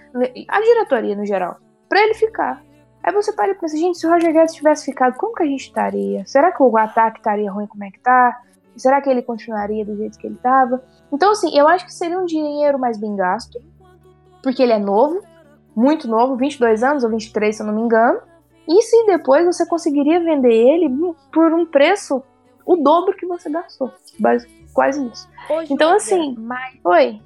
A 0.47 0.61
diretoria, 0.61 1.15
no 1.15 1.26
geral. 1.26 1.57
Pra 1.89 2.01
ele 2.01 2.13
ficar. 2.13 2.63
Aí 3.04 3.12
você 3.14 3.34
para 3.34 3.51
e 3.51 3.56
pensa, 3.56 3.76
gente, 3.78 3.97
se 3.97 4.08
o 4.08 4.10
Roger 4.10 4.32
Guedes 4.34 4.54
tivesse 4.56 4.86
ficado, 4.86 5.16
como 5.18 5.34
que 5.36 5.43
a 5.43 5.45
gente 5.45 5.62
estaria? 5.68 6.26
Será 6.26 6.51
que 6.51 6.64
o 6.64 6.78
ataque 6.78 7.20
estaria 7.20 7.51
ruim 7.51 7.68
como 7.68 7.84
é 7.84 7.91
que 7.91 7.99
tá? 7.99 8.41
Será 8.78 9.01
que 9.01 9.10
ele 9.10 9.22
continuaria 9.22 9.86
do 9.86 9.95
jeito 9.97 10.18
que 10.18 10.26
ele 10.26 10.38
tava? 10.41 10.82
Então, 11.12 11.32
assim, 11.32 11.56
eu 11.58 11.68
acho 11.68 11.86
que 11.86 11.93
seria 11.93 12.18
um 12.18 12.26
dinheiro 12.26 12.80
mais 12.80 12.97
bem 12.97 13.16
gasto 13.16 13.60
porque 14.41 14.64
ele 14.64 14.72
é 14.74 14.80
novo, 14.80 15.22
muito 15.76 16.08
novo, 16.08 16.36
22 16.36 16.84
anos 16.84 17.04
ou 17.04 17.10
23, 17.10 17.56
se 17.56 17.62
eu 17.62 17.68
não 17.68 17.74
me 17.74 17.82
engano. 17.82 18.20
E 18.68 18.82
sim, 18.82 19.06
depois 19.06 19.45
você 19.45 19.66
conseguiria 19.66 20.20
vender 20.20 20.54
ele 20.54 20.89
por 21.32 21.54
um 21.54 21.66
preço 21.66 22.24
o 22.66 22.76
dobro 22.78 23.16
que 23.16 23.26
você 23.26 23.49
gastou. 23.49 23.91
Quase 24.74 25.06
isso. 25.08 25.30
Hoje, 25.49 25.74
Então, 25.74 25.93
assim- 25.93 26.36
Mas, 26.39 26.80
Oi. 26.84 27.22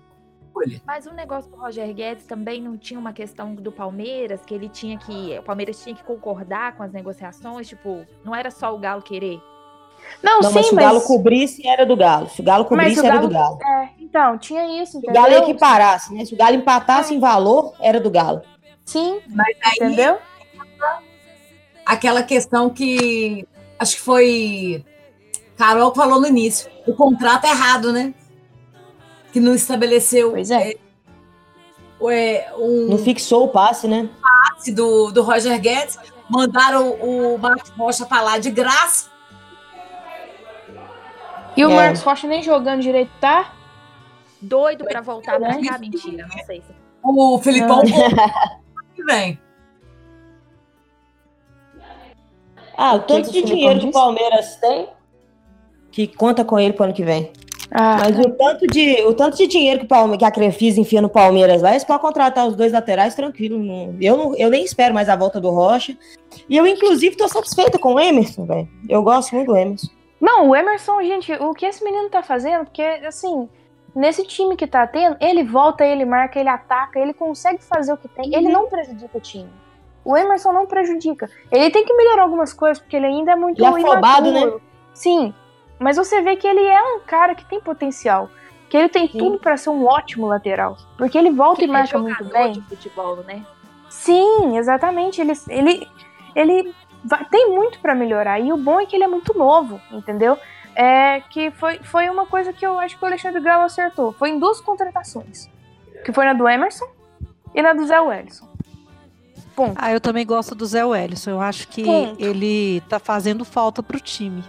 Mas 0.85 1.05
o 1.05 1.13
negócio 1.13 1.49
do 1.51 1.57
Roger 1.57 1.93
Guedes 1.93 2.25
também 2.25 2.61
não 2.61 2.77
tinha 2.77 2.99
uma 2.99 3.13
questão 3.13 3.53
do 3.55 3.71
Palmeiras, 3.71 4.41
que 4.45 4.53
ele 4.53 4.69
tinha 4.69 4.97
que. 4.97 5.37
O 5.39 5.43
Palmeiras 5.43 5.81
tinha 5.83 5.95
que 5.95 6.03
concordar 6.03 6.75
com 6.75 6.83
as 6.83 6.91
negociações, 6.91 7.67
tipo, 7.67 8.05
não 8.23 8.35
era 8.35 8.49
só 8.51 8.73
o 8.73 8.77
Galo 8.77 9.01
querer. 9.01 9.41
Não, 10.23 10.39
Não, 10.39 10.49
sim, 10.49 10.55
mas 10.55 10.65
se 10.67 10.71
o 10.71 10.75
mas. 10.75 10.85
Galo 10.85 11.01
cobrisse, 11.01 11.67
era 11.67 11.85
do 11.85 11.95
Galo. 11.95 12.29
Se 12.29 12.39
o 12.41 12.43
Galo 12.43 12.63
mas 12.63 12.69
cobrisse, 12.69 13.01
o 13.01 13.05
era 13.05 13.15
Galo- 13.15 13.27
do 13.27 13.33
Galo. 13.33 13.59
É, 13.63 13.89
então, 13.99 14.37
tinha 14.37 14.81
isso, 14.81 14.93
Se 14.93 14.97
o 14.97 14.99
entendeu? 14.99 15.21
Galo 15.21 15.33
equiparasse, 15.35 16.13
né? 16.13 16.23
Se 16.23 16.33
o 16.33 16.37
Galo 16.37 16.55
empatasse 16.55 17.13
em 17.13 17.19
valor, 17.19 17.73
era 17.79 17.99
do 17.99 18.09
Galo. 18.11 18.41
Sim, 18.85 19.19
Mas 19.27 19.57
aí 19.63 19.71
entendeu? 19.87 20.17
aquela 21.85 22.23
questão 22.23 22.69
que 22.69 23.47
acho 23.79 23.95
que 23.95 24.01
foi 24.01 24.85
Carol 25.57 25.91
que 25.91 25.97
falou 25.97 26.21
no 26.21 26.27
início. 26.27 26.69
O 26.85 26.93
contrato 26.93 27.45
é 27.45 27.49
errado, 27.51 27.91
né? 27.91 28.13
Que 29.37 29.39
não 29.39 29.53
estabeleceu 29.53 30.31
Pois 30.31 30.49
é. 30.49 30.73
é, 32.09 32.51
um 32.57 32.87
Não 32.89 32.97
fixou 32.97 33.43
o 33.45 33.47
passe, 33.49 33.87
né? 33.87 34.09
passe 34.19 34.71
do, 34.71 35.11
do 35.11 35.21
Roger 35.21 35.59
Guedes. 35.61 35.99
Mandaram 36.27 36.89
o 36.93 37.37
Marcos 37.37 37.69
Rocha 37.69 38.03
pra 38.05 38.21
lá 38.21 38.39
de 38.39 38.49
graça. 38.49 39.11
E 41.55 41.63
o 41.63 41.69
É. 41.69 41.75
Marcos 41.75 42.01
Rocha 42.01 42.27
nem 42.27 42.41
jogando 42.41 42.81
direito, 42.81 43.11
tá? 43.21 43.53
Doido 44.41 44.85
pra 44.85 45.01
voltar 45.01 45.39
né? 45.39 45.53
pra 45.53 45.73
cá, 45.73 45.77
mentira, 45.77 46.27
não 46.27 46.45
sei 46.45 46.61
se. 46.61 46.75
O 47.03 47.37
Filipão 47.37 47.81
que 48.95 49.03
vem. 49.03 49.39
Ah, 52.75 52.95
o 52.95 52.99
tanto 53.01 53.29
que 53.29 53.41
de 53.41 53.47
dinheiro 53.47 53.79
que 53.79 53.87
o? 53.87 53.91
Palmeiras 53.91 54.55
tem, 54.57 54.89
que 55.91 56.07
conta 56.07 56.43
com 56.43 56.59
ele 56.59 56.73
pro 56.73 56.85
ano 56.85 56.93
que 56.93 57.03
vem. 57.03 57.31
Ah, 57.71 57.97
Mas 57.99 58.17
o 58.17 58.29
tanto 58.31 58.65
de, 58.67 59.03
o 59.03 59.13
tanto 59.13 59.37
de 59.37 59.45
dinheiro 59.47 59.81
que, 59.81 59.85
Palme- 59.87 60.17
que 60.17 60.23
a 60.25 60.31
Crefisa 60.31 60.79
enfia 60.79 61.01
no 61.01 61.09
Palmeiras 61.09 61.61
lá, 61.61 61.71
eles 61.71 61.83
podem 61.83 62.01
contratar 62.01 62.47
os 62.47 62.55
dois 62.55 62.71
laterais 62.71 63.13
tranquilo. 63.13 63.57
não- 63.59 63.95
eu, 63.99 64.17
não, 64.17 64.35
eu 64.35 64.49
nem 64.49 64.63
espero 64.63 64.93
mais 64.93 65.09
a 65.09 65.15
volta 65.15 65.39
do 65.41 65.49
Rocha. 65.49 65.97
E 66.49 66.55
eu, 66.55 66.65
inclusive, 66.65 67.15
tô 67.17 67.27
satisfeita 67.27 67.77
com 67.77 67.95
o 67.95 67.99
Emerson, 67.99 68.45
velho. 68.45 68.67
Eu 68.87 69.03
gosto 69.03 69.35
muito 69.35 69.47
do 69.47 69.57
Emerson. 69.57 69.87
Não, 70.19 70.49
o 70.49 70.55
Emerson, 70.55 71.01
gente, 71.03 71.31
o 71.33 71.53
que 71.53 71.65
esse 71.65 71.83
menino 71.83 72.09
tá 72.09 72.23
fazendo, 72.23 72.63
porque, 72.65 72.81
assim, 72.81 73.47
nesse 73.93 74.23
time 74.25 74.55
que 74.55 74.65
tá 74.65 74.87
tendo, 74.87 75.17
ele 75.19 75.43
volta, 75.43 75.85
ele 75.85 76.05
marca, 76.05 76.39
ele 76.39 76.49
ataca, 76.49 76.99
ele 76.99 77.13
consegue 77.13 77.63
fazer 77.63 77.93
o 77.93 77.97
que 77.97 78.07
tem, 78.07 78.33
ele 78.33 78.47
não 78.49 78.67
prejudica 78.67 79.17
o 79.17 79.21
time. 79.21 79.49
O 80.05 80.15
Emerson 80.15 80.53
não 80.53 80.65
prejudica. 80.65 81.29
Ele 81.51 81.69
tem 81.69 81.83
que 81.83 81.93
melhorar 81.93 82.23
algumas 82.23 82.53
coisas, 82.53 82.79
porque 82.79 82.95
ele 82.95 83.07
ainda 83.07 83.33
é 83.33 83.35
muito 83.35 83.59
Ele 83.59 83.65
é 83.65 83.69
afobado, 83.69 84.29
imaturo. 84.29 84.61
Sim, 84.93 85.33
mas 85.79 85.97
você 85.97 86.21
vê 86.21 86.35
que 86.35 86.47
ele 86.47 86.61
é 86.63 86.81
um 86.95 86.99
cara 87.01 87.35
que 87.35 87.45
tem 87.45 87.59
potencial. 87.59 88.29
Que 88.69 88.75
ele 88.77 88.89
tem 88.89 89.07
Sim. 89.07 89.17
tudo 89.17 89.39
pra 89.39 89.55
ser 89.55 89.69
um 89.69 89.85
ótimo 89.85 90.27
lateral. 90.27 90.77
Porque 90.97 91.17
ele 91.17 91.31
volta 91.31 91.61
e 91.61 91.63
Ele 91.65 91.71
é 91.71 91.73
marca 91.73 91.97
muito 91.97 92.17
jogador 92.17 92.43
bem. 92.43 92.51
de 92.53 92.61
futebol, 92.61 93.15
né? 93.17 93.45
Sim, 93.89 94.57
exatamente. 94.57 95.21
Ele, 95.21 95.31
ele, 95.47 95.87
ele 96.35 96.75
vai- 97.03 97.23
tem 97.25 97.49
muito 97.49 97.79
pra 97.79 97.95
melhorar. 97.95 98.39
E 98.41 98.51
o 98.51 98.57
bom 98.57 98.79
é 98.79 98.85
que 98.85 98.95
ele 98.95 99.05
é 99.05 99.07
muito 99.07 99.37
novo, 99.37 99.79
entendeu? 99.91 100.37
É 100.75 101.21
que 101.29 101.49
foi, 101.51 101.79
foi 101.79 102.09
uma 102.09 102.25
coisa 102.25 102.51
que 102.51 102.65
eu 102.67 102.77
acho 102.77 102.97
que 102.97 103.03
o 103.03 103.07
Alexandre 103.07 103.39
Galo 103.41 103.63
acertou. 103.63 104.11
Foi 104.11 104.29
em 104.31 104.37
duas 104.39 104.59
contratações. 104.59 105.49
Que 106.03 106.11
foi 106.11 106.25
na 106.25 106.33
do 106.33 106.47
Emerson 106.47 106.85
e 107.55 107.61
na 107.61 107.71
do 107.73 107.85
Zé 107.87 107.99
Wellison. 108.01 108.47
Ponto. 109.55 109.73
Ah, 109.77 109.91
eu 109.91 109.99
também 110.01 110.25
gosto 110.25 110.53
do 110.53 110.65
Zé 110.65 110.83
Wellison. 110.85 111.31
Eu 111.31 111.41
acho 111.41 111.67
que 111.69 111.83
Ponto. 111.83 112.21
ele 112.23 112.81
tá 112.89 112.99
fazendo 112.99 113.43
falta 113.45 113.81
pro 113.81 113.99
time. 113.99 114.43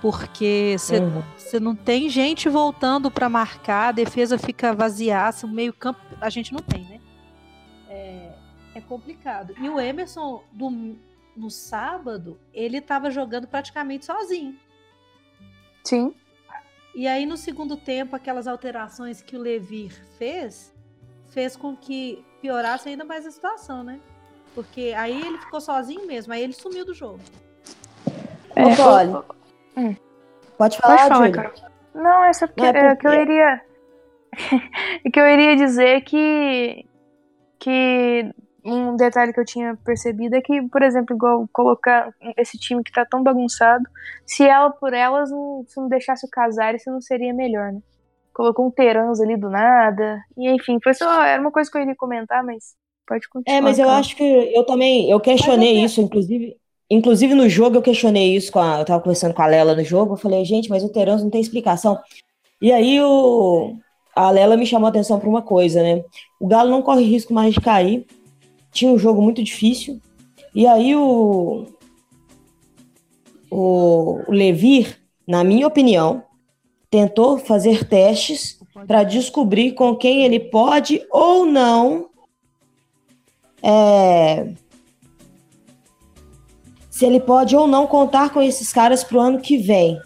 Porque 0.00 0.76
você 0.78 0.98
Uhum. 1.00 1.22
você 1.36 1.60
não 1.60 1.74
tem 1.74 2.08
gente 2.08 2.48
voltando 2.48 3.10
para 3.10 3.28
marcar, 3.28 3.88
a 3.88 3.92
defesa 3.92 4.38
fica 4.38 4.72
vaziaça, 4.72 5.46
o 5.46 5.50
meio-campo 5.50 6.00
a 6.20 6.30
gente 6.30 6.52
não 6.52 6.60
tem, 6.60 6.84
né? 6.84 7.00
É, 7.88 8.32
é 8.76 8.80
complicado. 8.80 9.54
E 9.60 9.68
o 9.68 9.78
Emerson, 9.78 10.42
do- 10.52 10.96
no 11.36 11.50
sábado, 11.50 12.38
ele 12.52 12.80
tava 12.80 13.10
jogando 13.10 13.46
praticamente 13.46 14.06
sozinho. 14.06 14.56
Sim. 15.84 16.14
E 16.94 17.06
aí, 17.06 17.24
no 17.26 17.36
segundo 17.36 17.76
tempo, 17.76 18.16
aquelas 18.16 18.46
alterações 18.46 19.22
que 19.22 19.36
o 19.36 19.40
Levir 19.40 19.92
fez, 20.18 20.72
fez 21.30 21.56
com 21.56 21.76
que 21.76 22.24
piorasse 22.40 22.88
ainda 22.88 23.04
mais 23.04 23.26
a 23.26 23.30
situação, 23.30 23.84
né? 23.84 24.00
Porque 24.54 24.92
aí 24.96 25.24
ele 25.26 25.38
ficou 25.38 25.60
sozinho 25.60 26.06
mesmo, 26.06 26.32
aí 26.32 26.42
ele 26.42 26.52
sumiu 26.52 26.84
do 26.84 26.92
jogo. 26.94 27.20
É, 28.56 28.64
Ô, 28.64 28.76
Polly, 28.76 29.24
Hum. 29.76 29.94
Pode 30.58 30.76
falar, 30.78 31.08
Pode 31.08 31.34
falar. 31.34 31.52
Não, 31.94 32.24
é 32.24 32.32
só 32.32 32.46
porque, 32.46 32.60
Não, 32.60 32.68
é 32.68 32.92
é 32.92 32.96
que 32.96 33.06
eu 33.06 33.10
porque- 33.10 33.22
iria. 33.22 33.60
é 35.04 35.10
que 35.10 35.20
eu 35.20 35.26
iria 35.28 35.56
dizer 35.56 36.02
que. 36.02 36.86
Que 37.58 38.32
um 38.64 38.94
detalhe 38.96 39.32
que 39.32 39.40
eu 39.40 39.44
tinha 39.44 39.76
percebido 39.84 40.34
é 40.36 40.40
que, 40.40 40.62
por 40.68 40.82
exemplo, 40.82 41.14
igual 41.16 41.48
colocar 41.52 42.10
esse 42.36 42.58
time 42.58 42.82
que 42.82 42.92
tá 42.92 43.04
tão 43.04 43.22
bagunçado, 43.22 43.84
se 44.26 44.46
ela 44.46 44.70
por 44.70 44.92
elas 44.92 45.30
não, 45.30 45.64
se 45.66 45.78
não 45.80 45.88
deixasse 45.88 46.26
o 46.26 46.30
Casares, 46.30 46.82
não 46.86 47.00
seria 47.00 47.32
melhor, 47.34 47.72
né? 47.72 47.80
Colocou 48.34 48.66
um 48.66 48.70
Terans 48.70 49.20
ali 49.20 49.36
do 49.36 49.50
nada. 49.50 50.22
E 50.36 50.48
enfim, 50.50 50.78
foi 50.82 50.94
só. 50.94 51.22
Era 51.22 51.40
uma 51.40 51.50
coisa 51.50 51.70
que 51.70 51.76
eu 51.76 51.82
iria 51.82 51.96
comentar, 51.96 52.42
mas 52.44 52.74
pode 53.06 53.28
continuar. 53.28 53.58
É, 53.58 53.60
mas 53.60 53.78
eu 53.78 53.86
cara. 53.86 53.98
acho 53.98 54.16
que 54.16 54.24
eu 54.24 54.64
também, 54.64 55.10
eu 55.10 55.20
questionei 55.20 55.82
isso, 55.82 56.00
inclusive, 56.00 56.56
inclusive 56.90 57.34
no 57.34 57.48
jogo 57.48 57.76
eu 57.76 57.82
questionei 57.82 58.34
isso 58.34 58.50
com 58.50 58.58
a, 58.58 58.80
eu 58.80 58.84
tava 58.84 59.00
conversando 59.02 59.34
com 59.34 59.42
a 59.42 59.46
Lela 59.46 59.74
no 59.74 59.84
jogo, 59.84 60.14
eu 60.14 60.18
falei, 60.18 60.44
gente, 60.44 60.68
mas 60.68 60.82
o 60.82 60.88
Terans 60.88 61.22
não 61.22 61.30
tem 61.30 61.40
explicação. 61.40 61.98
E 62.60 62.72
aí 62.72 63.00
o, 63.00 63.76
a 64.14 64.30
Lela 64.30 64.56
me 64.56 64.66
chamou 64.66 64.86
a 64.86 64.90
atenção 64.90 65.18
para 65.18 65.28
uma 65.28 65.42
coisa, 65.42 65.82
né? 65.82 66.04
O 66.40 66.46
Galo 66.46 66.70
não 66.70 66.82
corre 66.82 67.04
risco 67.04 67.32
mais 67.32 67.54
de 67.54 67.60
cair, 67.60 68.06
tinha 68.72 68.90
um 68.90 68.98
jogo 68.98 69.22
muito 69.22 69.42
difícil, 69.42 70.00
e 70.54 70.66
aí 70.66 70.96
o, 70.96 71.66
o, 73.50 74.20
o 74.26 74.32
Levir, 74.32 74.98
na 75.26 75.44
minha 75.44 75.66
opinião, 75.66 76.24
tentou 76.90 77.38
fazer 77.38 77.84
testes 77.84 78.58
para 78.86 79.04
descobrir 79.04 79.72
com 79.72 79.94
quem 79.94 80.24
ele 80.24 80.40
pode 80.40 81.06
ou 81.10 81.46
não 81.46 82.10
é, 83.62 84.52
se 87.00 87.06
ele 87.06 87.18
pode 87.18 87.56
ou 87.56 87.66
não 87.66 87.86
contar 87.86 88.28
com 88.28 88.42
esses 88.42 88.70
caras 88.74 89.02
para 89.02 89.16
o 89.16 89.20
ano 89.20 89.40
que 89.40 89.56
vem. 89.56 89.98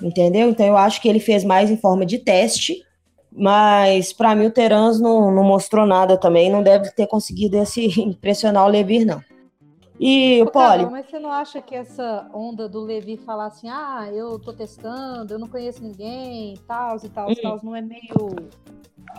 Entendeu? 0.00 0.48
Então 0.48 0.64
eu 0.64 0.74
acho 0.74 0.98
que 0.98 1.06
ele 1.10 1.20
fez 1.20 1.44
mais 1.44 1.70
em 1.70 1.76
forma 1.76 2.06
de 2.06 2.16
teste, 2.16 2.82
mas 3.30 4.14
para 4.14 4.34
mim 4.34 4.46
o 4.46 4.50
Terans 4.50 4.98
não, 4.98 5.30
não 5.30 5.44
mostrou 5.44 5.84
nada 5.84 6.16
também, 6.16 6.50
não 6.50 6.62
deve 6.62 6.90
ter 6.90 7.06
conseguido 7.06 7.58
esse 7.58 7.84
impressionar 8.00 8.64
o 8.64 8.68
Levir, 8.68 9.04
não. 9.04 9.22
E 10.00 10.40
o 10.40 10.50
Poli, 10.50 10.86
mas 10.86 11.04
você 11.10 11.18
não 11.18 11.30
acha 11.30 11.60
que 11.60 11.74
essa 11.74 12.26
onda 12.32 12.66
do 12.66 12.80
Levi 12.80 13.18
falar 13.18 13.46
assim, 13.48 13.68
ah, 13.68 14.08
eu 14.10 14.38
tô 14.38 14.54
testando, 14.54 15.34
eu 15.34 15.38
não 15.38 15.48
conheço 15.48 15.82
ninguém, 15.82 16.58
tal 16.66 16.96
e 16.96 17.08
tal, 17.10 17.30
Hum. 17.30 17.34
tal, 17.42 17.60
não 17.62 17.76
é 17.76 17.82
meio. 17.82 18.36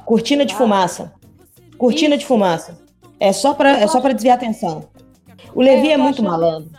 cortina 0.03 0.43
de 0.43 0.55
Ah. 0.55 0.57
fumaça. 0.57 1.13
Cortina 1.77 2.17
de 2.17 2.25
fumaça. 2.25 2.79
É 3.19 3.31
só 3.31 3.53
para 3.53 3.79
é 3.79 3.85
só 3.85 4.01
para 4.01 4.13
desviar 4.13 4.35
a 4.35 4.41
atenção. 4.41 4.87
O 5.53 5.61
Levi 5.61 5.89
é, 5.91 5.95
tô 5.97 6.03
muito 6.03 6.23
malandro. 6.23 6.69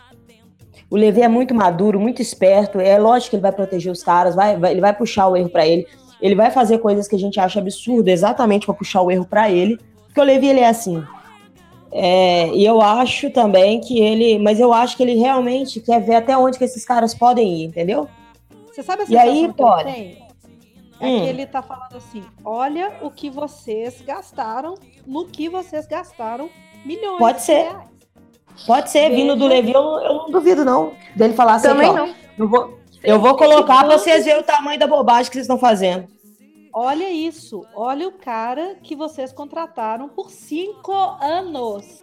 O 0.89 0.95
Levi 0.97 1.21
é 1.21 1.27
muito 1.27 1.53
maduro, 1.53 1.99
muito 1.99 2.21
esperto. 2.21 2.79
É 2.79 2.97
lógico 2.97 3.31
que 3.31 3.35
ele 3.35 3.41
vai 3.43 3.51
proteger 3.51 3.91
os 3.91 4.01
caras, 4.03 4.33
vai, 4.35 4.57
vai- 4.57 4.71
ele 4.71 4.81
vai 4.81 4.93
puxar 4.95 5.27
o 5.27 5.37
erro 5.37 5.49
para 5.49 5.67
ele. 5.67 5.85
Ele 6.21 6.35
vai 6.35 6.49
fazer 6.51 6.79
coisas 6.79 7.07
que 7.07 7.15
a 7.15 7.19
gente 7.19 7.39
acha 7.39 7.59
absurda 7.59 8.11
exatamente 8.11 8.65
para 8.65 8.75
puxar 8.75 9.01
o 9.01 9.11
erro 9.11 9.25
para 9.25 9.49
ele. 9.51 9.77
Porque 10.05 10.19
o 10.19 10.23
Levi 10.23 10.47
ele 10.47 10.59
é 10.61 10.67
assim. 10.67 11.03
É, 11.91 12.47
e 12.49 12.63
eu 12.65 12.81
acho 12.81 13.29
também 13.31 13.79
que 13.79 13.99
ele, 13.99 14.37
mas 14.39 14.59
eu 14.59 14.71
acho 14.73 14.95
que 14.95 15.01
ele 15.03 15.15
realmente 15.15 15.79
quer 15.79 15.99
ver 16.01 16.15
até 16.15 16.37
onde 16.37 16.57
que 16.57 16.63
esses 16.63 16.85
caras 16.85 17.13
podem 17.15 17.61
ir, 17.61 17.65
entendeu? 17.65 18.07
Você 18.67 18.83
sabe 18.83 19.03
a 19.03 19.05
E 19.09 19.17
aí, 19.17 19.47
que 19.47 19.53
tenho? 19.83 20.29
É 21.01 21.07
Hum. 21.07 21.21
que 21.21 21.27
ele 21.29 21.45
tá 21.45 21.61
falando 21.61 21.95
assim: 21.95 22.21
olha 22.43 22.91
o 23.01 23.09
que 23.09 23.29
vocês 23.29 24.01
gastaram, 24.01 24.75
no 25.07 25.25
que 25.25 25.47
vocês 25.49 25.87
gastaram 25.87 26.49
milhões 26.85 27.17
Pode 27.19 27.37
de 27.39 27.43
ser. 27.45 27.61
reais. 27.63 27.89
Pode 28.65 28.89
ser, 28.89 29.09
vindo 29.09 29.35
do. 29.35 29.47
Levi, 29.47 29.71
eu, 29.71 29.81
não- 29.81 30.03
eu 30.03 30.13
não 30.15 30.29
duvido 30.31 30.63
não 30.65 30.93
dele 31.15 31.33
falar 31.33 31.55
assim, 31.55 31.67
Também 31.69 31.89
ó, 31.89 31.93
não. 31.93 32.15
Eu 32.37 32.47
vou, 32.47 32.77
eu 33.03 33.19
vou 33.19 33.35
colocar 33.35 33.83
pra 33.85 33.97
vocês 33.97 34.25
verem 34.25 34.41
o 34.41 34.43
tamanho 34.43 34.79
da 34.79 34.87
bobagem 34.87 35.25
que 35.29 35.33
vocês 35.35 35.45
estão 35.45 35.57
fazendo. 35.57 36.07
Olha 36.71 37.09
isso, 37.09 37.65
olha 37.73 38.07
o 38.07 38.11
cara 38.11 38.75
que 38.83 38.95
vocês 38.95 39.31
contrataram 39.33 40.07
por 40.09 40.29
cinco 40.29 40.91
anos. 40.93 42.01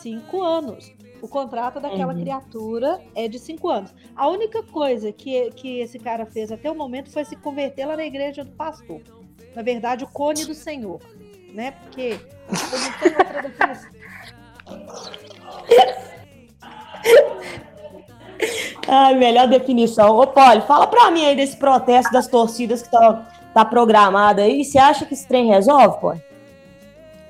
Cinco 0.00 0.42
anos. 0.42 0.92
O 1.22 1.26
contrato 1.28 1.80
daquela 1.80 2.12
Uhum. 2.12 2.20
criatura 2.20 3.00
é 3.14 3.26
de 3.28 3.38
cinco 3.38 3.68
anos. 3.68 3.92
A 4.14 4.28
única 4.28 4.62
coisa 4.62 5.12
que, 5.12 5.50
que 5.50 5.80
esse 5.80 5.98
cara 5.98 6.24
fez 6.26 6.50
até 6.52 6.70
o 6.70 6.74
momento 6.74 7.10
foi 7.10 7.24
se 7.24 7.34
converter 7.36 7.86
lá 7.86 7.96
na 7.96 8.04
igreja 8.04 8.44
do 8.44 8.52
pastor. 8.52 9.00
Na 9.54 9.62
verdade, 9.62 10.04
o 10.04 10.08
cone 10.08 10.44
do 10.44 10.54
Senhor. 10.54 11.00
Né? 11.52 11.72
Porque 11.72 12.18
eu 12.48 12.78
não 12.78 12.98
tenho 13.00 13.18
outra 13.18 13.42
definição. 13.42 13.90
Ai, 18.88 19.14
melhor 19.14 19.48
definição. 19.48 20.16
Ô, 20.16 20.26
Poli, 20.26 20.62
fala 20.62 20.86
pra 20.86 21.10
mim 21.10 21.24
aí 21.24 21.36
desse 21.36 21.56
protesto 21.56 22.12
das 22.12 22.26
torcidas 22.26 22.82
que 22.82 22.90
tá, 22.90 23.28
tá 23.52 23.64
programado 23.64 24.40
aí. 24.40 24.64
Você 24.64 24.78
acha 24.78 25.04
que 25.04 25.12
esse 25.12 25.28
trem 25.28 25.48
resolve, 25.48 26.00
Poli? 26.00 26.22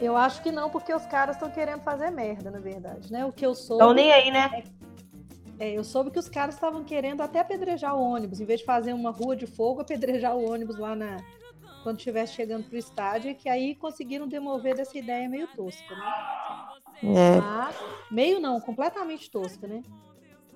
Eu 0.01 0.17
acho 0.17 0.41
que 0.43 0.53
não, 0.53 0.71
porque 0.71 0.95
os 0.95 1.05
caras 1.07 1.35
estão 1.35 1.51
querendo 1.51 1.83
fazer 1.83 2.11
merda, 2.11 2.51
na 2.51 2.61
verdade, 2.61 3.13
né? 3.13 3.27
O 3.27 3.33
que 3.33 3.45
eu 3.45 3.55
soube, 3.55 3.83
Então 3.83 3.93
nem 3.93 4.13
aí, 4.13 4.31
né? 4.31 4.63
é, 5.59 5.73
eu 5.73 5.83
soube 5.83 6.13
que 6.13 6.21
os 6.21 6.29
caras 6.29 6.55
estavam 6.55 6.85
querendo 6.85 7.21
até 7.21 7.41
apedrejar 7.41 7.97
o 7.97 8.01
ônibus, 8.01 8.41
em 8.41 8.45
vez 8.45 8.61
de 8.61 8.67
fazer 8.67 8.93
uma 8.93 9.11
rua 9.11 9.35
de 9.35 9.47
fogo, 9.47 9.81
apedrejar 9.81 10.37
o 10.37 10.49
ônibus 10.49 10.79
lá 10.79 10.95
na 10.95 11.17
quando 11.83 11.99
estivesse 11.99 12.35
chegando 12.35 12.65
pro 12.65 12.77
estádio, 12.77 13.35
que 13.35 13.49
aí 13.49 13.75
conseguiram 13.75 14.29
demover 14.29 14.77
dessa 14.77 14.97
ideia 14.99 15.29
meio 15.29 15.47
tosca, 15.49 15.95
né? 15.95 16.13
É, 17.03 17.41
Mas, 17.41 17.77
meio 18.11 18.41
não, 18.41 18.61
completamente 18.61 19.31
tosca, 19.31 19.67
né? 19.67 19.83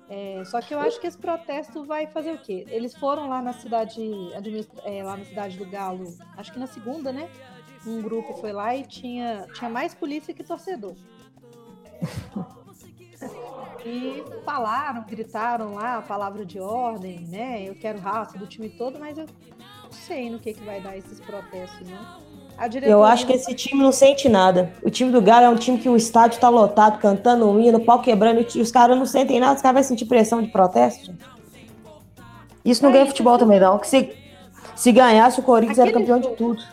É, 0.09 0.43
só 0.45 0.61
que 0.61 0.73
eu 0.73 0.79
acho 0.79 0.99
que 0.99 1.07
esse 1.07 1.17
protesto 1.17 1.85
vai 1.85 2.07
fazer 2.07 2.33
o 2.33 2.37
quê? 2.37 2.65
Eles 2.69 2.95
foram 2.95 3.29
lá 3.29 3.41
na 3.41 3.53
cidade, 3.53 4.01
é, 4.83 5.03
lá 5.03 5.15
na 5.17 5.25
cidade 5.25 5.57
do 5.57 5.65
Galo, 5.65 6.15
acho 6.37 6.51
que 6.51 6.59
na 6.59 6.67
segunda, 6.67 7.11
né? 7.11 7.29
Um 7.85 8.01
grupo 8.01 8.33
foi 8.33 8.51
lá 8.51 8.75
e 8.75 8.85
tinha, 8.85 9.47
tinha 9.53 9.69
mais 9.69 9.93
polícia 9.93 10.33
que 10.33 10.43
torcedor. 10.43 10.95
E 13.85 14.23
falaram, 14.45 15.03
gritaram 15.03 15.73
lá 15.73 15.97
a 15.97 16.01
palavra 16.01 16.45
de 16.45 16.59
ordem, 16.59 17.19
né? 17.27 17.67
Eu 17.67 17.75
quero 17.75 17.99
raça 17.99 18.37
do 18.37 18.47
time 18.47 18.69
todo, 18.69 18.97
mas 18.97 19.17
eu 19.17 19.25
não 19.83 19.91
sei 19.91 20.29
no 20.29 20.39
que, 20.39 20.53
que 20.53 20.63
vai 20.63 20.79
dar 20.79 20.97
esses 20.97 21.19
protestos, 21.19 21.89
não. 21.89 22.32
A 22.57 22.65
eu 22.65 22.69
diretoria 22.69 23.05
acho 23.07 23.25
que 23.25 23.33
esse 23.33 23.53
time 23.53 23.81
não 23.81 23.91
sente 23.91 24.29
nada. 24.29 24.71
O 24.83 24.89
time 24.89 25.11
do 25.11 25.21
Galo 25.21 25.45
é 25.45 25.49
um 25.49 25.55
time 25.55 25.77
que 25.77 25.89
o 25.89 25.95
estádio 25.95 26.39
tá 26.39 26.49
lotado, 26.49 26.99
cantando 26.99 27.47
um 27.49 27.59
hino, 27.59 27.79
pau 27.79 28.01
quebrando, 28.01 28.45
e 28.55 28.61
os 28.61 28.71
caras 28.71 28.97
não 28.97 29.05
sentem 29.05 29.39
nada, 29.39 29.55
os 29.55 29.61
caras 29.61 29.81
vão 29.81 29.89
sentir 29.89 30.05
pressão 30.05 30.41
de 30.41 30.49
protesto. 30.49 31.13
Isso 32.63 32.81
não 32.83 32.89
É, 32.89 32.93
ganha 32.93 33.03
isso 33.03 33.11
futebol 33.11 33.37
também, 33.37 33.59
não. 33.59 33.77
Que 33.79 33.87
se, 33.87 34.13
se 34.75 34.91
ganhasse, 34.91 35.39
o 35.39 35.43
Corinthians 35.43 35.79
era 35.79 35.89
Aquele 35.89 36.05
campeão 36.05 36.19
de 36.19 36.25
jogo- 36.25 36.35
tudo. 36.37 36.63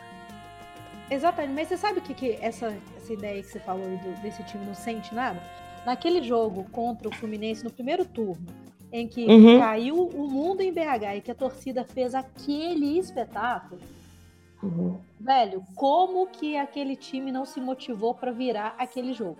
Exatamente, 1.11 1.55
mas 1.55 1.69
você 1.69 1.77
sabe 1.77 1.99
o 1.99 2.03
que, 2.03 2.15
que 2.15 2.39
essa, 2.41 2.73
essa 2.97 3.13
ideia 3.13 3.43
que 3.43 3.49
você 3.49 3.59
falou 3.59 3.85
aí 3.85 3.97
do- 3.97 4.21
desse 4.23 4.45
time 4.45 4.65
não 4.65 4.75
sente 4.75 5.13
nada? 5.15 5.41
Naquele 5.85 6.23
jogo 6.23 6.67
contra 6.71 7.09
o 7.09 7.15
Fluminense 7.15 7.65
no 7.65 7.71
primeiro 7.71 8.05
turno, 8.05 8.47
em 8.93 9.09
que 9.09 9.27
Uhum. 9.27 9.59
caiu 9.59 9.97
o 9.97 10.29
mundo 10.31 10.61
em 10.61 10.73
BH 10.73 11.17
e 11.17 11.21
que 11.21 11.31
a 11.31 11.35
torcida 11.35 11.85
fez 11.85 12.15
aquele 12.15 12.97
espetáculo, 12.99 13.81
Uhum. 14.63 15.01
velho, 15.19 15.65
como 15.75 16.27
que 16.27 16.57
aquele 16.57 16.95
time 16.95 17.33
não 17.33 17.47
se 17.47 17.61
motivou 17.61 18.15
para 18.15 18.31
virar 18.31 18.75
aquele 18.79 19.13
jogo? 19.13 19.39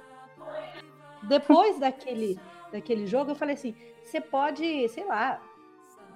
Depois 1.25 1.79
daquele, 1.81 2.39
daquele 2.73 3.07
jogo, 3.07 3.33
eu 3.33 3.35
falei 3.35 3.55
assim: 3.55 3.75
você 4.05 4.21
pode, 4.21 4.89
sei 4.89 5.05
lá, 5.05 5.41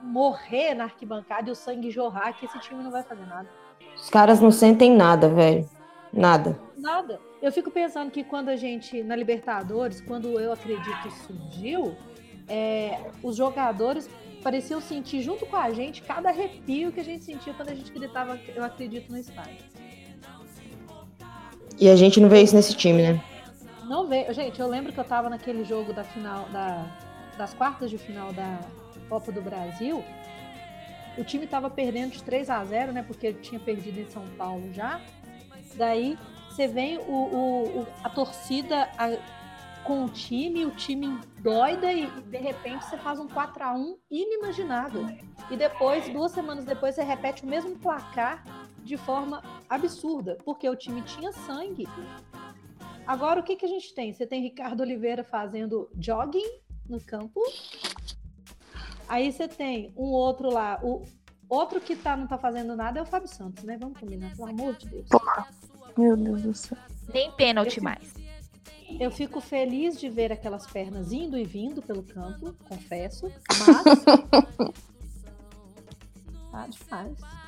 morrer 0.03 0.75
na 0.75 0.85
arquibancada 0.85 1.49
e 1.49 1.53
o 1.53 1.55
sangue 1.55 1.91
jorrar, 1.91 2.33
que 2.39 2.47
esse 2.47 2.59
time 2.61 2.83
não 2.83 2.91
vai 2.91 3.03
fazer 3.03 3.27
nada. 3.27 3.49
Os 3.97 4.11
caras 4.11 4.41
não 4.41 4.51
sentem 4.51 4.91
nada, 4.91 5.29
velho. 5.29 5.69
Nada. 6.13 6.59
Nada. 6.77 7.21
Eu 7.43 7.51
fico 7.53 7.71
pensando 7.71 8.11
que 8.11 8.23
quando 8.23 8.49
a 8.49 8.57
gente, 8.57 9.03
na 9.03 9.17
Libertadores, 9.17 10.01
quando 10.01 10.39
eu 10.39 10.53
acredito 10.53 11.11
surgiu, 11.11 11.97
é, 12.49 13.11
os 13.23 13.37
jogadores 13.37 14.09
pareciam 14.45 14.81
sentir 14.81 15.23
junto 15.23 15.45
com 15.47 15.57
a 15.57 15.71
gente 15.73 16.03
cada 16.03 16.29
arrepio 16.29 16.93
que 16.93 17.01
a 17.01 17.05
gente 17.05 17.25
sentia 17.25 17.55
quando 17.55 17.71
a 17.71 17.75
gente 17.75 17.91
gritava 17.91 18.39
eu 18.55 18.63
acredito 18.63 19.11
no 19.11 19.19
estádio. 19.19 19.65
E 21.81 21.89
a 21.89 21.97
gente 21.97 22.21
não 22.21 22.29
vê 22.29 22.43
isso 22.43 22.55
nesse 22.55 22.75
time, 22.75 23.03
né? 23.03 23.21
Não 23.85 24.07
vê. 24.07 24.33
Gente, 24.33 24.61
eu 24.61 24.69
lembro 24.69 24.93
que 24.93 25.01
eu 25.01 25.05
tava 25.05 25.29
naquele 25.29 25.65
jogo 25.65 25.93
da 25.93 26.05
final, 26.05 26.49
da, 26.51 26.87
das 27.37 27.53
quartas 27.55 27.91
de 27.91 27.99
final 27.99 28.33
da 28.33 28.61
Copa 29.09 29.33
do 29.33 29.43
Brasil. 29.43 30.05
O 31.19 31.25
time 31.25 31.47
tava 31.47 31.69
perdendo 31.71 32.13
de 32.13 32.23
3 32.23 32.49
a 32.51 32.65
0 32.65 32.93
né? 32.93 33.03
Porque 33.03 33.27
ele 33.27 33.39
tinha 33.41 33.59
perdido 33.61 33.99
em 34.01 34.09
São 34.11 34.25
Paulo 34.39 34.73
já. 34.73 35.01
Daí 35.75 36.17
você 36.49 36.69
vem 36.69 36.99
o, 36.99 37.03
o- 37.13 37.79
o- 37.81 37.87
a 38.05 38.09
torcida 38.09 38.89
a- 38.97 39.17
com 39.85 40.05
o 40.05 40.09
time, 40.09 40.65
o 40.65 40.71
time 40.71 41.19
doida 41.41 41.93
e 41.93 42.07
de 42.23 42.39
repente 42.39 42.85
você 42.87 42.97
faz 42.99 43.21
um 43.21 43.29
4 43.29 43.63
a 43.63 43.73
1 43.75 43.99
inimaginável. 44.11 45.07
E 45.51 45.57
depois, 45.57 46.09
duas 46.09 46.33
semanas 46.33 46.65
depois, 46.65 46.95
você 46.95 47.03
repete 47.03 47.45
o 47.45 47.47
mesmo 47.47 47.77
placar 47.79 48.43
de 48.83 48.97
forma 48.97 49.43
absurda, 49.69 50.37
porque 50.45 50.69
o 50.69 50.75
time 50.77 51.03
tinha 51.03 51.33
sangue. 51.33 51.87
Agora, 53.07 53.41
o 53.41 53.43
que, 53.43 53.57
que 53.57 53.65
a 53.67 53.69
gente 53.69 53.95
tem? 53.95 54.13
Você 54.13 54.27
tem 54.27 54.43
Ricardo 54.43 54.81
Oliveira 54.81 55.23
fazendo 55.23 55.91
jogging 55.99 56.61
no 56.89 57.01
campo. 57.01 57.41
Aí 59.09 59.31
você 59.31 59.47
tem 59.47 59.93
um 59.97 60.07
outro 60.07 60.51
lá. 60.51 60.81
O 60.83 61.03
outro 61.49 61.81
que 61.81 61.95
tá, 61.95 62.17
não 62.17 62.27
tá 62.27 62.39
fazendo 62.39 62.75
nada 62.75 62.99
é 62.99 63.03
o 63.03 63.07
Fábio 63.07 63.29
Santos, 63.29 63.63
né? 63.65 63.77
Vamos 63.79 63.99
combinar, 64.01 64.35
pelo 64.35 64.49
amor 64.49 64.75
de 64.77 64.89
Deus. 64.89 65.09
Meu 65.97 66.17
Deus 66.17 66.43
do 66.43 66.55
céu. 66.55 66.79
Nem 67.13 67.31
pênalti 67.33 67.69
Esse- 67.77 67.81
mais. 67.83 68.24
Eu 69.01 69.11
fico 69.11 69.41
feliz 69.41 69.99
de 69.99 70.09
ver 70.09 70.33
aquelas 70.33 70.67
pernas 70.67 71.13
indo 71.13 71.37
e 71.39 71.45
vindo 71.45 71.83
pelo 71.83 72.03
campo, 72.03 72.55
confesso, 72.69 73.31
mas. 73.67 74.05
tá 76.51 76.67
demais. 76.69 77.45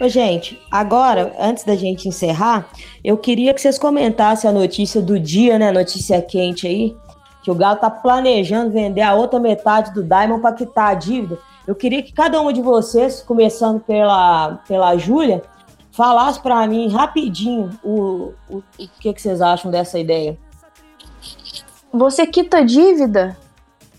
Ô, 0.00 0.08
gente, 0.08 0.60
agora, 0.70 1.34
antes 1.38 1.64
da 1.64 1.76
gente 1.76 2.08
encerrar, 2.08 2.68
eu 3.02 3.16
queria 3.16 3.54
que 3.54 3.60
vocês 3.60 3.78
comentassem 3.78 4.50
a 4.50 4.52
notícia 4.52 5.00
do 5.00 5.18
dia, 5.20 5.58
né? 5.58 5.70
Notícia 5.70 6.20
quente 6.20 6.66
aí, 6.66 6.96
que 7.42 7.50
o 7.50 7.54
Galo 7.54 7.78
tá 7.78 7.90
planejando 7.90 8.72
vender 8.72 9.02
a 9.02 9.14
outra 9.14 9.38
metade 9.38 9.92
do 9.94 10.02
Diamond 10.02 10.40
para 10.40 10.54
quitar 10.54 10.90
a 10.90 10.94
dívida. 10.94 11.38
Eu 11.66 11.74
queria 11.74 12.02
que 12.02 12.12
cada 12.12 12.40
um 12.40 12.52
de 12.52 12.60
vocês, 12.60 13.22
começando 13.22 13.80
pela, 13.80 14.56
pela 14.66 14.96
Júlia, 14.96 15.42
falasse 15.94 16.40
para 16.40 16.66
mim 16.66 16.88
rapidinho 16.88 17.70
o, 17.82 18.32
o, 18.48 18.58
o 18.58 18.62
que, 19.00 19.14
que 19.14 19.22
vocês 19.22 19.40
acham 19.40 19.70
dessa 19.70 19.98
ideia. 19.98 20.36
Você 21.92 22.26
quita 22.26 22.64
dívida 22.64 23.36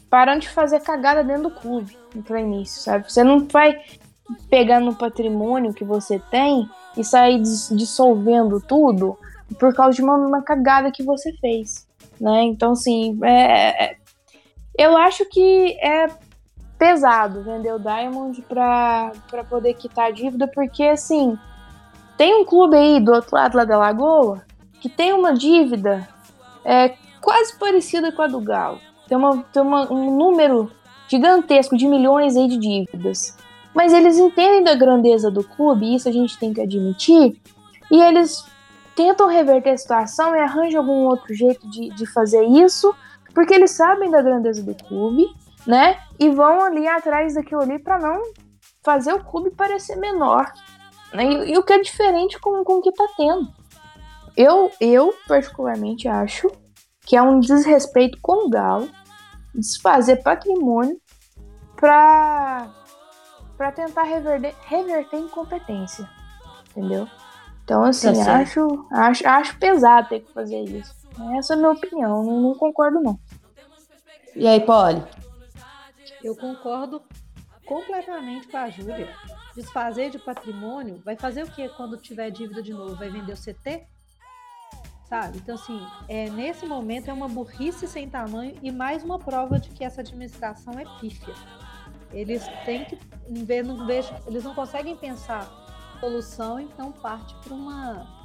parando 0.09 0.41
de 0.41 0.49
fazer 0.49 0.81
cagada 0.81 1.23
dentro 1.23 1.43
do 1.43 1.51
clube 1.51 1.97
para 2.25 2.41
início, 2.41 2.81
sabe? 2.81 3.11
Você 3.11 3.23
não 3.23 3.47
vai 3.47 3.77
pegar 4.49 4.79
no 4.79 4.95
patrimônio 4.95 5.73
que 5.73 5.85
você 5.85 6.19
tem 6.19 6.69
e 6.97 7.03
sair 7.03 7.41
dissolvendo 7.41 8.59
tudo 8.59 9.17
por 9.59 9.73
causa 9.73 9.95
de 9.95 10.01
uma, 10.01 10.15
uma 10.15 10.41
cagada 10.41 10.91
que 10.91 11.03
você 11.03 11.31
fez, 11.39 11.87
né? 12.19 12.43
Então, 12.43 12.73
assim, 12.73 13.17
é, 13.23 13.85
é, 13.85 13.97
eu 14.77 14.97
acho 14.97 15.25
que 15.29 15.77
é 15.81 16.07
pesado 16.77 17.43
vender 17.43 17.73
o 17.73 17.79
Diamond 17.79 18.41
para 18.41 19.43
poder 19.49 19.73
quitar 19.75 20.07
a 20.07 20.11
dívida, 20.11 20.47
porque, 20.47 20.83
assim, 20.83 21.37
tem 22.17 22.35
um 22.35 22.45
clube 22.45 22.75
aí 22.75 22.99
do 22.99 23.11
outro 23.11 23.35
lado 23.35 23.57
lá 23.57 23.65
da 23.65 23.77
Lagoa 23.77 24.43
que 24.79 24.89
tem 24.89 25.13
uma 25.13 25.33
dívida 25.33 26.07
é, 26.63 26.95
quase 27.21 27.57
parecida 27.57 28.11
com 28.11 28.21
a 28.21 28.27
do 28.27 28.39
Galo. 28.39 28.79
Tem, 29.07 29.17
uma, 29.17 29.43
tem 29.51 29.61
uma, 29.61 29.91
um 29.91 30.15
número 30.15 30.71
gigantesco 31.07 31.77
de 31.77 31.87
milhões 31.87 32.35
aí 32.35 32.47
de 32.47 32.57
dívidas. 32.57 33.35
Mas 33.73 33.93
eles 33.93 34.17
entendem 34.17 34.63
da 34.63 34.75
grandeza 34.75 35.29
do 35.29 35.43
clube, 35.43 35.95
isso 35.95 36.07
a 36.07 36.11
gente 36.11 36.37
tem 36.37 36.53
que 36.53 36.61
admitir, 36.61 37.39
e 37.91 38.01
eles 38.01 38.45
tentam 38.95 39.27
reverter 39.27 39.71
a 39.71 39.77
situação 39.77 40.35
e 40.35 40.39
arranjam 40.39 40.81
algum 40.81 41.05
outro 41.05 41.33
jeito 41.33 41.69
de, 41.69 41.89
de 41.89 42.05
fazer 42.05 42.43
isso, 42.45 42.95
porque 43.33 43.53
eles 43.53 43.71
sabem 43.71 44.09
da 44.09 44.21
grandeza 44.21 44.63
do 44.63 44.73
clube, 44.73 45.27
né? 45.67 45.97
E 46.17 46.29
vão 46.29 46.63
ali 46.63 46.87
atrás 46.87 47.33
daquilo 47.33 47.61
ali 47.61 47.77
para 47.77 47.99
não 47.99 48.21
fazer 48.81 49.13
o 49.13 49.23
clube 49.23 49.51
parecer 49.51 49.97
menor. 49.97 50.51
Né? 51.15 51.25
E, 51.25 51.53
e, 51.53 51.57
o 51.57 51.63
que 51.63 51.73
é 51.73 51.81
diferente 51.81 52.39
com, 52.39 52.63
com 52.63 52.73
o 52.75 52.81
que 52.81 52.91
tá 52.91 53.07
tendo. 53.15 53.47
Eu, 54.35 54.71
eu, 54.81 55.13
particularmente, 55.27 56.07
acho 56.07 56.51
que 57.01 57.15
é 57.15 57.21
um 57.21 57.39
desrespeito 57.39 58.17
com 58.21 58.47
o 58.47 58.49
Galo 58.49 58.89
desfazer 59.53 60.21
patrimônio 60.21 60.99
para 61.75 62.67
para 63.57 63.71
tentar 63.71 64.03
reverter, 64.03 64.53
reverter 64.65 65.17
incompetência, 65.17 66.09
entendeu? 66.69 67.07
Então, 67.63 67.83
assim, 67.85 68.11
tá 68.21 68.39
acho, 68.39 68.85
acho, 68.91 69.27
acho 69.27 69.57
pesado 69.57 70.09
ter 70.09 70.19
que 70.19 70.33
fazer 70.33 70.61
isso. 70.63 70.93
Essa 71.37 71.53
é 71.53 71.55
a 71.55 71.57
minha 71.57 71.71
opinião, 71.71 72.21
não, 72.21 72.41
não 72.41 72.55
concordo 72.55 73.01
não. 73.01 73.17
E 74.35 74.45
aí, 74.45 74.59
Polly? 74.59 75.01
Eu 76.21 76.35
concordo 76.35 77.01
completamente 77.65 78.47
com 78.49 78.57
a 78.57 78.69
Júlia. 78.69 79.15
Desfazer 79.55 80.09
de 80.09 80.19
patrimônio, 80.19 81.01
vai 81.03 81.15
fazer 81.15 81.43
o 81.43 81.51
que 81.51 81.67
quando 81.69 81.97
tiver 81.97 82.29
dívida 82.29 82.61
de 82.61 82.73
novo? 82.73 82.95
Vai 82.95 83.09
vender 83.09 83.33
o 83.33 83.37
CT? 83.37 83.87
Sabe? 85.07 85.37
Então, 85.37 85.55
assim, 85.55 85.79
é, 86.09 86.29
nesse 86.29 86.65
momento 86.65 87.09
é 87.09 87.13
uma 87.13 87.29
burrice 87.29 87.87
sem 87.87 88.09
tamanho 88.09 88.57
e 88.61 88.71
mais 88.71 89.03
uma 89.03 89.19
prova 89.19 89.59
de 89.59 89.69
que 89.69 89.83
essa 89.83 90.01
administração 90.01 90.73
é 90.77 90.85
pífia. 90.99 91.33
Eles 92.11 92.43
têm 92.65 92.85
que 92.85 92.97
ver, 93.45 93.63
não 93.63 93.85
vejo, 93.85 94.13
eles 94.27 94.43
não 94.43 94.53
conseguem 94.53 94.95
pensar 94.95 95.49
solução, 95.99 96.59
então 96.59 96.91
parte 96.91 97.33
para 97.35 97.53
uma 97.53 98.15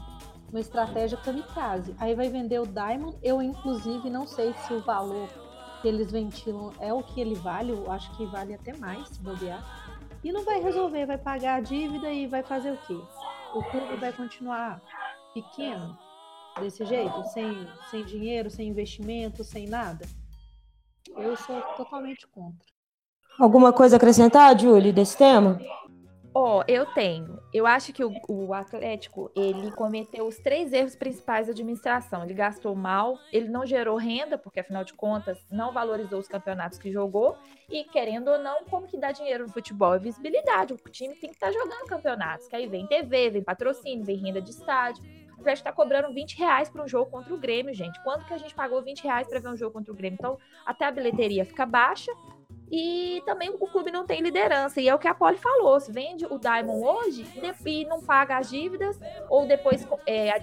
uma 0.50 0.60
estratégia 0.60 1.16
kamikaze. 1.16 1.94
Aí 1.98 2.14
vai 2.14 2.28
vender 2.28 2.58
o 2.58 2.66
Diamond. 2.66 3.16
Eu 3.22 3.40
inclusive 3.40 4.10
não 4.10 4.26
sei 4.26 4.52
se 4.66 4.74
o 4.74 4.80
valor 4.80 5.28
que 5.80 5.88
eles 5.88 6.10
ventilam 6.10 6.72
é 6.78 6.92
o 6.92 7.02
que 7.02 7.20
ele 7.20 7.34
vale, 7.34 7.72
eu 7.72 7.90
acho 7.90 8.14
que 8.16 8.26
vale 8.26 8.52
até 8.52 8.76
mais, 8.76 9.08
se 9.08 9.20
bobear. 9.20 9.64
E 10.22 10.32
não 10.32 10.44
vai 10.44 10.60
resolver, 10.60 11.06
vai 11.06 11.16
pagar 11.18 11.56
a 11.56 11.60
dívida 11.60 12.12
e 12.12 12.26
vai 12.26 12.42
fazer 12.42 12.72
o 12.72 12.78
quê? 12.86 12.98
O 13.54 13.62
clube 13.64 13.96
vai 13.96 14.12
continuar 14.12 14.80
pequeno 15.32 15.98
desse 16.60 16.84
jeito, 16.84 17.24
sem, 17.32 17.66
sem 17.90 18.04
dinheiro, 18.04 18.50
sem 18.50 18.68
investimento, 18.68 19.42
sem 19.42 19.66
nada? 19.66 20.04
Eu 21.16 21.36
sou 21.36 21.60
totalmente 21.76 22.26
contra. 22.28 22.66
Alguma 23.38 23.72
coisa 23.72 23.96
a 23.96 23.98
acrescentar, 23.98 24.58
Julie, 24.58 24.92
desse 24.92 25.16
tema? 25.16 25.58
Ó, 26.32 26.60
oh, 26.60 26.64
eu 26.68 26.86
tenho. 26.86 27.42
Eu 27.52 27.66
acho 27.66 27.92
que 27.92 28.04
o, 28.04 28.12
o, 28.28 28.54
Atlético, 28.54 29.32
ele 29.34 29.72
cometeu 29.72 30.28
os 30.28 30.38
três 30.38 30.72
erros 30.72 30.94
principais 30.94 31.48
da 31.48 31.52
administração. 31.52 32.22
Ele 32.22 32.34
gastou 32.34 32.72
mal, 32.76 33.18
ele 33.32 33.48
não 33.48 33.66
gerou 33.66 33.96
renda, 33.96 34.38
porque 34.38 34.60
afinal 34.60 34.84
de 34.84 34.94
contas 34.94 35.44
não 35.50 35.72
valorizou 35.72 36.20
os 36.20 36.28
campeonatos 36.28 36.78
que 36.78 36.92
jogou. 36.92 37.36
E 37.68 37.82
querendo 37.82 38.28
ou 38.28 38.38
não, 38.38 38.64
como 38.66 38.86
que 38.86 38.96
dá 38.96 39.10
dinheiro 39.10 39.44
no 39.44 39.52
futebol? 39.52 39.94
É 39.94 39.98
visibilidade. 39.98 40.72
O 40.72 40.76
time 40.76 41.16
tem 41.16 41.30
que 41.30 41.36
estar 41.36 41.48
tá 41.48 41.52
jogando 41.52 41.88
campeonatos. 41.88 42.46
Que 42.46 42.54
aí 42.54 42.68
vem 42.68 42.86
TV, 42.86 43.30
vem 43.30 43.42
patrocínio, 43.42 44.04
vem 44.04 44.16
renda 44.16 44.40
de 44.40 44.50
estádio. 44.50 45.02
O 45.36 45.40
Atlético 45.40 45.68
tá 45.68 45.72
cobrando 45.72 46.14
20 46.14 46.38
reais 46.38 46.68
para 46.68 46.84
um 46.84 46.86
jogo 46.86 47.10
contra 47.10 47.34
o 47.34 47.38
Grêmio, 47.38 47.74
gente. 47.74 48.00
Quando 48.04 48.24
que 48.24 48.34
a 48.34 48.38
gente 48.38 48.54
pagou 48.54 48.80
20 48.80 49.02
reais 49.02 49.26
para 49.26 49.40
ver 49.40 49.48
um 49.48 49.56
jogo 49.56 49.72
contra 49.72 49.92
o 49.92 49.96
Grêmio? 49.96 50.16
Então, 50.16 50.38
até 50.64 50.84
a 50.84 50.92
bilheteria 50.92 51.44
fica 51.44 51.66
baixa, 51.66 52.12
e 52.70 53.22
também 53.26 53.50
o 53.50 53.66
clube 53.66 53.90
não 53.90 54.06
tem 54.06 54.20
liderança. 54.20 54.80
E 54.80 54.88
é 54.88 54.94
o 54.94 54.98
que 54.98 55.08
a 55.08 55.14
Poli 55.14 55.36
falou: 55.36 55.80
se 55.80 55.90
vende 55.90 56.24
o 56.26 56.38
Diamond 56.38 56.84
hoje 56.84 57.26
e 57.66 57.84
não 57.84 58.00
paga 58.00 58.38
as 58.38 58.48
dívidas, 58.48 58.98
ou 59.28 59.46
depois 59.46 59.86
é, 60.06 60.42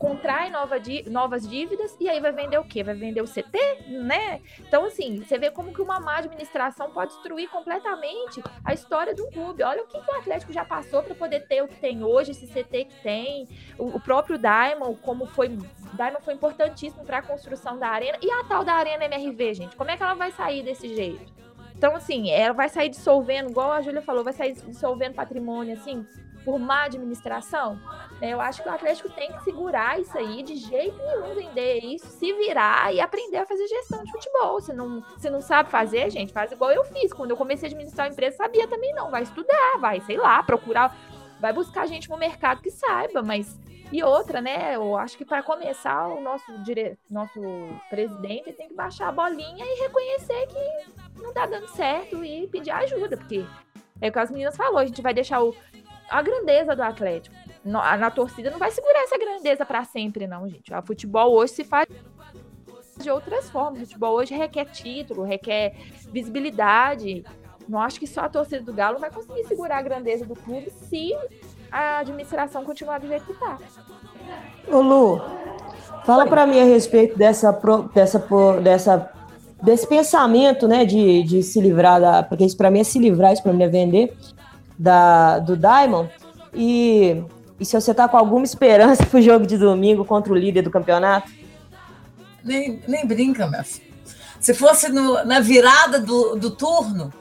contrai 0.00 0.48
nova, 0.48 0.76
novas 1.10 1.46
dívidas, 1.46 1.94
e 2.00 2.08
aí 2.08 2.20
vai 2.20 2.32
vender 2.32 2.56
o 2.56 2.64
quê? 2.64 2.82
Vai 2.82 2.94
vender 2.94 3.20
o 3.20 3.26
CT, 3.26 3.58
né? 3.86 4.40
Então, 4.58 4.86
assim, 4.86 5.22
você 5.22 5.36
vê 5.36 5.50
como 5.50 5.74
que 5.74 5.82
uma 5.82 6.00
má 6.00 6.16
administração 6.16 6.90
pode 6.90 7.12
destruir 7.12 7.50
completamente 7.50 8.42
a 8.64 8.72
história 8.72 9.14
de 9.14 9.20
um 9.20 9.30
clube. 9.30 9.62
Olha 9.62 9.82
o 9.82 9.86
que, 9.86 10.00
que 10.00 10.10
o 10.10 10.14
Atlético 10.14 10.54
já 10.54 10.64
passou 10.64 11.02
para 11.02 11.14
poder 11.14 11.46
ter 11.46 11.62
o 11.62 11.68
que 11.68 11.76
tem 11.76 12.02
hoje, 12.02 12.30
esse 12.30 12.46
CT 12.46 12.86
que 12.86 13.02
tem, 13.02 13.46
o, 13.78 13.88
o 13.88 14.00
próprio 14.00 14.38
Diamond, 14.38 14.98
como 15.02 15.26
foi. 15.26 15.48
Diamond 15.48 16.24
foi 16.24 16.32
importantíssimo 16.32 17.04
para 17.04 17.18
a 17.18 17.22
construção 17.22 17.78
da 17.78 17.88
arena. 17.88 18.16
E 18.22 18.30
a 18.30 18.44
tal 18.44 18.64
da 18.64 18.72
Arena 18.72 19.04
MRV, 19.04 19.52
gente? 19.52 19.76
Como 19.76 19.90
é 19.90 19.98
que 19.98 20.02
ela 20.02 20.14
vai 20.14 20.32
sair 20.32 20.62
desse 20.62 20.88
jeito? 20.94 21.40
Então, 21.80 21.96
assim, 21.96 22.30
ela 22.30 22.52
vai 22.52 22.68
sair 22.68 22.90
dissolvendo, 22.90 23.48
igual 23.48 23.72
a 23.72 23.80
Júlia 23.80 24.02
falou, 24.02 24.22
vai 24.22 24.34
sair 24.34 24.52
dissolvendo 24.52 25.14
patrimônio, 25.14 25.72
assim, 25.72 26.06
por 26.44 26.58
má 26.58 26.84
administração. 26.84 27.80
Eu 28.20 28.38
acho 28.38 28.62
que 28.62 28.68
o 28.68 28.72
Atlético 28.72 29.08
tem 29.08 29.32
que 29.32 29.42
segurar 29.44 29.98
isso 29.98 30.14
aí, 30.18 30.42
de 30.42 30.56
jeito 30.56 30.98
nenhum 30.98 31.34
vender 31.34 31.78
isso, 31.78 32.06
se 32.06 32.34
virar 32.34 32.92
e 32.92 33.00
aprender 33.00 33.38
a 33.38 33.46
fazer 33.46 33.66
gestão 33.66 34.04
de 34.04 34.12
futebol. 34.12 34.60
Se 34.60 34.74
não, 34.74 35.02
se 35.16 35.30
não 35.30 35.40
sabe 35.40 35.70
fazer, 35.70 36.10
gente, 36.10 36.34
faz 36.34 36.52
igual 36.52 36.70
eu 36.70 36.84
fiz. 36.84 37.14
Quando 37.14 37.30
eu 37.30 37.36
comecei 37.38 37.66
a 37.66 37.72
administrar 37.72 38.08
a 38.08 38.10
empresa, 38.10 38.36
sabia 38.36 38.68
também 38.68 38.92
não. 38.92 39.10
Vai 39.10 39.22
estudar, 39.22 39.78
vai, 39.80 40.02
sei 40.02 40.18
lá, 40.18 40.42
procurar, 40.42 40.94
vai 41.40 41.54
buscar 41.54 41.86
gente 41.86 42.10
no 42.10 42.18
mercado 42.18 42.60
que 42.60 42.70
saiba, 42.70 43.22
mas 43.22 43.58
e 43.92 44.02
outra, 44.02 44.40
né? 44.40 44.76
Eu 44.76 44.96
acho 44.96 45.18
que 45.18 45.24
para 45.24 45.42
começar, 45.42 46.08
o 46.08 46.20
nosso, 46.20 46.58
dire... 46.62 46.98
nosso 47.10 47.40
presidente 47.88 48.52
tem 48.52 48.68
que 48.68 48.74
baixar 48.74 49.08
a 49.08 49.12
bolinha 49.12 49.64
e 49.64 49.80
reconhecer 49.80 50.46
que 50.46 51.20
não 51.20 51.32
tá 51.32 51.46
dando 51.46 51.68
certo 51.68 52.24
e 52.24 52.46
pedir 52.48 52.70
ajuda, 52.70 53.16
porque 53.16 53.44
é 54.00 54.08
o 54.08 54.12
que 54.12 54.18
as 54.18 54.30
meninas 54.30 54.56
falou, 54.56 54.78
a 54.78 54.86
gente 54.86 55.02
vai 55.02 55.12
deixar 55.12 55.42
o... 55.42 55.54
a 56.08 56.22
grandeza 56.22 56.76
do 56.76 56.82
Atlético. 56.82 57.34
Na, 57.64 57.96
na 57.96 58.10
torcida 58.10 58.50
não 58.50 58.58
vai 58.58 58.70
segurar 58.70 59.02
essa 59.02 59.18
grandeza 59.18 59.66
para 59.66 59.84
sempre, 59.84 60.26
não, 60.26 60.48
gente. 60.48 60.72
O 60.72 60.82
futebol 60.82 61.32
hoje 61.32 61.54
se 61.54 61.64
faz 61.64 61.86
de 62.96 63.10
outras 63.10 63.50
formas. 63.50 63.82
O 63.82 63.84
futebol 63.86 64.14
hoje 64.14 64.34
requer 64.34 64.66
título, 64.66 65.24
requer 65.24 65.74
visibilidade. 66.10 67.24
Não 67.68 67.80
acho 67.80 68.00
que 68.00 68.06
só 68.06 68.22
a 68.22 68.28
torcida 68.28 68.62
do 68.62 68.72
Galo 68.72 68.98
vai 68.98 69.10
conseguir 69.10 69.44
segurar 69.44 69.78
a 69.78 69.82
grandeza 69.82 70.24
do 70.24 70.34
clube 70.34 70.70
se 70.70 71.12
a 71.70 71.98
administração 71.98 72.64
continuar 72.64 72.98
do 72.98 73.06
jeito 73.06 73.24
que 73.24 73.32
está. 73.32 73.58
Ô 74.68 74.80
Lu, 74.80 75.20
fala 76.04 76.26
para 76.26 76.46
mim 76.46 76.60
a 76.60 76.64
respeito 76.64 77.16
dessa, 77.16 77.58
dessa, 77.94 78.18
dessa, 78.62 79.10
desse 79.62 79.86
pensamento, 79.86 80.66
né, 80.66 80.84
de, 80.84 81.22
de 81.22 81.42
se 81.42 81.60
livrar 81.60 82.00
da, 82.00 82.22
porque 82.22 82.44
isso 82.44 82.56
para 82.56 82.70
mim 82.70 82.80
é 82.80 82.84
se 82.84 82.98
livrar, 82.98 83.32
isso 83.32 83.42
para 83.42 83.52
mim 83.52 83.62
é 83.62 83.68
vender 83.68 84.16
da, 84.78 85.38
do 85.38 85.56
Diamond. 85.56 86.10
E, 86.54 87.22
e 87.58 87.64
se 87.64 87.80
você 87.80 87.94
tá 87.94 88.08
com 88.08 88.16
alguma 88.16 88.44
esperança 88.44 89.04
pro 89.06 89.20
jogo 89.20 89.46
de 89.46 89.56
domingo 89.56 90.04
contra 90.04 90.32
o 90.32 90.36
líder 90.36 90.62
do 90.62 90.70
campeonato? 90.70 91.30
Nem, 92.42 92.82
nem 92.88 93.06
brinca, 93.06 93.46
meu 93.46 93.62
filho. 93.62 93.90
Se 94.40 94.54
fosse 94.54 94.88
no, 94.88 95.22
na 95.24 95.40
virada 95.40 96.00
do, 96.00 96.34
do 96.34 96.50
turno, 96.50 97.12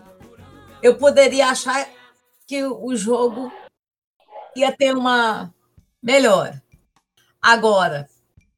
eu 0.81 0.95
poderia 0.95 1.49
achar 1.49 1.85
que 2.47 2.63
o 2.63 2.95
jogo 2.95 3.51
ia 4.55 4.71
ter 4.71 4.95
uma 4.95 5.53
melhor. 6.01 6.59
Agora, 7.41 8.07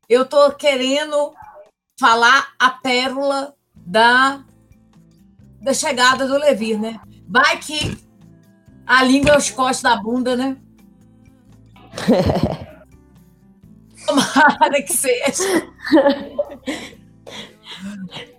eu 0.09 0.25
tô 0.25 0.51
querendo 0.51 1.33
falar 1.99 2.53
a 2.59 2.71
pérola 2.71 3.53
da, 3.75 4.43
da 5.61 5.73
chegada 5.73 6.27
do 6.27 6.37
Levir, 6.37 6.79
né? 6.79 6.99
Vai 7.27 7.57
que 7.59 7.97
a 8.85 9.03
língua 9.03 9.31
é 9.31 9.37
os 9.37 9.49
costos 9.51 9.83
da 9.83 9.95
bunda, 9.95 10.35
né? 10.35 10.57
Tomara 14.05 14.81
que 14.81 14.93
seja. 14.93 15.71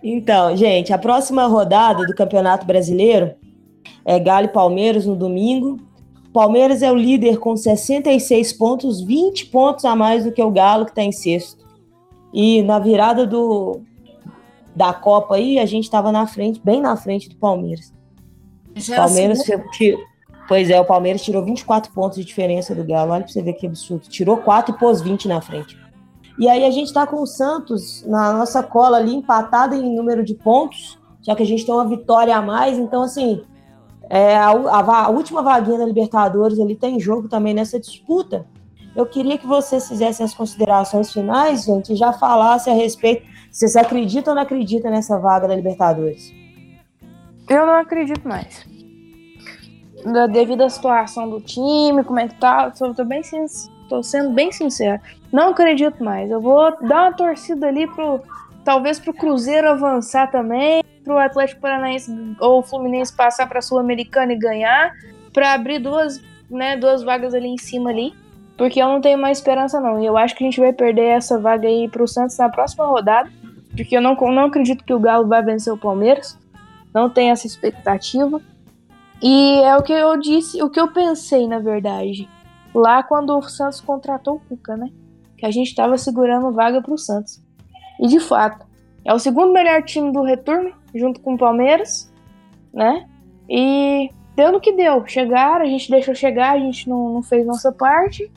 Então, 0.03 0.57
gente, 0.57 0.92
a 0.92 0.98
próxima 0.98 1.46
rodada 1.46 2.05
do 2.05 2.14
Campeonato 2.14 2.66
Brasileiro 2.66 3.34
é 4.05 4.18
Galo 4.18 4.46
e 4.46 4.53
Palmeiras 4.53 5.07
no 5.07 5.14
domingo. 5.14 5.80
Palmeiras 6.33 6.83
é 6.83 6.91
o 6.91 6.97
líder 6.97 7.39
com 7.39 7.57
66 7.57 8.53
pontos, 8.55 9.01
20 9.03 9.47
pontos 9.47 9.85
a 9.85 9.95
mais 9.95 10.24
do 10.24 10.33
que 10.33 10.43
o 10.43 10.51
Galo, 10.51 10.85
que 10.85 10.93
está 10.93 11.03
em 11.03 11.12
sexto. 11.12 11.64
E 12.33 12.62
na 12.62 12.78
virada 12.78 13.26
do, 13.26 13.80
da 14.74 14.95
Copa 14.95 15.35
aí, 15.35 15.59
a 15.59 15.66
gente 15.66 15.85
estava 15.85 16.11
na 16.11 16.26
frente, 16.26 16.61
bem 16.64 16.80
na 16.80 16.97
frente 16.97 17.28
do 17.28 17.37
Palmeiras. 17.37 17.93
O 18.74 18.97
Palmeiras, 18.97 19.41
assim, 19.41 19.97
pois 20.49 20.70
é, 20.70 20.80
o 20.80 20.85
Palmeiras 20.85 21.22
tirou 21.22 21.45
24 21.45 21.93
pontos 21.93 22.16
de 22.16 22.24
diferença 22.24 22.74
do 22.74 22.83
Galo. 22.83 23.12
Olha 23.12 23.24
para 23.24 23.33
você 23.33 23.43
ver 23.43 23.53
que 23.53 23.66
absurdo. 23.66 24.09
Tirou 24.09 24.39
4 24.39 24.74
e 24.74 24.78
pôs 24.78 25.03
20 25.03 25.28
na 25.28 25.43
frente. 25.43 25.78
E 26.39 26.49
aí 26.49 26.64
a 26.64 26.70
gente 26.70 26.87
está 26.87 27.07
com 27.07 27.20
o 27.20 27.26
Santos 27.26 28.03
na 28.07 28.33
nossa 28.33 28.62
cola 28.62 28.97
ali, 28.97 29.14
empatado 29.14 29.74
em 29.74 29.95
número 29.95 30.24
de 30.24 30.35
pontos, 30.35 30.99
só 31.20 31.35
que 31.35 31.43
a 31.43 31.47
gente 31.47 31.66
tem 31.66 31.74
uma 31.74 31.87
vitória 31.87 32.35
a 32.35 32.41
mais. 32.41 32.78
Então, 32.78 33.03
assim, 33.03 33.43
é, 34.11 34.36
a, 34.36 34.50
a, 34.50 35.05
a, 35.07 35.09
última 35.09 35.42
vaguinha 35.42 35.78
da 35.78 35.86
Libertadores 35.86 36.59
ali 36.59 36.76
tem 36.76 37.00
jogo 37.00 37.28
também 37.28 37.55
nessa 37.55 37.78
disputa. 37.78 38.46
Eu 38.94 39.07
queria 39.07 39.38
que 39.38 39.46
vocês 39.46 39.88
fizessem 39.88 40.24
as 40.24 40.34
considerações 40.34 41.12
finais, 41.12 41.64
gente, 41.64 41.92
e 41.92 41.96
já 41.96 42.12
falassem 42.12 42.72
a 42.72 42.76
respeito 42.76 43.32
vocês 43.53 43.76
acreditam 43.76 44.32
ou 44.32 44.34
não 44.34 44.42
acreditam 44.42 44.90
nessa 44.90 45.18
vaga 45.18 45.46
da 45.46 45.55
Libertadores. 45.55 46.32
Eu 47.48 47.66
não 47.66 47.74
acredito 47.74 48.26
mais. 48.26 48.66
Devido 50.32 50.62
à 50.62 50.70
situação 50.70 51.28
do 51.28 51.38
time, 51.38 52.03
como 52.03 52.18
é 52.18 52.28
que 52.28 52.40
tá, 52.40 52.72
eu 52.80 52.94
tô, 52.94 53.05
bem, 53.05 53.20
tô 53.90 54.03
sendo 54.03 54.30
bem 54.30 54.50
sincero. 54.50 55.00
Não 55.30 55.50
acredito 55.50 56.03
mais. 56.03 56.30
Eu 56.30 56.40
vou 56.40 56.74
dar 56.88 57.03
uma 57.03 57.12
torcida 57.12 57.68
ali 57.68 57.86
pro. 57.86 58.20
Talvez 58.64 58.98
pro 58.98 59.12
Cruzeiro 59.12 59.68
avançar 59.68 60.30
também, 60.30 60.82
pro 61.03 61.18
Atlético 61.18 61.61
Paranaense 61.61 62.11
ou 62.40 62.62
Fluminense 62.62 63.14
passar 63.14 63.48
pra 63.48 63.61
Sul-Americana 63.61 64.32
e 64.32 64.38
ganhar, 64.38 64.92
para 65.32 65.53
abrir 65.53 65.78
duas, 65.78 66.20
né, 66.50 66.76
duas 66.76 67.03
vagas 67.03 67.34
ali 67.34 67.48
em 67.48 67.59
cima 67.59 67.90
ali. 67.90 68.14
Porque 68.57 68.80
eu 68.80 68.86
não 68.86 69.00
tenho 69.00 69.18
mais 69.18 69.38
esperança, 69.38 69.80
não. 69.80 70.00
E 70.00 70.07
eu 70.07 70.16
acho 70.16 70.36
que 70.36 70.44
a 70.44 70.46
gente 70.46 70.61
vai 70.61 70.72
perder 70.72 71.07
essa 71.07 71.38
vaga 71.38 71.66
aí 71.66 71.88
pro 71.88 72.07
Santos 72.07 72.36
na 72.36 72.48
próxima 72.48 72.86
rodada. 72.86 73.30
Porque 73.74 73.96
eu 73.96 74.03
não, 74.03 74.14
não 74.14 74.44
acredito 74.44 74.84
que 74.84 74.92
o 74.92 75.00
Galo 75.00 75.26
vai 75.26 75.42
vencer 75.42 75.72
o 75.72 75.78
Palmeiras. 75.78 76.38
Não 76.94 77.09
tenho 77.09 77.32
essa 77.32 77.46
expectativa. 77.46 78.40
E 79.22 79.62
é 79.62 79.76
o 79.76 79.82
que 79.82 79.92
eu 79.92 80.16
disse, 80.18 80.62
o 80.62 80.68
que 80.68 80.78
eu 80.78 80.92
pensei, 80.92 81.48
na 81.48 81.59
verdade. 81.59 82.28
Lá 82.74 83.03
quando 83.03 83.36
o 83.36 83.42
Santos 83.42 83.80
contratou 83.80 84.36
o 84.36 84.40
Cuca, 84.40 84.76
né? 84.76 84.90
que 85.42 85.46
a 85.46 85.50
gente 85.50 85.66
estava 85.66 85.98
segurando 85.98 86.53
vaga 86.53 86.80
para 86.80 86.94
o 86.94 86.96
Santos. 86.98 87.42
E 88.00 88.07
de 88.07 88.20
fato, 88.20 88.64
é 89.05 89.12
o 89.12 89.18
segundo 89.18 89.53
melhor 89.53 89.82
time 89.82 90.12
do 90.12 90.22
retorno, 90.22 90.72
junto 90.94 91.20
com 91.20 91.34
o 91.34 91.38
Palmeiras, 91.38 92.12
né? 92.72 93.07
E 93.48 94.11
deu 94.36 94.53
no 94.53 94.61
que 94.61 94.72
deu. 94.72 95.07
Chegaram, 95.07 95.64
a 95.64 95.68
gente 95.68 95.90
deixou 95.90 96.14
chegar, 96.14 96.53
a 96.53 96.59
gente 96.59 96.88
não, 96.88 97.14
não 97.14 97.22
fez 97.22 97.44
nossa 97.46 97.72
parte. 97.72 98.30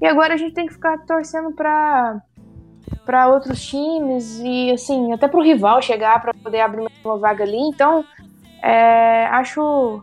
E 0.00 0.06
agora 0.06 0.34
a 0.34 0.36
gente 0.36 0.54
tem 0.54 0.66
que 0.66 0.74
ficar 0.74 0.98
torcendo 1.06 1.52
para 1.52 2.20
para 3.04 3.28
outros 3.28 3.64
times 3.64 4.40
e 4.40 4.72
assim 4.72 5.12
até 5.12 5.28
para 5.28 5.38
o 5.38 5.42
rival 5.42 5.80
chegar 5.80 6.20
para 6.20 6.34
poder 6.34 6.60
abrir 6.60 6.86
uma 7.04 7.16
vaga 7.18 7.44
ali. 7.44 7.58
Então 7.58 8.04
é, 8.62 9.26
acho 9.26 10.02